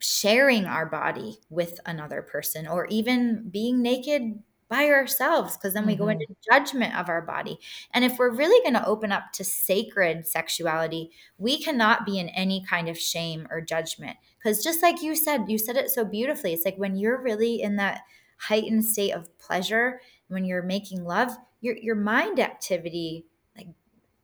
sharing 0.00 0.64
our 0.64 0.86
body 0.86 1.38
with 1.48 1.78
another 1.86 2.22
person 2.22 2.66
or 2.66 2.86
even 2.86 3.48
being 3.50 3.82
naked 3.82 4.42
by 4.70 4.86
ourselves 4.86 5.56
because 5.56 5.74
then 5.74 5.84
we 5.84 5.94
mm-hmm. 5.94 6.04
go 6.04 6.08
into 6.08 6.26
judgment 6.50 6.96
of 6.96 7.08
our 7.08 7.20
body. 7.20 7.58
And 7.92 8.04
if 8.04 8.18
we're 8.18 8.34
really 8.34 8.62
going 8.62 8.80
to 8.80 8.88
open 8.88 9.12
up 9.12 9.32
to 9.34 9.44
sacred 9.44 10.26
sexuality, 10.26 11.10
we 11.38 11.62
cannot 11.62 12.06
be 12.06 12.18
in 12.18 12.28
any 12.30 12.64
kind 12.64 12.88
of 12.88 12.96
shame 12.96 13.46
or 13.50 13.60
judgment. 13.60 14.16
Because 14.38 14.62
just 14.64 14.80
like 14.82 15.02
you 15.02 15.16
said, 15.16 15.48
you 15.48 15.58
said 15.58 15.76
it 15.76 15.90
so 15.90 16.04
beautifully. 16.04 16.52
It's 16.52 16.64
like 16.64 16.76
when 16.76 16.96
you're 16.96 17.20
really 17.20 17.60
in 17.60 17.76
that 17.76 18.02
heightened 18.38 18.84
state 18.84 19.10
of 19.10 19.36
pleasure, 19.38 20.00
when 20.28 20.44
you're 20.44 20.62
making 20.62 21.04
love, 21.04 21.36
your 21.60 21.76
your 21.76 21.96
mind 21.96 22.40
activity 22.40 23.26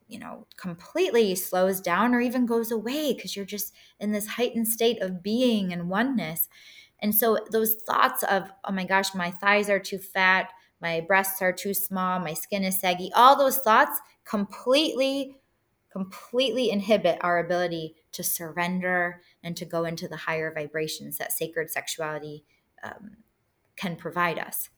you 0.09 0.19
know 0.19 0.47
completely 0.57 1.35
slows 1.35 1.81
down 1.81 2.15
or 2.15 2.21
even 2.21 2.47
goes 2.47 2.71
away 2.71 3.13
because 3.13 3.35
you're 3.35 3.45
just 3.45 3.75
in 3.99 4.13
this 4.13 4.27
heightened 4.27 4.69
state 4.69 5.01
of 5.03 5.23
being 5.23 5.73
and 5.73 5.89
oneness 5.89 6.49
and 7.01 7.15
so 7.15 7.39
those 7.51 7.75
thoughts 7.75 8.23
of, 8.25 8.51
oh 8.65 8.73
my 8.73 8.85
gosh, 8.85 9.15
my 9.15 9.31
thighs 9.31 9.69
are 9.69 9.79
too 9.79 9.99
fat, 9.99 10.51
my 10.81 11.01
breasts 11.01 11.43
are 11.43 11.53
too 11.53 11.75
small, 11.75 12.19
my 12.21 12.35
skin 12.35 12.65
is 12.65 12.81
saggy, 12.81 13.11
all 13.15 13.37
those 13.37 13.59
thoughts 13.59 14.01
completely, 14.25 15.37
completely 15.91 16.71
inhibit 16.71 17.19
our 17.21 17.39
ability 17.39 17.97
to 18.13 18.23
surrender 18.23 19.23
and 19.43 19.57
to 19.57 19.65
go 19.65 19.85
into 19.85 20.09
the 20.09 20.17
higher 20.17 20.53
vibrations 20.53 21.19
that 21.19 21.33
sacred 21.33 21.71
sexuality 21.71 22.45
um, 22.83 23.19
can 23.77 23.97
provide 23.97 24.39
us. 24.39 24.71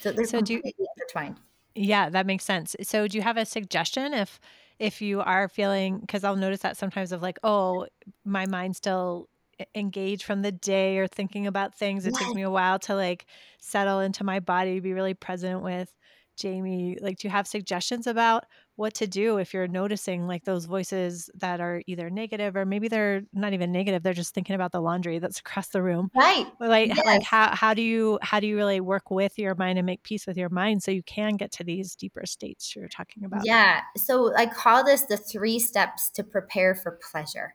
So 0.00 0.12
they're 0.12 0.24
so 0.24 0.38
completely 0.38 0.74
you, 0.78 0.86
intertwined. 0.96 1.40
Yeah, 1.74 2.08
that 2.10 2.26
makes 2.26 2.44
sense. 2.44 2.74
So 2.82 3.06
do 3.06 3.16
you 3.16 3.22
have 3.22 3.36
a 3.36 3.44
suggestion 3.44 4.14
if 4.14 4.40
if 4.80 5.02
you 5.02 5.20
are 5.20 5.46
feeling 5.46 6.00
because 6.00 6.24
I'll 6.24 6.36
notice 6.36 6.60
that 6.60 6.76
sometimes 6.76 7.12
of 7.12 7.22
like, 7.22 7.38
oh, 7.44 7.86
my 8.24 8.46
mind 8.46 8.74
still 8.74 9.28
engaged 9.74 10.22
from 10.22 10.40
the 10.40 10.50
day 10.50 10.96
or 10.96 11.06
thinking 11.06 11.46
about 11.46 11.76
things. 11.76 12.06
It 12.06 12.14
takes 12.14 12.32
me 12.32 12.42
a 12.42 12.50
while 12.50 12.78
to 12.80 12.94
like 12.94 13.26
settle 13.60 14.00
into 14.00 14.24
my 14.24 14.40
body, 14.40 14.80
be 14.80 14.94
really 14.94 15.12
present 15.12 15.62
with 15.62 15.94
Jamie. 16.36 16.96
Like, 17.00 17.18
do 17.18 17.28
you 17.28 17.32
have 17.32 17.46
suggestions 17.46 18.06
about 18.06 18.44
what 18.76 18.94
to 18.94 19.06
do 19.06 19.36
if 19.36 19.52
you're 19.52 19.68
noticing 19.68 20.26
like 20.26 20.44
those 20.44 20.64
voices 20.64 21.28
that 21.34 21.60
are 21.60 21.82
either 21.86 22.08
negative 22.08 22.56
or 22.56 22.64
maybe 22.64 22.88
they're 22.88 23.22
not 23.34 23.52
even 23.52 23.72
negative, 23.72 24.02
they're 24.02 24.14
just 24.14 24.34
thinking 24.34 24.54
about 24.54 24.72
the 24.72 24.80
laundry 24.80 25.18
that's 25.18 25.38
across 25.46 25.68
the 25.68 25.82
room. 25.82 26.10
Right. 26.14 26.46
Like, 26.58 26.88
yes. 26.88 27.04
like 27.04 27.22
how 27.22 27.54
how 27.54 27.74
do 27.74 27.82
you 27.82 28.18
how 28.22 28.40
do 28.40 28.46
you 28.46 28.56
really 28.56 28.80
work 28.80 29.10
with 29.10 29.38
your 29.38 29.54
mind 29.54 29.78
and 29.78 29.84
make 29.84 30.02
peace 30.02 30.26
with 30.26 30.36
your 30.36 30.48
mind 30.48 30.82
so 30.82 30.90
you 30.90 31.02
can 31.02 31.36
get 31.36 31.52
to 31.52 31.64
these 31.64 31.94
deeper 31.94 32.24
states 32.24 32.74
you're 32.74 32.88
talking 32.88 33.24
about? 33.24 33.42
Yeah. 33.44 33.82
So 33.96 34.34
I 34.34 34.46
call 34.46 34.82
this 34.82 35.02
the 35.02 35.18
three 35.18 35.58
steps 35.58 36.08
to 36.10 36.24
prepare 36.24 36.74
for 36.74 36.98
pleasure. 37.10 37.54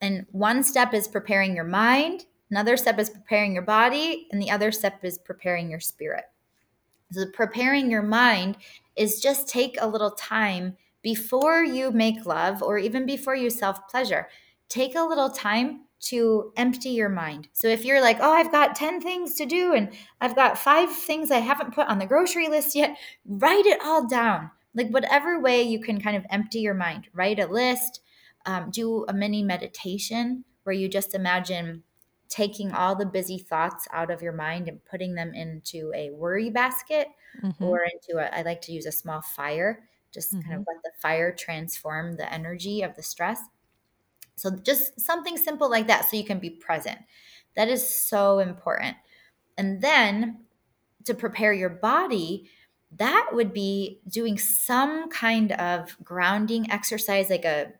And 0.00 0.26
one 0.30 0.62
step 0.62 0.92
is 0.92 1.08
preparing 1.08 1.56
your 1.56 1.64
mind, 1.64 2.26
another 2.50 2.76
step 2.76 2.98
is 2.98 3.08
preparing 3.08 3.54
your 3.54 3.62
body, 3.62 4.26
and 4.30 4.42
the 4.42 4.50
other 4.50 4.70
step 4.70 5.02
is 5.04 5.16
preparing 5.16 5.70
your 5.70 5.80
spirit. 5.80 6.24
So, 7.12 7.24
preparing 7.32 7.90
your 7.90 8.02
mind 8.02 8.56
is 8.96 9.20
just 9.20 9.48
take 9.48 9.76
a 9.80 9.86
little 9.86 10.10
time 10.12 10.76
before 11.02 11.62
you 11.62 11.90
make 11.92 12.26
love 12.26 12.62
or 12.62 12.78
even 12.78 13.06
before 13.06 13.36
you 13.36 13.50
self 13.50 13.88
pleasure. 13.88 14.28
Take 14.68 14.96
a 14.96 15.02
little 15.02 15.30
time 15.30 15.82
to 16.00 16.52
empty 16.56 16.90
your 16.90 17.08
mind. 17.08 17.48
So 17.52 17.68
if 17.68 17.84
you're 17.84 18.00
like, 18.00 18.18
oh, 18.20 18.32
I've 18.32 18.52
got 18.52 18.74
10 18.74 19.00
things 19.00 19.34
to 19.36 19.46
do 19.46 19.72
and 19.72 19.90
I've 20.20 20.36
got 20.36 20.58
five 20.58 20.90
things 20.92 21.30
I 21.30 21.38
haven't 21.38 21.74
put 21.74 21.88
on 21.88 21.98
the 21.98 22.06
grocery 22.06 22.48
list 22.48 22.74
yet, 22.74 22.96
write 23.24 23.66
it 23.66 23.80
all 23.84 24.06
down. 24.06 24.50
Like, 24.74 24.90
whatever 24.90 25.40
way 25.40 25.62
you 25.62 25.80
can 25.80 26.00
kind 26.00 26.16
of 26.16 26.26
empty 26.30 26.60
your 26.60 26.74
mind, 26.74 27.08
write 27.14 27.38
a 27.38 27.46
list, 27.46 28.00
um, 28.44 28.70
do 28.70 29.04
a 29.08 29.14
mini 29.14 29.42
meditation 29.42 30.44
where 30.64 30.74
you 30.74 30.88
just 30.88 31.14
imagine 31.14 31.82
taking 32.28 32.72
all 32.72 32.94
the 32.94 33.06
busy 33.06 33.38
thoughts 33.38 33.86
out 33.92 34.10
of 34.10 34.22
your 34.22 34.32
mind 34.32 34.68
and 34.68 34.84
putting 34.84 35.14
them 35.14 35.32
into 35.34 35.92
a 35.94 36.10
worry 36.10 36.50
basket 36.50 37.08
mm-hmm. 37.42 37.64
or 37.64 37.84
into 37.84 38.18
a, 38.18 38.36
I 38.36 38.42
like 38.42 38.60
to 38.62 38.72
use 38.72 38.86
a 38.86 38.92
small 38.92 39.22
fire, 39.22 39.84
just 40.12 40.32
mm-hmm. 40.34 40.42
kind 40.42 40.54
of 40.54 40.60
mm-hmm. 40.62 40.76
let 40.76 40.82
the 40.82 41.00
fire 41.00 41.32
transform 41.32 42.16
the 42.16 42.32
energy 42.32 42.82
of 42.82 42.94
the 42.96 43.02
stress. 43.02 43.40
So 44.36 44.50
just 44.50 45.00
something 45.00 45.36
simple 45.36 45.70
like 45.70 45.86
that 45.86 46.04
so 46.04 46.16
you 46.16 46.24
can 46.24 46.38
be 46.38 46.50
present. 46.50 46.98
That 47.56 47.68
is 47.68 47.88
so 47.88 48.38
important. 48.38 48.96
And 49.56 49.80
then 49.80 50.44
to 51.04 51.14
prepare 51.14 51.52
your 51.52 51.70
body, 51.70 52.50
that 52.96 53.30
would 53.32 53.52
be 53.52 54.00
doing 54.08 54.38
some 54.38 55.08
kind 55.08 55.52
of 55.52 55.96
grounding 56.04 56.70
exercise, 56.70 57.30
like 57.30 57.44
a 57.44 57.72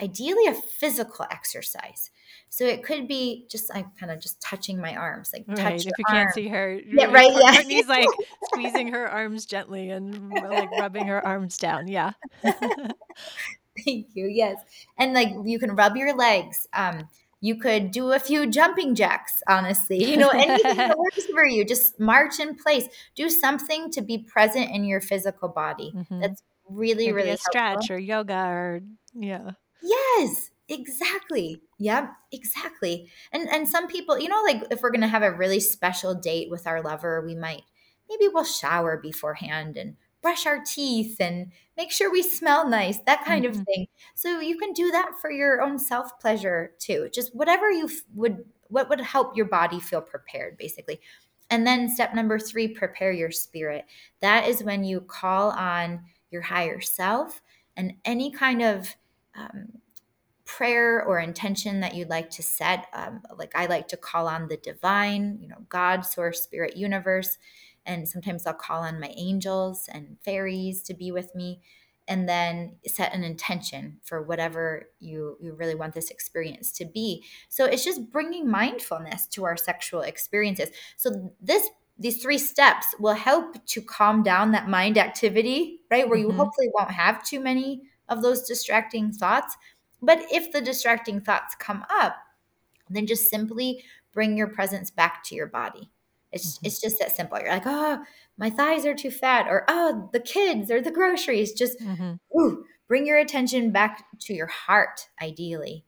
ideally 0.00 0.46
a 0.46 0.54
physical 0.54 1.26
exercise. 1.30 2.10
So 2.52 2.64
it 2.64 2.82
could 2.82 3.06
be 3.06 3.46
just 3.48 3.72
like 3.72 3.86
kind 3.96 4.10
of 4.10 4.18
just 4.18 4.40
touching 4.42 4.80
my 4.80 4.96
arms, 4.96 5.30
like 5.32 5.44
right. 5.46 5.78
If 5.80 5.86
you 5.86 6.04
arm. 6.08 6.16
can't 6.16 6.34
see 6.34 6.48
her, 6.48 6.80
yeah, 6.84 7.04
right. 7.06 7.30
Yeah, 7.32 7.54
Courtney's 7.54 7.86
like 7.86 8.08
squeezing 8.46 8.88
her 8.88 9.08
arms 9.08 9.46
gently 9.46 9.90
and 9.90 10.30
like 10.30 10.68
rubbing 10.72 11.06
her 11.06 11.24
arms 11.24 11.56
down. 11.56 11.86
Yeah. 11.86 12.12
Thank 12.42 14.08
you. 14.14 14.26
Yes, 14.26 14.58
and 14.98 15.14
like 15.14 15.28
you 15.44 15.60
can 15.60 15.76
rub 15.76 15.96
your 15.96 16.14
legs. 16.16 16.66
Um, 16.72 17.08
you 17.40 17.54
could 17.54 17.92
do 17.92 18.12
a 18.12 18.18
few 18.18 18.48
jumping 18.48 18.96
jacks. 18.96 19.42
Honestly, 19.48 20.04
you 20.04 20.16
know 20.16 20.30
anything 20.30 20.76
that 20.76 20.98
works 20.98 21.24
for 21.26 21.46
you. 21.46 21.64
Just 21.64 22.00
march 22.00 22.40
in 22.40 22.56
place. 22.56 22.88
Do 23.14 23.30
something 23.30 23.92
to 23.92 24.02
be 24.02 24.18
present 24.18 24.70
in 24.72 24.84
your 24.84 25.00
physical 25.00 25.48
body. 25.48 25.92
Mm-hmm. 25.94 26.20
That's 26.20 26.42
really 26.68 27.06
Maybe 27.06 27.12
really 27.12 27.28
a 27.28 27.30
helpful. 27.30 27.50
stretch 27.52 27.90
or 27.90 27.98
yoga 27.98 28.34
or 28.34 28.80
yeah. 29.14 29.52
Yes, 29.82 30.50
exactly. 30.70 31.62
Yep, 31.78 32.10
exactly. 32.32 33.10
And 33.32 33.48
and 33.48 33.68
some 33.68 33.88
people, 33.88 34.18
you 34.18 34.28
know, 34.28 34.42
like 34.44 34.64
if 34.70 34.80
we're 34.82 34.92
gonna 34.92 35.08
have 35.08 35.22
a 35.22 35.32
really 35.32 35.60
special 35.60 36.14
date 36.14 36.50
with 36.50 36.66
our 36.66 36.80
lover, 36.82 37.20
we 37.20 37.34
might 37.34 37.62
maybe 38.08 38.28
we'll 38.32 38.44
shower 38.44 38.96
beforehand 38.96 39.76
and 39.76 39.96
brush 40.22 40.46
our 40.46 40.62
teeth 40.64 41.16
and 41.20 41.52
make 41.76 41.90
sure 41.90 42.10
we 42.10 42.22
smell 42.22 42.68
nice, 42.68 42.98
that 43.06 43.24
kind 43.24 43.44
of 43.44 43.56
thing. 43.56 43.86
So 44.14 44.40
you 44.40 44.58
can 44.58 44.72
do 44.72 44.90
that 44.90 45.12
for 45.20 45.30
your 45.30 45.62
own 45.62 45.78
self 45.78 46.18
pleasure 46.20 46.72
too. 46.78 47.08
Just 47.12 47.34
whatever 47.34 47.70
you 47.70 47.86
f- 47.86 48.02
would, 48.14 48.44
what 48.68 48.88
would 48.88 49.00
help 49.00 49.36
your 49.36 49.46
body 49.46 49.80
feel 49.80 50.02
prepared, 50.02 50.56
basically. 50.58 51.00
And 51.48 51.66
then 51.66 51.88
step 51.88 52.14
number 52.14 52.38
three, 52.38 52.68
prepare 52.68 53.12
your 53.12 53.30
spirit. 53.30 53.86
That 54.20 54.46
is 54.46 54.62
when 54.62 54.84
you 54.84 55.00
call 55.00 55.50
on 55.50 56.04
your 56.30 56.42
higher 56.42 56.80
self 56.80 57.40
and 57.76 57.94
any 58.04 58.30
kind 58.30 58.62
of 58.62 58.94
um, 59.34 59.80
prayer 60.56 61.04
or 61.04 61.18
intention 61.20 61.80
that 61.80 61.94
you'd 61.94 62.08
like 62.08 62.30
to 62.30 62.42
set. 62.42 62.86
Um, 62.92 63.22
like 63.36 63.52
I 63.54 63.66
like 63.66 63.88
to 63.88 63.96
call 63.96 64.26
on 64.26 64.48
the 64.48 64.56
divine, 64.56 65.38
you 65.40 65.48
know, 65.48 65.64
God, 65.68 66.04
source, 66.04 66.42
spirit, 66.42 66.76
universe. 66.76 67.38
And 67.86 68.08
sometimes 68.08 68.46
I'll 68.46 68.54
call 68.54 68.82
on 68.82 69.00
my 69.00 69.12
angels 69.16 69.88
and 69.92 70.16
fairies 70.24 70.82
to 70.82 70.94
be 70.94 71.12
with 71.12 71.34
me. 71.34 71.60
And 72.08 72.28
then 72.28 72.76
set 72.88 73.14
an 73.14 73.22
intention 73.22 73.98
for 74.02 74.20
whatever 74.20 74.88
you, 74.98 75.36
you 75.40 75.54
really 75.54 75.76
want 75.76 75.94
this 75.94 76.10
experience 76.10 76.72
to 76.72 76.84
be. 76.84 77.24
So 77.48 77.66
it's 77.66 77.84
just 77.84 78.10
bringing 78.10 78.50
mindfulness 78.50 79.28
to 79.28 79.44
our 79.44 79.56
sexual 79.56 80.00
experiences. 80.00 80.70
So 80.96 81.32
this 81.40 81.68
these 82.00 82.20
three 82.20 82.38
steps 82.38 82.86
will 82.98 83.14
help 83.14 83.64
to 83.66 83.82
calm 83.82 84.22
down 84.22 84.52
that 84.52 84.68
mind 84.68 84.96
activity, 84.96 85.82
right? 85.90 86.08
Where 86.08 86.18
mm-hmm. 86.18 86.30
you 86.30 86.36
hopefully 86.36 86.70
won't 86.74 86.90
have 86.90 87.22
too 87.22 87.40
many 87.40 87.82
of 88.08 88.22
those 88.22 88.42
distracting 88.48 89.12
thoughts. 89.12 89.56
But 90.02 90.24
if 90.30 90.52
the 90.52 90.60
distracting 90.60 91.20
thoughts 91.20 91.54
come 91.58 91.84
up, 91.90 92.16
then 92.88 93.06
just 93.06 93.28
simply 93.28 93.84
bring 94.12 94.36
your 94.36 94.48
presence 94.48 94.90
back 94.90 95.22
to 95.24 95.34
your 95.34 95.46
body. 95.46 95.90
It's, 96.32 96.56
mm-hmm. 96.56 96.66
it's 96.66 96.80
just 96.80 96.98
that 96.98 97.14
simple. 97.14 97.38
You're 97.38 97.48
like, 97.48 97.66
oh, 97.66 98.02
my 98.38 98.50
thighs 98.50 98.86
are 98.86 98.94
too 98.94 99.10
fat, 99.10 99.46
or 99.48 99.64
oh, 99.68 100.08
the 100.12 100.20
kids 100.20 100.70
or 100.70 100.80
the 100.80 100.90
groceries. 100.90 101.52
Just 101.52 101.78
mm-hmm. 101.80 102.14
ooh, 102.38 102.64
bring 102.88 103.06
your 103.06 103.18
attention 103.18 103.70
back 103.70 104.04
to 104.20 104.34
your 104.34 104.46
heart, 104.46 105.08
ideally, 105.20 105.84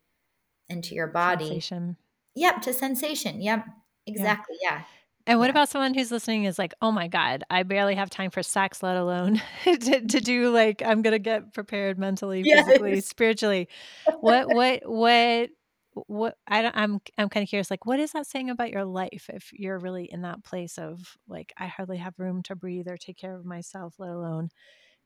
and 0.68 0.82
to 0.84 0.94
your 0.94 1.06
body. 1.06 1.48
Sensation. 1.48 1.96
Yep, 2.34 2.62
to 2.62 2.74
sensation. 2.74 3.40
Yep 3.40 3.66
Exactly. 4.06 4.56
Yeah. 4.62 4.82
And 5.26 5.38
what 5.38 5.48
Yeah. 5.48 5.52
about 5.52 5.68
someone 5.68 5.94
who's 5.94 6.10
listening 6.10 6.44
is 6.44 6.58
like, 6.58 6.74
"Oh 6.82 6.90
my 6.92 7.06
god, 7.08 7.44
I 7.50 7.62
barely 7.62 7.94
have 7.94 8.10
time 8.10 8.30
for 8.30 8.42
sex, 8.42 8.82
let 8.82 8.96
alone 8.96 9.40
to 9.64 10.00
to 10.06 10.20
do 10.20 10.50
like 10.50 10.82
I'm 10.84 11.02
gonna 11.02 11.18
get 11.20 11.52
prepared 11.54 11.98
mentally, 11.98 12.44
physically, 12.46 13.00
Yes. 13.00 13.02
spiritually." 13.02 13.68
What 14.20 14.50
what 14.50 14.82
what 14.84 15.50
what 15.94 16.38
I 16.48 16.62
don't 16.62 16.76
I'm 16.76 17.00
I'm 17.18 17.28
kinda 17.28 17.46
curious, 17.46 17.70
like, 17.70 17.86
what 17.86 18.00
is 18.00 18.12
that 18.12 18.26
saying 18.26 18.50
about 18.50 18.70
your 18.70 18.84
life 18.84 19.30
if 19.32 19.52
you're 19.52 19.78
really 19.78 20.04
in 20.10 20.22
that 20.22 20.42
place 20.44 20.78
of, 20.78 21.16
like, 21.28 21.52
I 21.58 21.66
hardly 21.66 21.98
have 21.98 22.18
room 22.18 22.42
to 22.44 22.56
breathe 22.56 22.88
or 22.88 22.96
take 22.96 23.16
care 23.18 23.36
of 23.36 23.44
myself, 23.44 23.94
let 23.98 24.10
alone 24.10 24.50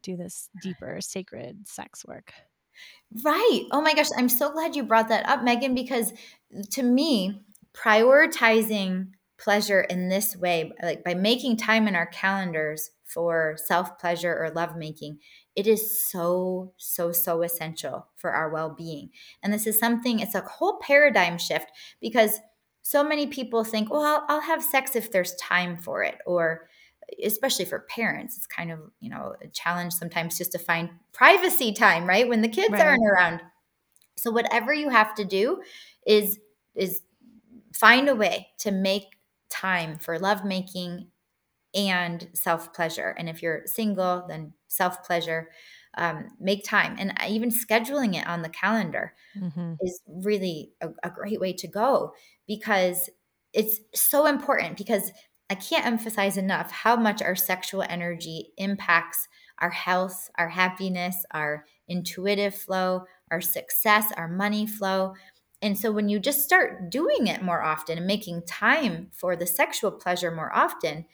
do 0.02 0.16
this 0.16 0.50
deeper 0.58 1.00
sacred 1.02 1.68
sex 1.68 2.04
work? 2.06 2.32
Right. 3.24 3.62
Oh 3.70 3.80
my 3.80 3.94
gosh, 3.94 4.08
I'm 4.16 4.28
so 4.28 4.50
glad 4.50 4.74
you 4.76 4.82
brought 4.82 5.08
that 5.08 5.28
up, 5.28 5.40
Meghan, 5.40 5.74
because 5.74 6.12
to 6.72 6.82
me, 6.82 7.42
prioritizing 7.72 9.08
pleasure 9.38 9.82
in 9.82 10.08
this 10.08 10.36
way, 10.36 10.72
like 10.82 11.04
by 11.04 11.14
making 11.14 11.56
time 11.56 11.86
in 11.88 11.94
our 11.96 12.06
calendars 12.06 12.90
for 13.04 13.56
self 13.64 13.98
pleasure 13.98 14.36
or 14.36 14.50
lovemaking, 14.50 15.18
it 15.54 15.66
is 15.66 16.00
so, 16.10 16.72
so, 16.76 17.12
so 17.12 17.42
essential 17.42 18.08
for 18.16 18.32
our 18.32 18.50
well 18.50 18.70
being. 18.70 19.10
And 19.42 19.52
this 19.52 19.66
is 19.66 19.78
something, 19.78 20.20
it's 20.20 20.34
a 20.34 20.40
whole 20.42 20.78
paradigm 20.80 21.38
shift 21.38 21.70
because 22.00 22.40
so 22.82 23.02
many 23.02 23.26
people 23.26 23.64
think, 23.64 23.90
well, 23.90 24.02
I'll, 24.02 24.24
I'll 24.28 24.40
have 24.42 24.62
sex 24.62 24.94
if 24.96 25.10
there's 25.10 25.34
time 25.36 25.76
for 25.76 26.02
it, 26.02 26.18
or 26.26 26.68
especially 27.24 27.64
for 27.64 27.80
parents 27.88 28.36
it's 28.36 28.46
kind 28.48 28.72
of 28.72 28.80
you 29.00 29.08
know 29.08 29.34
a 29.40 29.46
challenge 29.48 29.92
sometimes 29.92 30.36
just 30.38 30.50
to 30.52 30.58
find 30.58 30.90
privacy 31.12 31.72
time 31.72 32.04
right 32.04 32.28
when 32.28 32.42
the 32.42 32.48
kids 32.48 32.72
Right. 32.72 32.80
aren't 32.80 33.00
around 33.12 33.40
so 34.16 34.30
whatever 34.30 34.72
you 34.72 34.88
have 34.88 35.14
to 35.14 35.24
do 35.24 35.62
is 36.06 36.38
is 36.74 37.02
find 37.72 38.08
a 38.08 38.14
way 38.16 38.48
to 38.58 38.70
make 38.70 39.15
time 39.50 39.98
for 39.98 40.18
lovemaking 40.18 41.10
and 41.74 42.28
self 42.34 42.72
pleasure 42.74 43.14
and 43.18 43.28
if 43.28 43.42
you're 43.42 43.62
single 43.66 44.26
then 44.28 44.54
self 44.68 45.04
pleasure 45.04 45.50
um, 45.98 46.28
make 46.40 46.64
time 46.64 46.96
and 46.98 47.12
even 47.28 47.50
scheduling 47.50 48.16
it 48.20 48.26
on 48.26 48.42
the 48.42 48.48
calendar 48.50 49.14
Mhm. 49.34 49.80
is 49.80 50.00
really 50.08 50.72
a, 50.80 50.88
a 51.02 51.10
great 51.10 51.40
way 51.40 51.52
to 51.52 51.68
go 51.68 52.14
because 52.46 53.10
it's 53.52 53.80
so 53.94 54.26
important 54.26 54.76
because 54.78 55.12
I 55.50 55.54
can't 55.54 55.86
emphasize 55.86 56.36
enough 56.36 56.70
how 56.72 56.96
much 56.96 57.22
our 57.22 57.36
sexual 57.36 57.82
energy 57.82 58.52
impacts 58.56 59.28
our 59.58 59.70
health, 59.70 60.30
our 60.36 60.48
happiness, 60.48 61.24
our 61.30 61.66
intuitive 61.88 62.54
flow, 62.54 63.04
our 63.30 63.40
success, 63.40 64.12
our 64.16 64.28
money 64.28 64.66
flow. 64.66 65.14
And 65.66 65.78
so 65.78 65.90
when 65.92 66.08
you 66.08 66.20
just 66.20 66.44
start 66.44 66.90
doing 66.90 67.26
it 67.26 67.42
more 67.42 67.62
often 67.62 67.98
and 67.98 68.06
making 68.06 68.42
time 68.46 69.10
for 69.12 69.36
the 69.36 69.46
sexual 69.46 69.90
pleasure 69.90 70.30
more 70.30 70.54
often, 70.54 71.06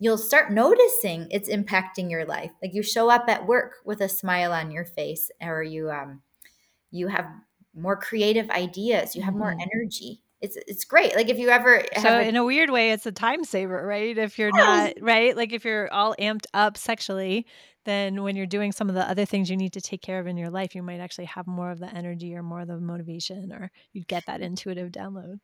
you'll 0.00 0.18
start 0.18 0.52
noticing 0.52 1.28
it's 1.30 1.48
impacting 1.48 2.10
your 2.10 2.24
life. 2.24 2.52
Like 2.62 2.74
you 2.74 2.82
show 2.82 3.10
up 3.10 3.28
at 3.28 3.46
work 3.46 3.76
with 3.84 4.00
a 4.00 4.08
smile 4.08 4.52
on 4.52 4.72
your 4.72 4.84
face 4.84 5.30
or 5.40 5.62
you 5.62 5.90
um 5.90 6.22
you 6.90 7.08
have 7.08 7.26
more 7.74 7.96
creative 7.96 8.50
ideas, 8.50 9.16
you 9.16 9.22
have 9.22 9.36
more 9.36 9.54
Mhm. 9.54 9.60
energy. 9.60 10.22
It's 10.40 10.56
it's 10.66 10.84
great. 10.84 11.14
Like 11.14 11.28
if 11.28 11.38
you 11.38 11.48
ever 11.50 11.82
have 11.94 12.14
So 12.14 12.18
a 12.18 12.20
in 12.20 12.36
a 12.36 12.44
weird 12.44 12.70
way, 12.70 12.92
it's 12.92 13.06
a 13.06 13.12
time 13.12 13.42
saver, 13.44 13.84
right? 13.84 14.16
If 14.16 14.38
you're 14.38 14.52
Yes! 14.52 14.90
not 14.92 14.92
right? 15.00 15.36
Like 15.36 15.52
if 15.52 15.64
you're 15.64 15.92
all 15.92 16.14
amped 16.20 16.46
up 16.54 16.76
sexually, 16.76 17.46
then 17.84 18.22
when 18.22 18.36
you're 18.36 18.46
doing 18.46 18.70
some 18.72 18.88
of 18.88 18.94
the 18.94 19.08
other 19.08 19.24
things 19.26 19.50
you 19.50 19.56
need 19.56 19.72
to 19.72 19.80
take 19.80 20.00
care 20.02 20.20
of 20.20 20.26
in 20.28 20.36
your 20.36 20.50
life, 20.50 20.74
you 20.74 20.82
might 20.84 21.00
actually 21.00 21.24
have 21.26 21.46
more 21.48 21.70
of 21.70 21.80
the 21.80 21.92
energy 21.92 22.34
or 22.36 22.42
more 22.44 22.60
of 22.60 22.68
the 22.68 22.78
motivation 22.78 23.52
or 23.52 23.70
you'd 23.92 24.06
get 24.06 24.26
that 24.26 24.40
intuitive 24.40 24.92
download. 24.92 25.40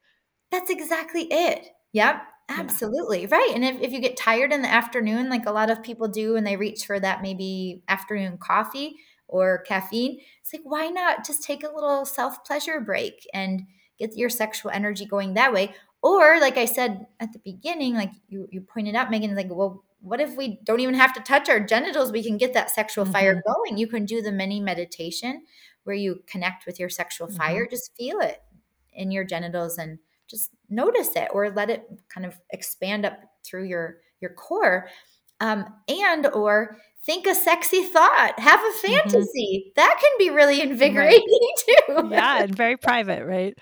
That's 0.50 0.70
exactly 0.70 1.26
it. 1.30 1.68
Yep, 1.92 2.22
Yeah. 2.54 2.78
absolutely, 2.78 3.26
right, 3.26 3.50
and 3.54 3.64
if 3.64 3.80
if 3.80 3.92
you 3.92 4.00
get 4.00 4.16
tired 4.16 4.52
in 4.52 4.62
the 4.62 4.68
afternoon, 4.72 5.28
like 5.30 5.46
a 5.46 5.50
lot 5.52 5.70
of 5.70 5.82
people 5.82 6.08
do, 6.08 6.36
and 6.36 6.46
they 6.46 6.56
reach 6.56 6.84
for 6.86 7.00
that 7.00 7.22
maybe 7.22 7.82
afternoon 7.88 8.38
coffee 8.38 8.96
or 9.28 9.62
caffeine, 9.62 10.20
it's 10.40 10.52
like, 10.52 10.62
why 10.64 10.88
not 10.88 11.24
just 11.26 11.42
take 11.42 11.64
a 11.64 11.72
little 11.74 12.04
self-pleasure 12.04 12.80
break 12.80 13.26
and 13.34 13.62
get 13.98 14.16
your 14.16 14.28
sexual 14.30 14.70
energy 14.70 15.06
going 15.06 15.34
that 15.34 15.52
way? 15.52 15.74
Or 16.02 16.40
like 16.40 16.56
I 16.56 16.66
said 16.66 17.06
at 17.20 17.32
the 17.32 17.38
beginning, 17.40 17.94
like 17.94 18.12
you 18.28 18.48
you 18.50 18.60
pointed 18.60 18.94
out, 18.94 19.10
Meghan, 19.10 19.34
like, 19.36 19.48
well, 19.50 19.84
what 20.00 20.20
if 20.20 20.36
we 20.36 20.60
don't 20.64 20.80
even 20.80 20.94
have 20.94 21.14
to 21.14 21.20
touch 21.20 21.48
our 21.48 21.60
genitals? 21.60 22.12
We 22.12 22.22
can 22.22 22.36
get 22.36 22.52
that 22.54 22.70
sexual 22.70 23.04
fire 23.04 23.36
Mhm. 23.36 23.42
going. 23.54 23.78
You 23.78 23.88
can 23.88 24.04
do 24.04 24.22
the 24.22 24.32
mini 24.32 24.60
meditation 24.60 25.44
where 25.84 25.96
you 25.96 26.22
connect 26.26 26.66
with 26.66 26.78
your 26.78 26.88
sexual 26.88 27.28
fire, 27.28 27.66
Mhm. 27.66 27.70
just 27.70 27.96
feel 27.96 28.20
it 28.20 28.42
in 28.92 29.10
your 29.10 29.24
genitals 29.24 29.78
and 29.78 29.98
just 30.28 30.50
notice 30.68 31.14
it 31.16 31.28
or 31.32 31.50
let 31.50 31.70
it 31.70 31.88
kind 32.08 32.26
of 32.26 32.38
expand 32.50 33.04
up 33.06 33.18
through 33.44 33.64
your 33.64 34.00
your 34.20 34.30
core 34.34 34.88
um, 35.40 35.64
and 35.88 36.26
or 36.28 36.76
think 37.04 37.26
a 37.26 37.34
sexy 37.34 37.84
thought 37.84 38.38
have 38.40 38.60
a 38.60 38.72
Mhm. 38.88 39.28
fantasy 39.28 39.72
that 39.76 39.98
can 40.00 40.10
be 40.18 40.30
really 40.30 40.60
Right. 40.60 40.70
invigorating 40.70 41.50
too 41.58 42.10
Yeah, 42.10 42.42
and 42.42 42.54
very 42.54 42.76
private, 42.76 43.24
right? 43.26 43.58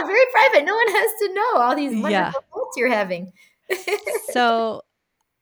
Yeah 0.00 0.06
very 0.06 0.26
private 0.32 0.64
no 0.64 0.74
one 0.74 0.88
has 0.88 1.10
to 1.20 1.34
know 1.34 1.52
all 1.62 1.76
these 1.76 1.96
Yeah. 1.96 2.02
wonderful 2.02 2.40
thoughts 2.52 2.76
you're 2.76 2.90
having 2.90 3.32
So 4.06 4.82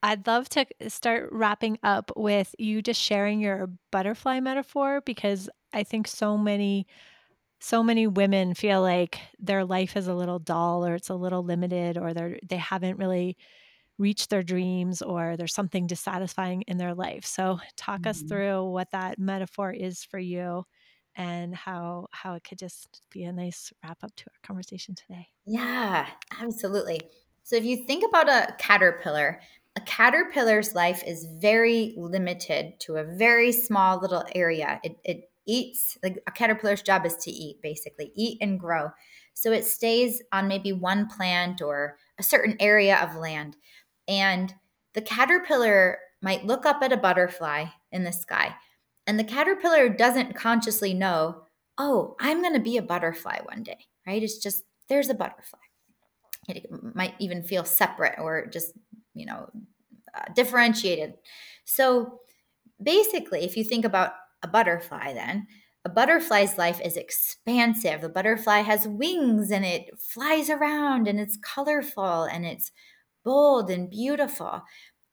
I'd 0.03 0.27
love 0.27 0.49
to 0.51 0.67
start 0.89 1.31
wrapping 1.33 1.79
up 1.83 2.13
with 2.17 2.55
you 2.59 2.83
just 2.83 3.01
sharing 3.01 3.41
your 3.41 3.71
butterfly 3.93 4.41
metaphor 4.41 5.03
because 5.07 5.51
I 5.73 5.85
think 5.85 6.09
so 6.09 6.39
many 6.39 6.87
so 7.61 7.83
many 7.83 8.07
women 8.07 8.55
feel 8.55 8.83
like 8.83 9.21
their 9.39 9.65
life 9.65 9.97
is 9.97 10.09
a 10.09 10.15
little 10.15 10.39
dull 10.39 10.87
or 10.87 10.95
it's 10.97 11.11
a 11.11 11.15
little 11.17 11.43
limited 11.45 11.99
or 11.99 12.15
they're 12.15 12.39
they 12.49 12.57
haven't 12.59 12.99
really 12.99 13.37
reached 13.99 14.31
their 14.31 14.43
dreams 14.43 15.03
or 15.03 15.37
there's 15.37 15.55
something 15.55 15.87
dissatisfying 15.87 16.63
in 16.69 16.79
their 16.79 16.95
life. 16.95 17.25
So 17.27 17.61
talk 17.77 18.07
us 18.07 18.23
Mhm. 18.23 18.29
through 18.29 18.71
what 18.71 18.91
that 18.93 19.19
metaphor 19.19 19.73
is 19.73 20.05
for 20.05 20.19
you 20.19 20.65
and 21.19 21.55
how 21.55 22.07
how 22.13 22.35
it 22.35 22.45
could 22.45 22.59
just 22.59 23.03
be 23.11 23.25
a 23.25 23.33
nice 23.33 23.73
wrap 23.83 23.99
up 24.03 24.15
to 24.17 24.25
our 24.29 24.47
conversation 24.47 24.95
today. 24.95 25.29
Yeah, 25.45 26.07
absolutely. 26.41 27.03
So 27.43 27.57
if 27.57 27.65
you 27.65 27.85
think 27.85 28.05
about 28.09 28.29
a 28.29 28.55
caterpillar, 28.59 29.41
a 29.77 29.81
caterpillar's 29.81 30.75
life 30.75 31.03
is 31.07 31.27
very 31.41 31.95
limited 31.97 32.79
to 32.81 32.97
a 32.97 33.05
very 33.05 33.53
small 33.53 34.01
little 34.01 34.25
area. 34.35 34.81
It, 34.85 34.97
it 35.05 35.31
eats, 35.47 35.99
like 36.03 36.23
a 36.27 36.31
caterpillar's 36.31 36.83
job 36.83 37.07
is 37.07 37.17
to 37.17 37.31
eat, 37.31 37.63
basically, 37.63 38.13
eat 38.15 38.39
and 38.41 38.61
grow. 38.61 38.91
So 39.35 39.53
it 39.53 39.65
stays 39.65 40.23
on 40.33 40.47
maybe 40.49 40.73
one 40.73 41.09
plant 41.09 41.63
or 41.63 41.97
a 42.19 42.23
certain 42.23 42.57
area 42.61 42.97
of 42.97 43.17
land. 43.17 43.57
And 44.07 44.53
the 44.95 45.01
caterpillar 45.01 45.99
might 46.21 46.45
look 46.45 46.67
up 46.67 46.83
at 46.83 46.93
a 46.93 46.97
butterfly 46.97 47.67
in 47.93 48.05
the 48.05 48.13
sky, 48.13 48.55
and 49.09 49.19
the 49.19 49.25
caterpillar 49.25 49.89
doesn't 49.89 50.37
consciously 50.37 50.93
know, 50.93 51.43
oh, 51.79 52.15
I'm 52.21 52.43
going 52.43 52.53
to 52.53 52.61
be 52.61 52.77
a 52.77 52.83
butterfly 52.83 53.39
one 53.43 53.63
day, 53.63 53.87
right? 54.07 54.23
It's 54.23 54.37
just 54.37 54.65
there's 54.91 55.09
a 55.09 55.15
butterfly. 55.15 55.59
It 56.47 56.67
might 56.95 57.15
even 57.19 57.43
feel 57.43 57.65
separate 57.65 58.19
or 58.19 58.47
just, 58.47 58.75
you 59.15 59.25
know, 59.25 59.51
uh, 60.15 60.33
differentiated. 60.35 61.15
So 61.65 62.21
basically, 62.83 63.45
if 63.45 63.57
you 63.57 63.65
think 63.65 63.87
about 63.87 64.13
a 64.43 64.49
butterfly, 64.49 65.15
then 65.15 65.47
a 65.87 65.89
butterfly's 65.89 66.59
life 66.59 66.81
is 66.85 66.99
expansive. 66.99 68.03
The 68.03 68.11
butterfly 68.11 68.61
has 68.61 68.87
wings 68.87 69.51
and 69.51 69.65
it 69.65 69.99
flies 69.99 70.51
around 70.51 71.09
and 71.09 71.19
it's 71.19 71.39
colorful 71.39 72.25
and 72.25 72.45
it's 72.45 72.73
bold 73.25 73.71
and 73.71 73.89
beautiful 73.89 74.65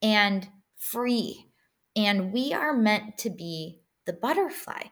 and 0.02 0.50
free. 0.76 1.48
And 1.96 2.34
we 2.34 2.52
are 2.52 2.74
meant 2.74 3.18
to 3.20 3.30
be 3.30 3.80
the 4.06 4.14
butterfly. 4.14 4.84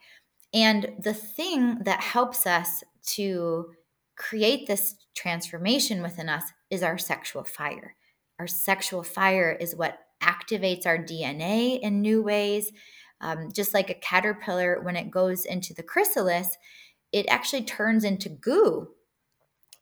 And 0.53 0.93
the 0.99 1.13
thing 1.13 1.79
that 1.83 2.01
helps 2.01 2.45
us 2.45 2.83
to 3.15 3.71
create 4.15 4.67
this 4.67 4.95
transformation 5.15 6.01
within 6.01 6.29
us 6.29 6.43
is 6.69 6.83
our 6.83 6.97
sexual 6.97 7.43
fire. 7.43 7.95
Our 8.39 8.47
sexual 8.47 9.03
fire 9.03 9.51
is 9.59 9.75
what 9.75 9.99
activates 10.21 10.85
our 10.85 10.97
DNA 10.97 11.79
in 11.79 12.01
new 12.01 12.21
ways. 12.21 12.71
Um, 13.21 13.51
just 13.53 13.73
like 13.73 13.89
a 13.89 13.95
caterpillar, 13.95 14.81
when 14.81 14.95
it 14.95 15.09
goes 15.09 15.45
into 15.45 15.73
the 15.73 15.83
chrysalis, 15.83 16.57
it 17.11 17.25
actually 17.29 17.63
turns 17.63 18.03
into 18.03 18.29
goo 18.29 18.89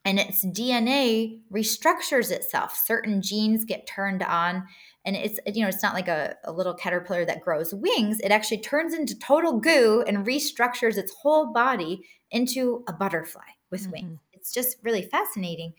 and 0.04 0.18
its 0.18 0.44
DNA 0.44 1.40
restructures 1.52 2.30
itself. 2.30 2.76
Certain 2.76 3.22
genes 3.22 3.64
get 3.64 3.86
turned 3.86 4.22
on, 4.22 4.64
and 5.04 5.16
it's 5.16 5.38
you 5.46 5.62
know 5.62 5.68
it's 5.68 5.82
not 5.82 5.94
like 5.94 6.08
a, 6.08 6.36
a, 6.44 6.52
little 6.52 6.74
caterpillar 6.74 7.24
that 7.24 7.40
grows 7.40 7.74
wings. 7.74 8.20
It 8.20 8.30
actually 8.30 8.60
turns 8.60 8.94
into 8.94 9.18
total 9.18 9.58
goo 9.58 10.04
and 10.06 10.26
restructures 10.26 10.96
its 10.96 11.12
whole 11.12 11.52
body 11.52 12.02
into 12.30 12.84
a 12.88 12.92
butterfly 12.92 13.42
with 13.70 13.90
wings. 13.90 14.04
Mhm. 14.04 14.18
It's 14.32 14.52
just 14.52 14.76
really 14.82 15.02
fascinating. 15.02 15.74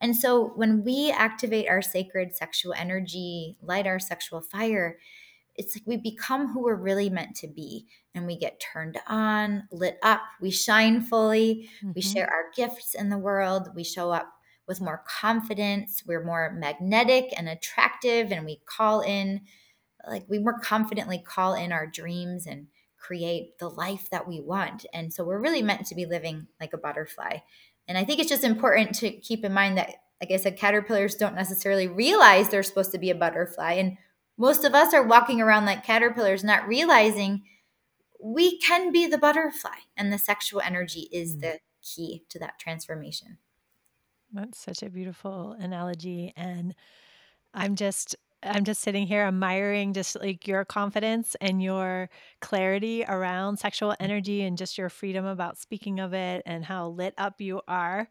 And 0.00 0.16
so 0.16 0.48
when 0.56 0.84
we 0.84 1.10
activate 1.10 1.68
our 1.68 1.82
sacred 1.82 2.34
sexual 2.34 2.72
energy, 2.74 3.56
light 3.62 3.86
our 3.86 3.98
sexual 3.98 4.40
fire, 4.40 4.98
it's 5.54 5.74
like 5.76 5.86
we 5.86 5.96
become 5.96 6.48
who 6.48 6.62
we're 6.62 6.74
really 6.74 7.10
meant 7.10 7.34
to 7.36 7.48
be 7.48 7.86
and 8.14 8.26
we 8.26 8.36
get 8.36 8.60
turned 8.60 8.98
on, 9.06 9.68
lit 9.70 9.98
up, 10.02 10.20
we 10.40 10.50
shine 10.50 11.00
fully, 11.00 11.68
we 11.94 12.02
Mhm. 12.02 12.12
share 12.12 12.30
our 12.30 12.50
gifts 12.54 12.94
in 12.94 13.08
the 13.10 13.18
world, 13.18 13.74
we 13.74 13.84
show 13.84 14.10
up 14.10 14.35
with 14.66 14.80
more 14.80 15.04
confidence. 15.06 16.02
We're 16.06 16.24
more 16.24 16.52
magnetic 16.58 17.32
and 17.36 17.48
attractive, 17.48 18.32
and 18.32 18.44
we 18.44 18.60
call 18.66 19.00
in, 19.00 19.42
like, 20.06 20.24
we 20.28 20.38
more 20.38 20.58
confidently 20.58 21.18
call 21.18 21.54
in 21.54 21.72
our 21.72 21.86
dreams 21.86 22.46
and 22.46 22.66
create 22.98 23.58
the 23.58 23.68
life 23.68 24.08
that 24.10 24.26
we 24.26 24.40
want. 24.40 24.84
And 24.92 25.12
so 25.12 25.24
we're 25.24 25.40
really 25.40 25.62
meant 25.62 25.86
to 25.86 25.94
be 25.94 26.06
living 26.06 26.48
like 26.60 26.72
a 26.72 26.78
butterfly. 26.78 27.38
And 27.86 27.96
I 27.96 28.04
think 28.04 28.18
it's 28.18 28.28
just 28.28 28.42
important 28.42 28.96
to 28.96 29.10
keep 29.10 29.44
in 29.44 29.52
mind 29.52 29.78
that, 29.78 29.92
like 30.20 30.32
I 30.32 30.36
said, 30.38 30.58
caterpillars 30.58 31.14
don't 31.14 31.36
necessarily 31.36 31.86
realize 31.86 32.48
they're 32.48 32.64
supposed 32.64 32.92
to 32.92 32.98
be 32.98 33.10
a 33.10 33.14
butterfly. 33.14 33.74
And 33.74 33.98
most 34.36 34.64
of 34.64 34.74
us 34.74 34.92
are 34.92 35.06
walking 35.06 35.40
around 35.40 35.66
like 35.66 35.84
caterpillars, 35.84 36.42
not 36.42 36.66
realizing 36.66 37.44
we 38.20 38.58
can 38.58 38.90
be 38.90 39.06
the 39.06 39.18
butterfly. 39.18 39.78
And 39.96 40.12
the 40.12 40.18
sexual 40.18 40.60
energy 40.60 41.08
is 41.12 41.36
mm. 41.36 41.42
the 41.42 41.58
key 41.82 42.24
to 42.30 42.38
that 42.40 42.58
transformation. 42.58 43.38
That's 44.36 44.58
such 44.58 44.82
a 44.82 44.90
beautiful 44.90 45.56
analogy. 45.58 46.32
And 46.36 46.74
I'm 47.54 47.74
just 47.74 48.16
I'm 48.42 48.64
just 48.64 48.82
sitting 48.82 49.06
here 49.06 49.22
admiring 49.24 49.92
just 49.92 50.16
like 50.20 50.46
your 50.46 50.64
confidence 50.64 51.36
and 51.40 51.62
your 51.62 52.10
clarity 52.40 53.04
around 53.06 53.58
sexual 53.58 53.94
energy 53.98 54.42
and 54.42 54.58
just 54.58 54.78
your 54.78 54.88
freedom 54.88 55.24
about 55.24 55.58
speaking 55.58 56.00
of 56.00 56.12
it 56.12 56.42
and 56.46 56.64
how 56.64 56.88
lit 56.88 57.14
up 57.18 57.40
you 57.40 57.60
are. 57.66 58.08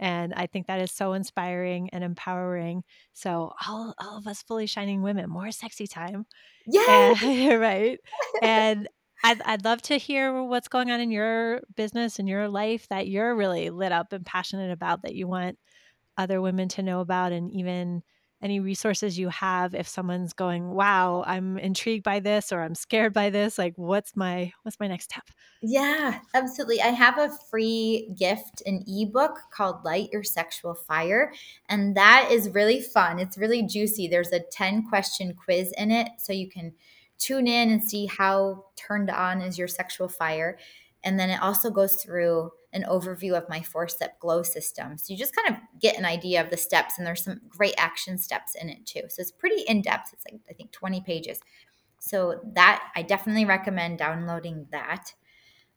And 0.00 0.32
I 0.34 0.46
think 0.46 0.66
that 0.66 0.80
is 0.80 0.92
so 0.92 1.12
inspiring 1.12 1.90
and 1.92 2.04
empowering. 2.04 2.84
So 3.14 3.52
all, 3.66 3.94
all 3.98 4.18
of 4.18 4.26
us 4.26 4.42
fully 4.42 4.66
shining 4.66 5.02
women, 5.02 5.28
more 5.28 5.50
sexy 5.50 5.86
time. 5.86 6.26
Yeah. 6.66 7.56
right. 7.56 7.98
And 8.42 8.88
I'd, 9.24 9.42
I'd 9.42 9.64
love 9.64 9.82
to 9.82 9.96
hear 9.96 10.42
what's 10.44 10.68
going 10.68 10.90
on 10.90 11.00
in 11.00 11.10
your 11.10 11.62
business 11.74 12.20
and 12.20 12.28
your 12.28 12.48
life 12.48 12.86
that 12.88 13.08
you're 13.08 13.34
really 13.34 13.70
lit 13.70 13.90
up 13.90 14.12
and 14.12 14.24
passionate 14.24 14.70
about 14.70 15.02
that 15.02 15.14
you 15.14 15.26
want 15.26 15.58
other 16.18 16.42
women 16.42 16.68
to 16.68 16.82
know 16.82 17.00
about 17.00 17.32
and 17.32 17.50
even 17.52 18.02
any 18.40 18.60
resources 18.60 19.18
you 19.18 19.28
have 19.28 19.74
if 19.74 19.88
someone's 19.88 20.32
going 20.32 20.70
wow 20.70 21.24
i'm 21.26 21.58
intrigued 21.58 22.04
by 22.04 22.20
this 22.20 22.52
or 22.52 22.60
i'm 22.62 22.74
scared 22.74 23.12
by 23.12 23.30
this 23.30 23.58
like 23.58 23.72
what's 23.76 24.14
my 24.14 24.52
what's 24.62 24.78
my 24.78 24.86
next 24.86 25.04
step? 25.04 25.24
Yeah 25.60 26.20
absolutely. 26.34 26.80
I 26.80 26.88
have 26.88 27.18
a 27.18 27.36
free 27.50 28.12
gift 28.16 28.62
an 28.64 28.84
ebook 28.86 29.38
called 29.52 29.84
light 29.84 30.10
your 30.12 30.22
sexual 30.22 30.74
fire 30.74 31.32
and 31.68 31.96
that 31.96 32.28
is 32.30 32.50
really 32.50 32.80
fun. 32.80 33.18
It's 33.18 33.38
really 33.38 33.64
juicy. 33.64 34.06
There's 34.06 34.32
a 34.32 34.40
10 34.40 34.88
question 34.88 35.34
quiz 35.34 35.72
in 35.76 35.90
it 35.90 36.08
so 36.18 36.32
you 36.32 36.48
can 36.48 36.74
tune 37.18 37.48
in 37.48 37.70
and 37.70 37.82
see 37.82 38.06
how 38.06 38.66
turned 38.76 39.10
on 39.10 39.40
is 39.40 39.58
your 39.58 39.66
sexual 39.66 40.08
fire 40.08 40.58
and 41.02 41.18
then 41.18 41.30
it 41.30 41.42
also 41.42 41.70
goes 41.70 41.94
through 41.94 42.52
an 42.72 42.84
overview 42.88 43.32
of 43.32 43.48
my 43.48 43.60
four 43.60 43.88
step 43.88 44.18
glow 44.20 44.42
system. 44.42 44.98
So 44.98 45.12
you 45.12 45.18
just 45.18 45.34
kind 45.34 45.54
of 45.54 45.80
get 45.80 45.96
an 45.96 46.04
idea 46.04 46.42
of 46.42 46.50
the 46.50 46.56
steps, 46.56 46.98
and 46.98 47.06
there's 47.06 47.24
some 47.24 47.40
great 47.48 47.74
action 47.78 48.18
steps 48.18 48.54
in 48.54 48.68
it 48.68 48.84
too. 48.86 49.02
So 49.08 49.20
it's 49.20 49.32
pretty 49.32 49.62
in 49.62 49.82
depth. 49.82 50.12
It's 50.12 50.24
like, 50.30 50.40
I 50.50 50.52
think, 50.52 50.72
20 50.72 51.00
pages. 51.00 51.40
So 51.98 52.40
that 52.54 52.90
I 52.94 53.02
definitely 53.02 53.44
recommend 53.44 53.98
downloading 53.98 54.66
that. 54.70 55.14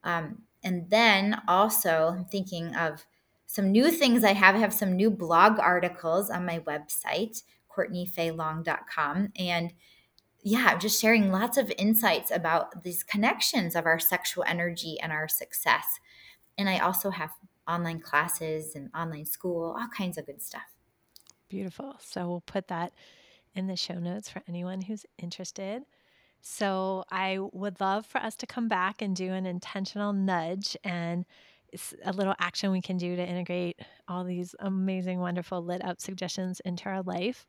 Um, 0.04 0.44
and 0.64 0.90
then 0.90 1.42
also, 1.48 2.14
I'm 2.16 2.26
thinking 2.26 2.76
of 2.76 3.06
some 3.48 3.72
new 3.72 3.92
things 3.92 4.24
I 4.24 4.34
have. 4.34 4.56
I 4.56 4.60
have 4.60 4.74
some 4.74 4.96
new 4.96 5.10
blog 5.10 5.60
articles 5.60 6.30
on 6.30 6.46
my 6.46 6.60
website, 6.60 7.44
CourtneyFaeLong.com. 7.76 9.30
And 9.38 9.74
yeah, 10.44 10.70
I'm 10.70 10.80
just 10.80 11.00
sharing 11.00 11.32
lots 11.32 11.58
of 11.58 11.72
insights 11.78 12.32
about 12.32 12.84
these 12.84 13.04
connections 13.04 13.76
of 13.76 13.86
our 13.86 14.00
sexual 14.00 14.44
energy 14.48 14.98
and 15.02 15.12
our 15.12 15.28
success. 15.28 16.00
And 16.62 16.70
I 16.70 16.78
also 16.78 17.10
have 17.10 17.32
online 17.68 18.00
classes 18.00 18.76
and 18.76 18.92
online 18.96 19.26
school, 19.26 19.76
all 19.76 19.88
kinds 19.88 20.20
of 20.20 20.28
good 20.28 20.44
stuff. 20.44 20.62
Beautiful. 21.50 21.96
So 22.00 22.28
we'll 22.28 22.42
put 22.42 22.68
that 22.68 22.94
in 23.56 23.66
the 23.66 23.76
show 23.76 23.96
notes 23.96 24.30
for 24.30 24.44
anyone 24.48 24.82
who's 24.82 25.04
interested. 25.18 25.82
So 26.42 27.04
I 27.10 27.40
would 27.40 27.82
love 27.82 28.06
for 28.06 28.20
us 28.20 28.36
to 28.36 28.46
come 28.46 28.68
back 28.68 29.02
and 29.02 29.16
do 29.16 29.34
an 29.34 29.48
intentional 29.48 30.14
nudge 30.14 30.78
and 30.84 31.26
it's 31.74 31.96
a 32.06 32.14
little 32.14 32.36
action 32.38 32.72
we 32.72 32.82
can 32.82 32.98
do 32.98 33.16
to 33.16 33.28
integrate 33.28 33.80
all 34.08 34.24
these 34.24 34.54
amazing, 34.60 35.20
wonderful 35.20 35.64
lit 35.64 35.84
up 35.84 36.00
suggestions 36.00 36.60
into 36.60 36.90
our 36.90 37.02
life. 37.02 37.48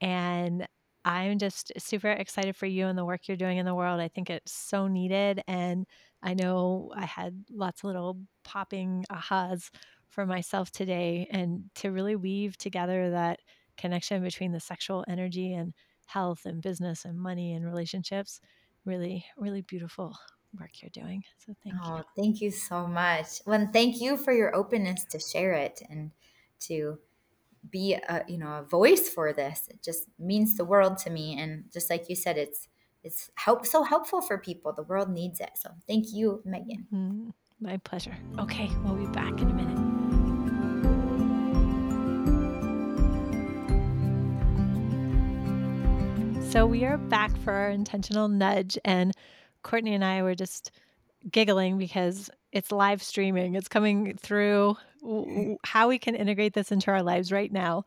And 0.00 0.66
I'm 1.04 1.38
just 1.38 1.72
super 1.78 2.10
excited 2.10 2.56
for 2.56 2.66
you 2.66 2.86
and 2.86 2.98
the 2.98 3.04
work 3.04 3.26
you're 3.26 3.36
doing 3.36 3.58
in 3.58 3.66
the 3.66 3.74
world. 3.74 4.00
I 4.00 4.08
think 4.08 4.28
it's 4.28 4.52
so 4.52 4.86
needed. 4.86 5.42
And 5.48 5.86
I 6.22 6.34
know 6.34 6.92
I 6.94 7.06
had 7.06 7.44
lots 7.50 7.80
of 7.80 7.84
little 7.84 8.18
popping 8.44 9.06
ahas 9.10 9.70
for 10.08 10.26
myself 10.26 10.70
today 10.70 11.26
and 11.30 11.70
to 11.76 11.90
really 11.90 12.16
weave 12.16 12.58
together 12.58 13.10
that 13.10 13.40
connection 13.78 14.22
between 14.22 14.52
the 14.52 14.60
sexual 14.60 15.04
energy 15.08 15.54
and 15.54 15.72
health 16.06 16.42
and 16.44 16.60
business 16.60 17.04
and 17.04 17.18
money 17.18 17.54
and 17.54 17.64
relationships. 17.64 18.40
Really, 18.84 19.24
really 19.38 19.62
beautiful 19.62 20.16
work 20.58 20.82
you're 20.82 20.90
doing. 20.90 21.22
So 21.38 21.54
thank 21.62 21.76
oh, 21.82 21.98
you. 21.98 22.04
Thank 22.16 22.40
you 22.40 22.50
so 22.50 22.86
much. 22.86 23.40
Well, 23.46 23.68
thank 23.72 24.00
you 24.00 24.16
for 24.16 24.32
your 24.32 24.54
openness 24.54 25.04
to 25.10 25.18
share 25.18 25.52
it 25.52 25.80
and 25.88 26.10
to 26.60 26.98
be 27.68 27.94
a 27.94 28.24
you 28.28 28.38
know 28.38 28.58
a 28.58 28.62
voice 28.62 29.08
for 29.08 29.32
this. 29.32 29.68
It 29.68 29.82
just 29.82 30.08
means 30.18 30.56
the 30.56 30.64
world 30.64 30.98
to 30.98 31.10
me. 31.10 31.38
And 31.38 31.64
just 31.72 31.90
like 31.90 32.08
you 32.08 32.16
said 32.16 32.38
it's 32.38 32.68
it's 33.02 33.30
help 33.36 33.66
so 33.66 33.82
helpful 33.82 34.20
for 34.20 34.38
people. 34.38 34.72
The 34.72 34.82
world 34.82 35.10
needs 35.10 35.40
it. 35.40 35.50
So 35.56 35.70
thank 35.86 36.12
you 36.12 36.42
meghan. 36.46 36.86
Mm, 36.92 37.32
my 37.60 37.76
pleasure. 37.78 38.16
Okay 38.38 38.70
we'll 38.84 38.94
be 38.94 39.06
back 39.12 39.40
in 39.40 39.50
a 39.50 39.54
minute. 39.54 39.90
So 46.50 46.66
we 46.66 46.84
are 46.84 46.98
back 46.98 47.36
for 47.44 47.52
our 47.52 47.70
intentional 47.70 48.28
nudge. 48.28 48.76
And 48.84 49.12
courtney 49.62 49.94
and 49.94 50.04
i 50.04 50.22
were 50.22 50.34
just 50.34 50.70
giggling 51.30 51.78
because 51.78 52.30
it's 52.52 52.72
live 52.72 53.02
streaming. 53.02 53.54
It's 53.54 53.68
coming 53.68 54.16
through 54.16 54.76
mm-hmm. 55.04 55.54
how 55.64 55.88
we 55.88 55.98
can 55.98 56.14
integrate 56.14 56.54
this 56.54 56.72
into 56.72 56.90
our 56.90 57.02
lives 57.02 57.32
right 57.32 57.52
now. 57.52 57.84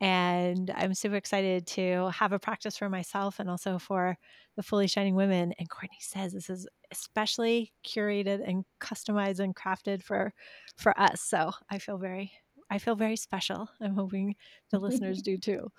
And 0.00 0.70
I'm 0.74 0.94
super 0.94 1.14
excited 1.14 1.66
to 1.68 2.10
have 2.12 2.32
a 2.32 2.38
practice 2.38 2.76
for 2.76 2.88
myself 2.88 3.38
and 3.38 3.48
also 3.48 3.78
for 3.78 4.18
the 4.56 4.62
fully 4.62 4.88
shining 4.88 5.14
women. 5.14 5.54
And 5.58 5.70
Courtney 5.70 5.98
says 6.00 6.32
this 6.32 6.50
is 6.50 6.66
especially 6.90 7.72
curated 7.86 8.46
and 8.46 8.64
customized 8.80 9.38
and 9.38 9.54
crafted 9.54 10.02
for 10.02 10.34
for 10.76 10.98
us. 11.00 11.20
So 11.20 11.52
I 11.70 11.78
feel 11.78 11.98
very 11.98 12.32
I 12.68 12.78
feel 12.78 12.96
very 12.96 13.16
special. 13.16 13.68
I'm 13.80 13.94
hoping 13.94 14.34
the 14.70 14.78
listeners 14.78 15.22
do 15.22 15.38
too. 15.38 15.70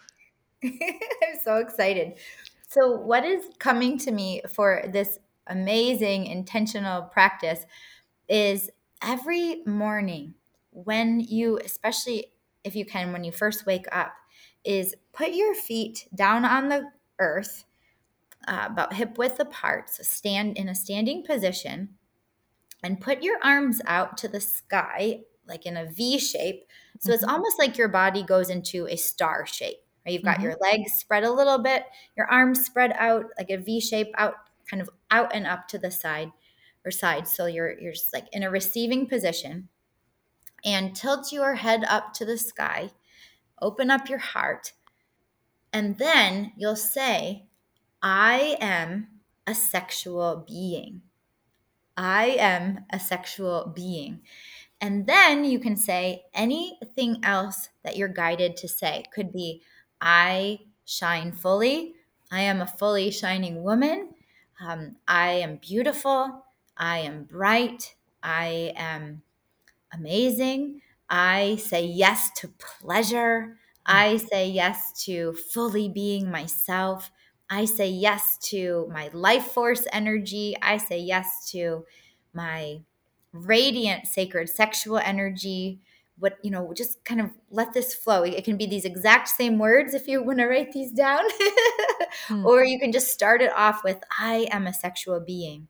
I'm 0.63 1.39
so 1.43 1.57
excited. 1.57 2.13
So 2.69 2.91
what 2.91 3.25
is 3.25 3.43
coming 3.59 3.97
to 3.99 4.11
me 4.11 4.41
for 4.47 4.83
this 4.91 5.19
amazing 5.47 6.27
intentional 6.27 7.01
practice 7.01 7.65
is 8.33 8.71
every 9.03 9.61
morning 9.67 10.33
when 10.71 11.19
you, 11.19 11.59
especially 11.63 12.25
if 12.63 12.75
you 12.75 12.83
can, 12.83 13.13
when 13.13 13.23
you 13.23 13.31
first 13.31 13.67
wake 13.67 13.85
up, 13.91 14.15
is 14.65 14.95
put 15.13 15.33
your 15.33 15.53
feet 15.53 16.07
down 16.15 16.43
on 16.43 16.69
the 16.69 16.89
earth, 17.19 17.65
uh, 18.47 18.65
about 18.71 18.93
hip 18.93 19.19
width 19.19 19.39
apart. 19.39 19.91
So 19.91 20.01
stand 20.01 20.57
in 20.57 20.67
a 20.67 20.73
standing 20.73 21.23
position 21.23 21.89
and 22.83 22.99
put 22.99 23.21
your 23.21 23.37
arms 23.43 23.81
out 23.85 24.17
to 24.17 24.27
the 24.27 24.41
sky, 24.41 25.19
like 25.47 25.67
in 25.67 25.77
a 25.77 25.91
V 25.91 26.17
shape. 26.17 26.63
So 26.99 27.09
mm-hmm. 27.09 27.13
it's 27.13 27.23
almost 27.23 27.59
like 27.59 27.77
your 27.77 27.87
body 27.87 28.23
goes 28.23 28.49
into 28.49 28.87
a 28.87 28.95
star 28.95 29.45
shape. 29.45 29.77
Right? 30.05 30.13
You've 30.13 30.23
got 30.23 30.37
mm-hmm. 30.37 30.45
your 30.45 30.57
legs 30.59 30.93
spread 30.93 31.23
a 31.23 31.31
little 31.31 31.59
bit, 31.59 31.85
your 32.17 32.25
arms 32.25 32.65
spread 32.65 32.93
out 32.97 33.25
like 33.37 33.51
a 33.51 33.57
V 33.57 33.79
shape 33.79 34.09
out, 34.17 34.33
kind 34.67 34.81
of 34.81 34.89
out 35.11 35.35
and 35.35 35.45
up 35.45 35.67
to 35.67 35.77
the 35.77 35.91
side 35.91 36.31
or 36.85 36.91
side. 36.91 37.27
So 37.27 37.45
you're 37.45 37.79
you're 37.79 37.93
just 37.93 38.13
like 38.13 38.27
in 38.31 38.43
a 38.43 38.49
receiving 38.49 39.07
position 39.07 39.69
and 40.65 40.95
tilt 40.95 41.31
your 41.31 41.55
head 41.55 41.83
up 41.87 42.13
to 42.13 42.25
the 42.25 42.37
sky. 42.37 42.91
Open 43.61 43.91
up 43.91 44.09
your 44.09 44.19
heart. 44.19 44.73
And 45.71 45.97
then 45.97 46.53
you'll 46.55 46.75
say, 46.75 47.47
I 48.01 48.57
am 48.59 49.07
a 49.47 49.55
sexual 49.55 50.45
being. 50.47 51.01
I 51.97 52.37
am 52.39 52.85
a 52.91 52.99
sexual 52.99 53.71
being. 53.75 54.21
And 54.81 55.07
then 55.07 55.45
you 55.45 55.59
can 55.59 55.75
say 55.75 56.25
anything 56.33 57.19
else 57.23 57.69
that 57.83 57.95
you're 57.95 58.09
guided 58.09 58.57
to 58.57 58.67
say. 58.67 59.05
Could 59.13 59.31
be, 59.31 59.61
I 60.01 60.59
shine 60.85 61.31
fully. 61.31 61.95
I 62.31 62.41
am 62.41 62.61
a 62.61 62.67
fully 62.67 63.09
shining 63.11 63.63
woman. 63.63 64.09
Um, 64.61 64.97
I 65.07 65.31
am 65.31 65.57
beautiful. 65.57 66.45
I 66.77 66.99
am 66.99 67.23
bright. 67.23 67.95
I 68.21 68.73
am 68.75 69.23
amazing. 69.93 70.81
I 71.09 71.57
say 71.57 71.85
yes 71.85 72.31
to 72.37 72.47
pleasure. 72.47 73.57
I 73.85 74.17
say 74.17 74.49
yes 74.49 75.03
to 75.05 75.33
fully 75.33 75.89
being 75.89 76.31
myself. 76.31 77.11
I 77.49 77.65
say 77.65 77.89
yes 77.89 78.37
to 78.49 78.89
my 78.91 79.09
life 79.13 79.45
force 79.45 79.85
energy. 79.91 80.55
I 80.61 80.77
say 80.77 80.99
yes 80.99 81.49
to 81.51 81.85
my 82.33 82.81
radiant 83.33 84.07
sacred 84.07 84.49
sexual 84.49 84.97
energy, 84.97 85.81
what 86.17 86.37
you 86.43 86.51
know 86.51 86.73
just 86.73 87.03
kind 87.05 87.19
of 87.19 87.31
let 87.49 87.73
this 87.73 87.93
flow 87.93 88.23
it 88.23 88.43
can 88.43 88.57
be 88.57 88.65
these 88.65 88.85
exact 88.85 89.27
same 89.27 89.57
words 89.57 89.93
if 89.93 90.07
you 90.07 90.23
want 90.23 90.39
to 90.39 90.45
write 90.45 90.71
these 90.71 90.91
down 90.91 91.21
mm. 92.27 92.45
or 92.45 92.63
you 92.63 92.79
can 92.79 92.91
just 92.91 93.11
start 93.11 93.41
it 93.41 93.51
off 93.55 93.83
with 93.83 93.97
i 94.19 94.47
am 94.51 94.67
a 94.67 94.73
sexual 94.73 95.19
being 95.19 95.67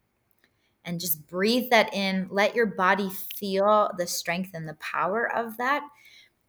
and 0.86 1.00
just 1.00 1.28
breathe 1.28 1.70
that 1.70 1.94
in 1.94 2.28
let 2.32 2.56
your 2.56 2.66
body 2.66 3.10
feel 3.38 3.90
the 3.98 4.08
strength 4.08 4.52
and 4.54 4.68
the 4.68 4.76
power 4.76 5.34
of 5.36 5.58
that 5.58 5.84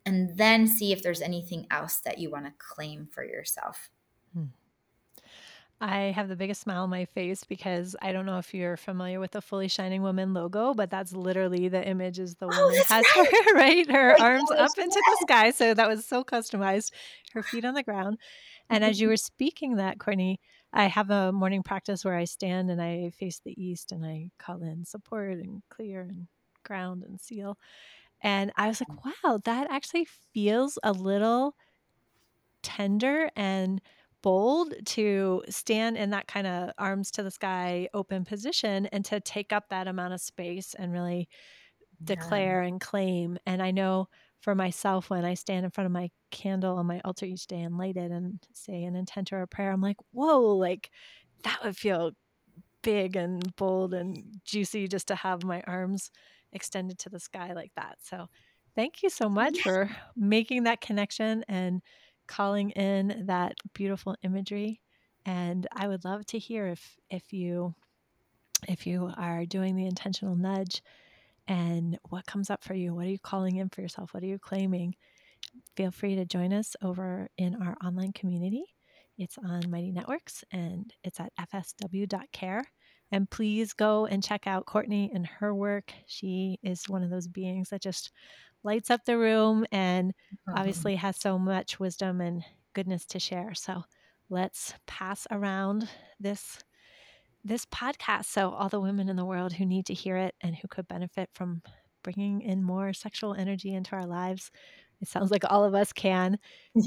and 0.07 0.37
then 0.37 0.67
see 0.67 0.93
if 0.93 1.03
there's 1.03 1.23
anything 1.23 1.67
else 1.71 2.01
that 2.05 2.19
you 2.19 2.31
want 2.31 2.45
to 2.45 2.53
claim 2.59 3.09
for 3.13 3.25
yourself 3.25 3.91
mm. 4.37 4.49
I 5.81 6.13
have 6.13 6.29
the 6.29 6.37
biggest 6.37 6.63
smile 6.63 6.85
on 6.85 6.91
my 6.91 7.05
face 7.05 7.45
because 7.45 7.97
I 8.01 8.13
don't 8.13 8.27
know 8.27 8.39
if 8.39 8.55
you're 8.55 8.77
familiar 8.77 9.21
with 9.21 9.33
the 9.33 9.43
Fully 9.43 9.69
Shining 9.69 10.03
Woman 10.03 10.33
logo, 10.33 10.73
but 10.73 10.89
that's 10.89 11.13
literally 11.13 11.69
the 11.69 11.87
image 11.87 12.19
is 12.19 12.37
the 12.37 12.47
oh, 12.47 12.67
woman 12.67 12.83
has 12.89 13.05
right. 13.17 13.29
her 13.45 13.55
right, 13.55 13.91
her 13.91 14.17
oh 14.19 14.23
arms 14.23 14.49
gosh, 14.49 14.61
up 14.61 14.79
into 14.79 14.95
the 14.95 15.19
sky. 15.23 15.51
So 15.51 15.75
that 15.75 15.89
was 15.89 16.07
so 16.07 16.25
customized, 16.25 16.93
her 17.35 17.43
feet 17.43 17.65
on 17.65 17.75
the 17.75 17.83
ground. 17.83 18.19
And 18.71 18.83
as 18.83 19.01
you 19.01 19.09
were 19.09 19.17
speaking 19.17 19.77
that, 19.77 19.99
Courtney, 19.99 20.41
I 20.75 20.87
have 20.87 21.11
a 21.11 21.33
morning 21.33 21.63
practice 21.63 22.05
where 22.05 22.17
I 22.17 22.25
stand 22.25 22.71
and 22.71 22.83
I 22.83 23.11
face 23.11 23.41
the 23.45 23.55
east 23.63 23.93
and 23.93 24.05
I 24.05 24.31
call 24.39 24.63
in 24.63 24.85
support 24.85 25.39
and 25.39 25.63
clear 25.71 26.03
and 26.03 26.27
ground 26.65 27.05
and 27.05 27.21
seal. 27.21 27.57
And 28.21 28.53
I 28.57 28.67
was 28.67 28.81
like, 28.81 28.89
mm. 28.89 29.13
wow, 29.25 29.41
that 29.45 29.71
actually 29.71 30.09
feels 30.33 30.79
a 30.83 30.93
little 30.93 31.55
tender 32.63 33.31
and 33.37 33.81
bold 34.23 34.75
to 34.87 35.45
stand 35.49 35.97
in 35.97 36.11
that 36.11 36.27
kind 36.27 36.47
of 36.47 36.71
arms 36.79 37.11
to 37.13 37.23
the 37.23 37.31
sky 37.31 37.89
open 37.95 38.25
position 38.25 38.87
and 38.87 39.05
to 39.05 39.21
take 39.21 39.53
up 39.53 39.69
that 39.69 39.87
amount 39.87 40.15
of 40.15 40.21
space 40.21 40.75
and 40.75 40.93
really 40.93 41.29
declare 42.03 42.63
and 42.63 42.81
claim. 42.81 43.39
And 43.47 43.63
I 43.63 43.71
know 43.71 44.09
for 44.45 44.55
myself, 44.55 45.09
when 45.09 45.25
I 45.25 45.33
stand 45.33 45.65
in 45.65 45.71
front 45.71 45.87
of 45.87 45.93
my 45.93 46.11
candle 46.31 46.77
on 46.77 46.85
my 46.85 47.01
altar 47.03 47.25
each 47.25 47.47
day 47.47 47.63
and 47.63 47.79
light 47.79 47.97
it 47.97 48.11
and 48.11 48.39
say 48.53 48.85
an 48.85 48.95
intent 48.95 49.33
or 49.33 49.41
a 49.41 49.49
prayer, 49.49 49.73
I'm 49.73 49.81
like, 49.81 49.97
whoa, 50.13 50.55
like 50.55 50.91
that 51.45 51.65
would 51.65 51.79
feel 51.79 52.13
big 52.83 53.17
and 53.17 53.57
bold 53.57 53.95
and 53.95 54.23
juicy 54.45 54.87
just 54.87 55.09
to 55.09 55.15
have 55.15 55.45
my 55.45 55.63
arms 55.67 56.11
extended 56.53 56.99
to 56.99 57.09
the 57.09 57.19
sky 57.19 57.55
like 57.55 57.73
that. 57.77 57.97
So 58.03 58.27
thank 58.75 59.03
you 59.03 59.09
so 59.09 59.31
much 59.31 59.63
for 59.63 59.89
making 60.15 60.65
that 60.65 60.83
connection 60.83 61.43
and 61.49 61.81
calling 62.27 62.69
in 62.73 63.25
that 63.25 63.55
beautiful 63.73 64.15
imagery. 64.23 64.83
And 65.25 65.67
I 65.73 65.89
would 65.89 66.05
love 66.05 66.27
to 66.27 66.39
hear 66.39 66.67
if 66.67 66.99
if 67.09 67.33
you 67.33 67.75
if 68.69 68.87
you 68.87 69.11
are 69.17 69.47
doing 69.47 69.75
the 69.75 69.87
intentional 69.87 70.37
nudge 70.37 70.83
and 71.47 71.99
what 72.09 72.27
comes 72.27 72.51
up 72.51 72.65
for 72.65 72.75
you. 72.75 72.95
What 72.95 73.07
are 73.07 73.11
you 73.11 73.19
calling 73.19 73.57
in 73.57 73.69
for 73.69 73.81
yourself? 73.81 74.15
What 74.15 74.23
are 74.23 74.27
you 74.27 74.39
claiming? 74.39 74.95
Feel 75.77 75.91
free 75.91 76.17
to 76.17 76.25
join 76.25 76.53
us 76.53 76.75
over 76.83 77.29
in 77.37 77.55
our 77.63 77.77
online 77.85 78.13
community. 78.13 78.65
It's 79.19 79.39
on 79.39 79.71
Mighty 79.71 79.93
Networks 79.93 80.45
and 80.51 80.93
it's 81.05 81.21
at 81.21 81.33
fsw.care. 81.39 82.65
And 83.13 83.31
please 83.31 83.73
go 83.73 84.07
and 84.07 84.25
check 84.25 84.47
out 84.47 84.67
Courtney 84.67 85.11
and 85.15 85.27
her 85.27 85.55
work. 85.55 85.93
She 86.07 86.59
is 86.63 86.89
one 86.89 87.03
of 87.03 87.11
those 87.11 87.29
beings 87.29 87.69
that 87.69 87.83
just 87.83 88.11
lights 88.65 88.91
up 88.91 89.05
the 89.05 89.19
room 89.19 89.67
and 89.71 90.11
mm-hmm. 90.11 90.59
obviously 90.59 90.97
has 90.97 91.21
so 91.21 91.39
much 91.39 91.79
wisdom 91.79 92.21
and 92.21 92.43
goodness 92.73 93.05
to 93.07 93.21
share. 93.21 93.55
So 93.55 93.85
let's 94.31 94.75
pass 94.87 95.27
around 95.31 95.89
this 96.19 96.59
this 97.45 97.67
podcast 97.67 98.25
so 98.27 98.51
all 98.51 98.69
the 98.69 98.81
women 98.81 99.09
in 99.09 99.17
the 99.17 99.25
world 99.25 99.53
who 99.53 99.67
need 99.67 99.87
to 99.87 99.95
hear 99.95 100.17
it 100.17 100.35
and 100.41 100.57
who 100.57 100.69
could 100.69 100.89
benefit 100.89 101.29
from 101.35 101.63
bringing 102.03 102.41
in 102.41 102.63
more 102.63 102.93
sexual 102.93 103.35
energy 103.35 103.75
into 103.75 103.95
our 103.95 104.07
lives 104.07 104.51
it 105.01 105.09
sounds 105.09 105.31
like 105.31 105.45
all 105.51 105.65
of 105.65 105.75
us 105.75 105.93
can 105.93 106.39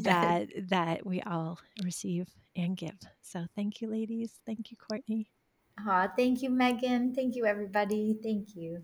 that 0.03 0.47
that 0.69 1.05
we 1.05 1.21
all 1.21 1.59
receive 1.83 2.27
and 2.55 2.75
give. 2.75 2.97
So 3.21 3.45
thank 3.55 3.81
you 3.81 3.89
ladies. 3.89 4.39
Thank 4.45 4.71
you 4.71 4.77
courtney. 4.77 5.29
Aw, 5.87 6.07
thank 6.17 6.41
you 6.41 6.49
meghan. 6.49 7.13
Thank 7.13 7.35
you 7.35 7.45
everybody. 7.45 8.17
Thank 8.23 8.55
you 8.55 8.81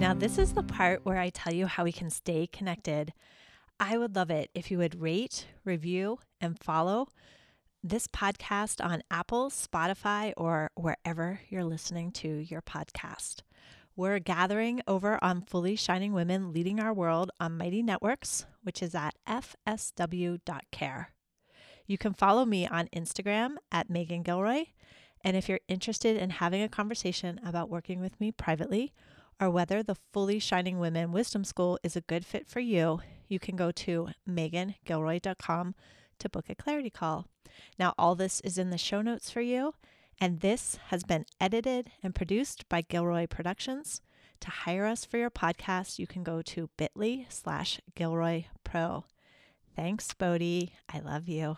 Now, 0.00 0.14
this 0.14 0.38
is 0.38 0.54
the 0.54 0.62
mm. 0.62 0.68
part 0.68 1.04
where 1.04 1.18
I 1.18 1.28
tell 1.28 1.52
you 1.52 1.66
how 1.66 1.84
we 1.84 1.92
can 1.92 2.08
stay 2.08 2.46
connected. 2.46 3.12
I 3.78 3.98
would 3.98 4.16
love 4.16 4.30
it 4.30 4.48
if 4.54 4.70
you 4.70 4.78
would 4.78 4.98
rate, 4.98 5.46
review, 5.62 6.20
and 6.40 6.58
follow 6.58 7.08
this 7.84 8.06
podcast 8.06 8.82
on 8.82 9.02
Apple, 9.10 9.50
Spotify, 9.50 10.32
or 10.38 10.70
wherever 10.74 11.40
you're 11.50 11.64
listening 11.64 12.12
to 12.12 12.28
your 12.28 12.62
podcast. 12.62 13.42
We're 13.94 14.20
gathering 14.20 14.80
over 14.88 15.22
on 15.22 15.42
Fully 15.42 15.76
Shining 15.76 16.14
Women 16.14 16.50
Leading 16.50 16.80
Our 16.80 16.94
World 16.94 17.30
on 17.38 17.58
Mighty 17.58 17.82
Networks, 17.82 18.46
which 18.62 18.82
is 18.82 18.94
at 18.94 19.16
fsw.care. 19.28 21.10
You 21.86 21.98
can 21.98 22.14
follow 22.14 22.46
me 22.46 22.66
on 22.66 22.88
Instagram 22.96 23.56
at 23.70 23.90
Meghan 23.90 24.22
Gilroy. 24.22 24.64
And 25.22 25.36
if 25.36 25.46
you're 25.46 25.60
interested 25.68 26.16
in 26.16 26.30
having 26.30 26.62
a 26.62 26.70
conversation 26.70 27.38
about 27.44 27.68
working 27.68 28.00
with 28.00 28.18
me 28.18 28.32
privately, 28.32 28.94
or 29.40 29.50
whether 29.50 29.82
the 29.82 29.96
Fully 30.12 30.38
Shining 30.38 30.78
Women 30.78 31.12
Wisdom 31.12 31.44
School 31.44 31.78
is 31.82 31.96
a 31.96 32.02
good 32.02 32.26
fit 32.26 32.46
for 32.46 32.60
you, 32.60 33.00
you 33.26 33.38
can 33.38 33.56
go 33.56 33.70
to 33.72 34.08
meghangilroy.com 34.28 35.74
to 36.18 36.28
book 36.28 36.50
a 36.50 36.54
clarity 36.54 36.90
call. 36.90 37.26
Now, 37.78 37.94
all 37.98 38.14
this 38.14 38.40
is 38.42 38.58
in 38.58 38.70
the 38.70 38.78
show 38.78 39.00
notes 39.00 39.30
for 39.30 39.40
you, 39.40 39.74
and 40.20 40.40
this 40.40 40.78
has 40.88 41.02
been 41.02 41.24
edited 41.40 41.90
and 42.02 42.14
produced 42.14 42.68
by 42.68 42.82
Gilroy 42.82 43.26
Productions. 43.26 44.02
To 44.40 44.50
hire 44.50 44.86
us 44.86 45.04
for 45.04 45.18
your 45.18 45.30
podcast, 45.30 45.98
you 45.98 46.06
can 46.06 46.22
go 46.22 46.42
to 46.42 46.70
bit.ly 46.76 47.26
slash 47.28 47.80
Gilroy 47.94 48.44
Pro. 48.64 49.04
Thanks, 49.76 50.12
Bodhi. 50.14 50.74
I 50.92 51.00
love 51.00 51.28
you. 51.28 51.56